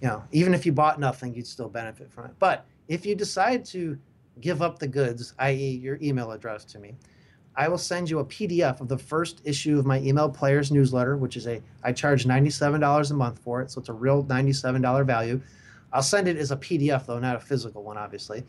you 0.03 0.09
know, 0.09 0.22
even 0.30 0.53
if 0.53 0.66
you 0.66 0.72
bought 0.72 1.01
nothing, 1.01 1.35
you'd 1.35 1.47
still 1.47 1.70
benefit 1.70 2.12
from 2.12 2.26
it. 2.26 2.33
But 2.39 2.66
if 2.89 3.07
you 3.07 3.14
decide 3.14 3.64
to 3.66 3.99
give 4.43 4.61
up 4.61 4.78
the 4.78 4.88
goods, 4.88 5.32
i.e., 5.38 5.70
your 5.82 5.99
email 6.03 6.32
address 6.32 6.64
to 6.66 6.78
me, 6.78 6.95
I 7.55 7.68
will 7.68 7.78
send 7.78 8.11
you 8.11 8.18
a 8.18 8.24
PDF 8.24 8.80
of 8.80 8.88
the 8.88 8.99
first 8.99 9.40
issue 9.45 9.78
of 9.78 9.86
my 9.86 10.01
email 10.01 10.28
players 10.28 10.72
newsletter, 10.72 11.16
which 11.16 11.36
is 11.36 11.47
a 11.47 11.62
I 11.82 11.93
charge 11.93 12.24
$97 12.24 13.11
a 13.11 13.14
month 13.14 13.38
for 13.38 13.61
it, 13.61 13.70
so 13.70 13.80
it's 13.80 13.88
a 13.88 13.93
real 13.93 14.24
$97 14.24 15.07
value. 15.07 15.40
I'll 15.93 16.03
send 16.03 16.28
it 16.28 16.36
as 16.36 16.51
a 16.51 16.57
PDF 16.57 17.07
though, 17.07 17.18
not 17.18 17.36
a 17.36 17.40
physical 17.40 17.82
one, 17.82 17.99
obviously. 17.99 18.45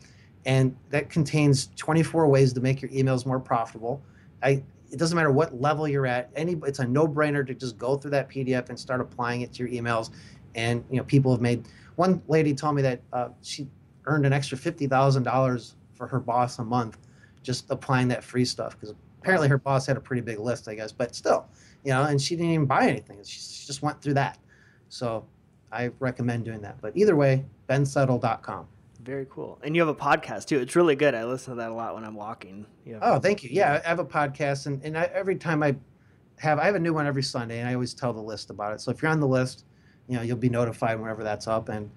And 0.46 0.76
that 0.90 1.10
contains 1.10 1.70
24 1.76 2.26
ways 2.28 2.52
to 2.54 2.60
make 2.60 2.80
your 2.80 2.90
emails 2.90 3.26
more 3.26 3.40
profitable. 3.40 4.02
I 4.42 4.62
it 4.90 4.98
doesn't 4.98 5.16
matter 5.16 5.32
what 5.32 5.60
level 5.60 5.88
you're 5.88 6.06
at. 6.06 6.30
Any 6.36 6.56
it's 6.66 6.78
a 6.78 6.86
no-brainer 6.86 7.46
to 7.46 7.54
just 7.54 7.76
go 7.76 7.96
through 7.96 8.12
that 8.12 8.30
PDF 8.30 8.68
and 8.68 8.78
start 8.78 9.00
applying 9.00 9.42
it 9.42 9.52
to 9.54 9.66
your 9.66 9.82
emails. 9.82 10.10
And 10.54 10.84
you 10.90 10.96
know, 10.96 11.04
people 11.04 11.32
have 11.32 11.40
made. 11.40 11.66
One 11.96 12.22
lady 12.28 12.54
told 12.54 12.76
me 12.76 12.82
that 12.82 13.00
uh, 13.12 13.28
she 13.42 13.66
earned 14.06 14.24
an 14.24 14.32
extra 14.32 14.56
fifty 14.56 14.86
thousand 14.86 15.24
dollars 15.24 15.76
for 16.06 16.16
her 16.16 16.20
boss 16.20 16.58
a 16.58 16.64
month 16.64 16.98
just 17.42 17.70
applying 17.70 18.08
that 18.08 18.24
free 18.24 18.44
stuff 18.44 18.78
because 18.78 18.94
apparently 19.20 19.48
her 19.48 19.58
boss 19.58 19.86
had 19.86 19.96
a 19.96 20.00
pretty 20.00 20.22
big 20.22 20.38
list, 20.40 20.68
I 20.68 20.74
guess. 20.74 20.90
But 20.90 21.14
still, 21.14 21.46
you 21.84 21.92
know, 21.92 22.02
and 22.02 22.20
she 22.20 22.34
didn't 22.34 22.52
even 22.52 22.66
buy 22.66 22.88
anything. 22.88 23.22
She, 23.24 23.38
just 23.66 23.80
went 23.80 24.02
through 24.02 24.14
that. 24.14 24.38
So 24.90 25.24
I 25.72 25.90
recommend 25.98 26.44
doing 26.44 26.60
that. 26.62 26.78
But 26.82 26.96
either 26.96 27.16
way, 27.16 27.46
bensettle.com. 27.68 28.66
Very 29.02 29.26
cool. 29.30 29.58
And 29.62 29.74
you 29.74 29.80
have 29.80 29.88
a 29.88 29.94
podcast 29.94 30.46
too. 30.46 30.60
It's 30.60 30.76
really 30.76 30.96
good. 30.96 31.14
I 31.14 31.24
listen 31.24 31.54
to 31.54 31.60
that 31.60 31.70
a 31.70 31.74
lot 31.74 31.94
when 31.94 32.04
I'm 32.04 32.14
walking. 32.14 32.66
Oh, 33.00 33.18
thank 33.18 33.42
you. 33.42 33.50
Yeah, 33.52 33.80
I 33.84 33.88
have 33.88 33.98
a 33.98 34.04
podcast, 34.04 34.66
and, 34.66 34.82
and 34.82 34.96
I, 34.98 35.04
every 35.14 35.36
time 35.36 35.62
I 35.62 35.76
have, 36.38 36.58
I 36.58 36.64
have 36.64 36.74
a 36.74 36.78
new 36.78 36.92
one 36.92 37.06
every 37.06 37.22
Sunday, 37.22 37.60
and 37.60 37.68
I 37.68 37.74
always 37.74 37.94
tell 37.94 38.12
the 38.12 38.22
list 38.22 38.50
about 38.50 38.72
it. 38.72 38.80
So 38.80 38.90
if 38.90 39.02
you're 39.02 39.10
on 39.10 39.20
the 39.20 39.28
list, 39.28 39.64
you 40.08 40.16
know, 40.16 40.22
you'll 40.22 40.36
be 40.36 40.48
notified 40.48 41.00
whenever 41.00 41.22
that's 41.22 41.46
up. 41.46 41.68
And 41.68 41.90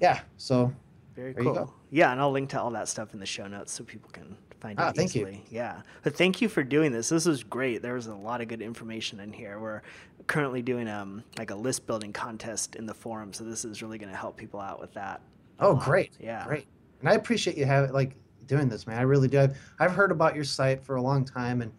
yeah, 0.00 0.20
so 0.36 0.72
Very 1.14 1.32
There 1.32 1.42
you 1.42 1.50
cool. 1.50 1.74
Yeah, 1.90 2.12
and 2.12 2.20
I'll 2.20 2.30
link 2.30 2.50
to 2.50 2.60
all 2.60 2.70
that 2.70 2.88
stuff 2.88 3.14
in 3.14 3.20
the 3.20 3.26
show 3.26 3.46
notes 3.46 3.72
so 3.72 3.84
people 3.84 4.10
can 4.12 4.36
find 4.60 4.78
Ah, 4.78 4.90
it 4.90 4.96
thank 4.96 5.14
you. 5.14 5.38
Yeah. 5.50 5.82
But 6.02 6.14
thank 6.16 6.40
you 6.40 6.48
for 6.48 6.62
doing 6.62 6.92
this. 6.92 7.08
This 7.08 7.26
was 7.26 7.42
great. 7.42 7.82
There 7.82 7.94
was 7.94 8.06
a 8.06 8.14
lot 8.14 8.40
of 8.40 8.48
good 8.48 8.62
information 8.62 9.20
in 9.20 9.32
here. 9.32 9.58
We're 9.58 9.82
currently 10.26 10.62
doing 10.62 10.88
um 10.88 11.24
like 11.38 11.50
a 11.50 11.54
list 11.54 11.86
building 11.86 12.12
contest 12.12 12.76
in 12.76 12.86
the 12.86 12.94
forum, 12.94 13.32
so 13.32 13.42
this 13.44 13.64
is 13.64 13.82
really 13.82 13.98
going 13.98 14.10
to 14.12 14.16
help 14.16 14.36
people 14.36 14.60
out 14.60 14.80
with 14.80 14.92
that. 14.94 15.20
Oh, 15.58 15.72
lot. 15.72 15.84
great. 15.84 16.12
Yeah. 16.20 16.46
Great. 16.46 16.66
And 17.00 17.08
I 17.08 17.14
appreciate 17.14 17.56
you 17.56 17.64
having 17.64 17.92
like 17.92 18.14
doing 18.46 18.68
this, 18.68 18.86
man. 18.86 18.98
I 18.98 19.02
really 19.02 19.28
do. 19.28 19.40
I've, 19.40 19.58
I've 19.78 19.92
heard 19.92 20.10
about 20.12 20.34
your 20.34 20.44
site 20.44 20.82
for 20.82 20.96
a 20.96 21.02
long 21.02 21.24
time 21.24 21.62
and 21.62 21.72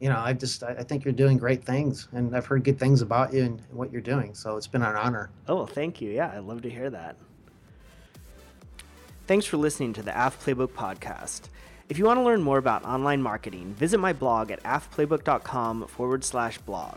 you 0.00 0.08
know, 0.08 0.18
I 0.18 0.32
just 0.32 0.64
I 0.64 0.70
I 0.70 0.82
think 0.82 1.04
you're 1.04 1.12
doing 1.12 1.36
great 1.38 1.62
things 1.62 2.08
and 2.12 2.34
I've 2.34 2.46
heard 2.46 2.64
good 2.64 2.78
things 2.78 3.02
about 3.02 3.32
you 3.32 3.44
and, 3.44 3.62
what 3.70 3.92
you're 3.92 4.00
doing. 4.00 4.34
So 4.34 4.56
it's 4.56 4.66
been 4.66 4.82
an 4.82 4.96
honor. 4.96 5.30
Oh, 5.46 5.64
thank 5.66 6.00
you. 6.00 6.10
Yeah, 6.10 6.32
I'd 6.34 6.42
love 6.44 6.62
to 6.62 6.70
hear 6.70 6.90
that. 6.90 7.16
Thanks 9.26 9.46
for 9.46 9.56
listening 9.56 9.92
to 9.94 10.02
the 10.02 10.16
Aff 10.16 10.44
Playbook 10.44 10.70
podcast. 10.70 11.42
If 11.88 11.98
you 11.98 12.04
want 12.04 12.18
to 12.18 12.24
learn 12.24 12.42
more 12.42 12.58
about 12.58 12.84
online 12.84 13.22
marketing, 13.22 13.74
visit 13.74 13.98
my 13.98 14.12
blog 14.12 14.50
at 14.50 14.62
affplaybook.com 14.64 15.86
forward 15.86 16.24
slash 16.24 16.58
blog. 16.58 16.96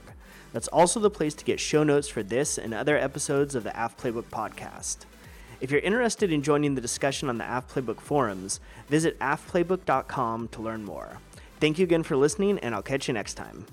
That's 0.51 0.67
also 0.69 0.99
the 0.99 1.09
place 1.09 1.33
to 1.35 1.45
get 1.45 1.59
show 1.59 1.83
notes 1.83 2.07
for 2.07 2.23
this 2.23 2.57
and 2.57 2.73
other 2.73 2.97
episodes 2.97 3.55
of 3.55 3.63
the 3.63 3.75
Aff 3.75 3.97
Playbook 3.97 4.23
podcast. 4.23 4.99
If 5.61 5.69
you're 5.69 5.81
interested 5.81 6.31
in 6.31 6.41
joining 6.41 6.75
the 6.75 6.81
discussion 6.81 7.29
on 7.29 7.37
the 7.37 7.43
Aff 7.43 7.73
Playbook 7.73 7.99
forums, 7.99 8.59
visit 8.87 9.19
affplaybook.com 9.19 10.47
to 10.49 10.61
learn 10.61 10.83
more. 10.83 11.19
Thank 11.59 11.77
you 11.77 11.83
again 11.83 12.03
for 12.03 12.15
listening, 12.15 12.59
and 12.59 12.73
I'll 12.73 12.81
catch 12.81 13.07
you 13.07 13.13
next 13.13 13.35
time. 13.35 13.65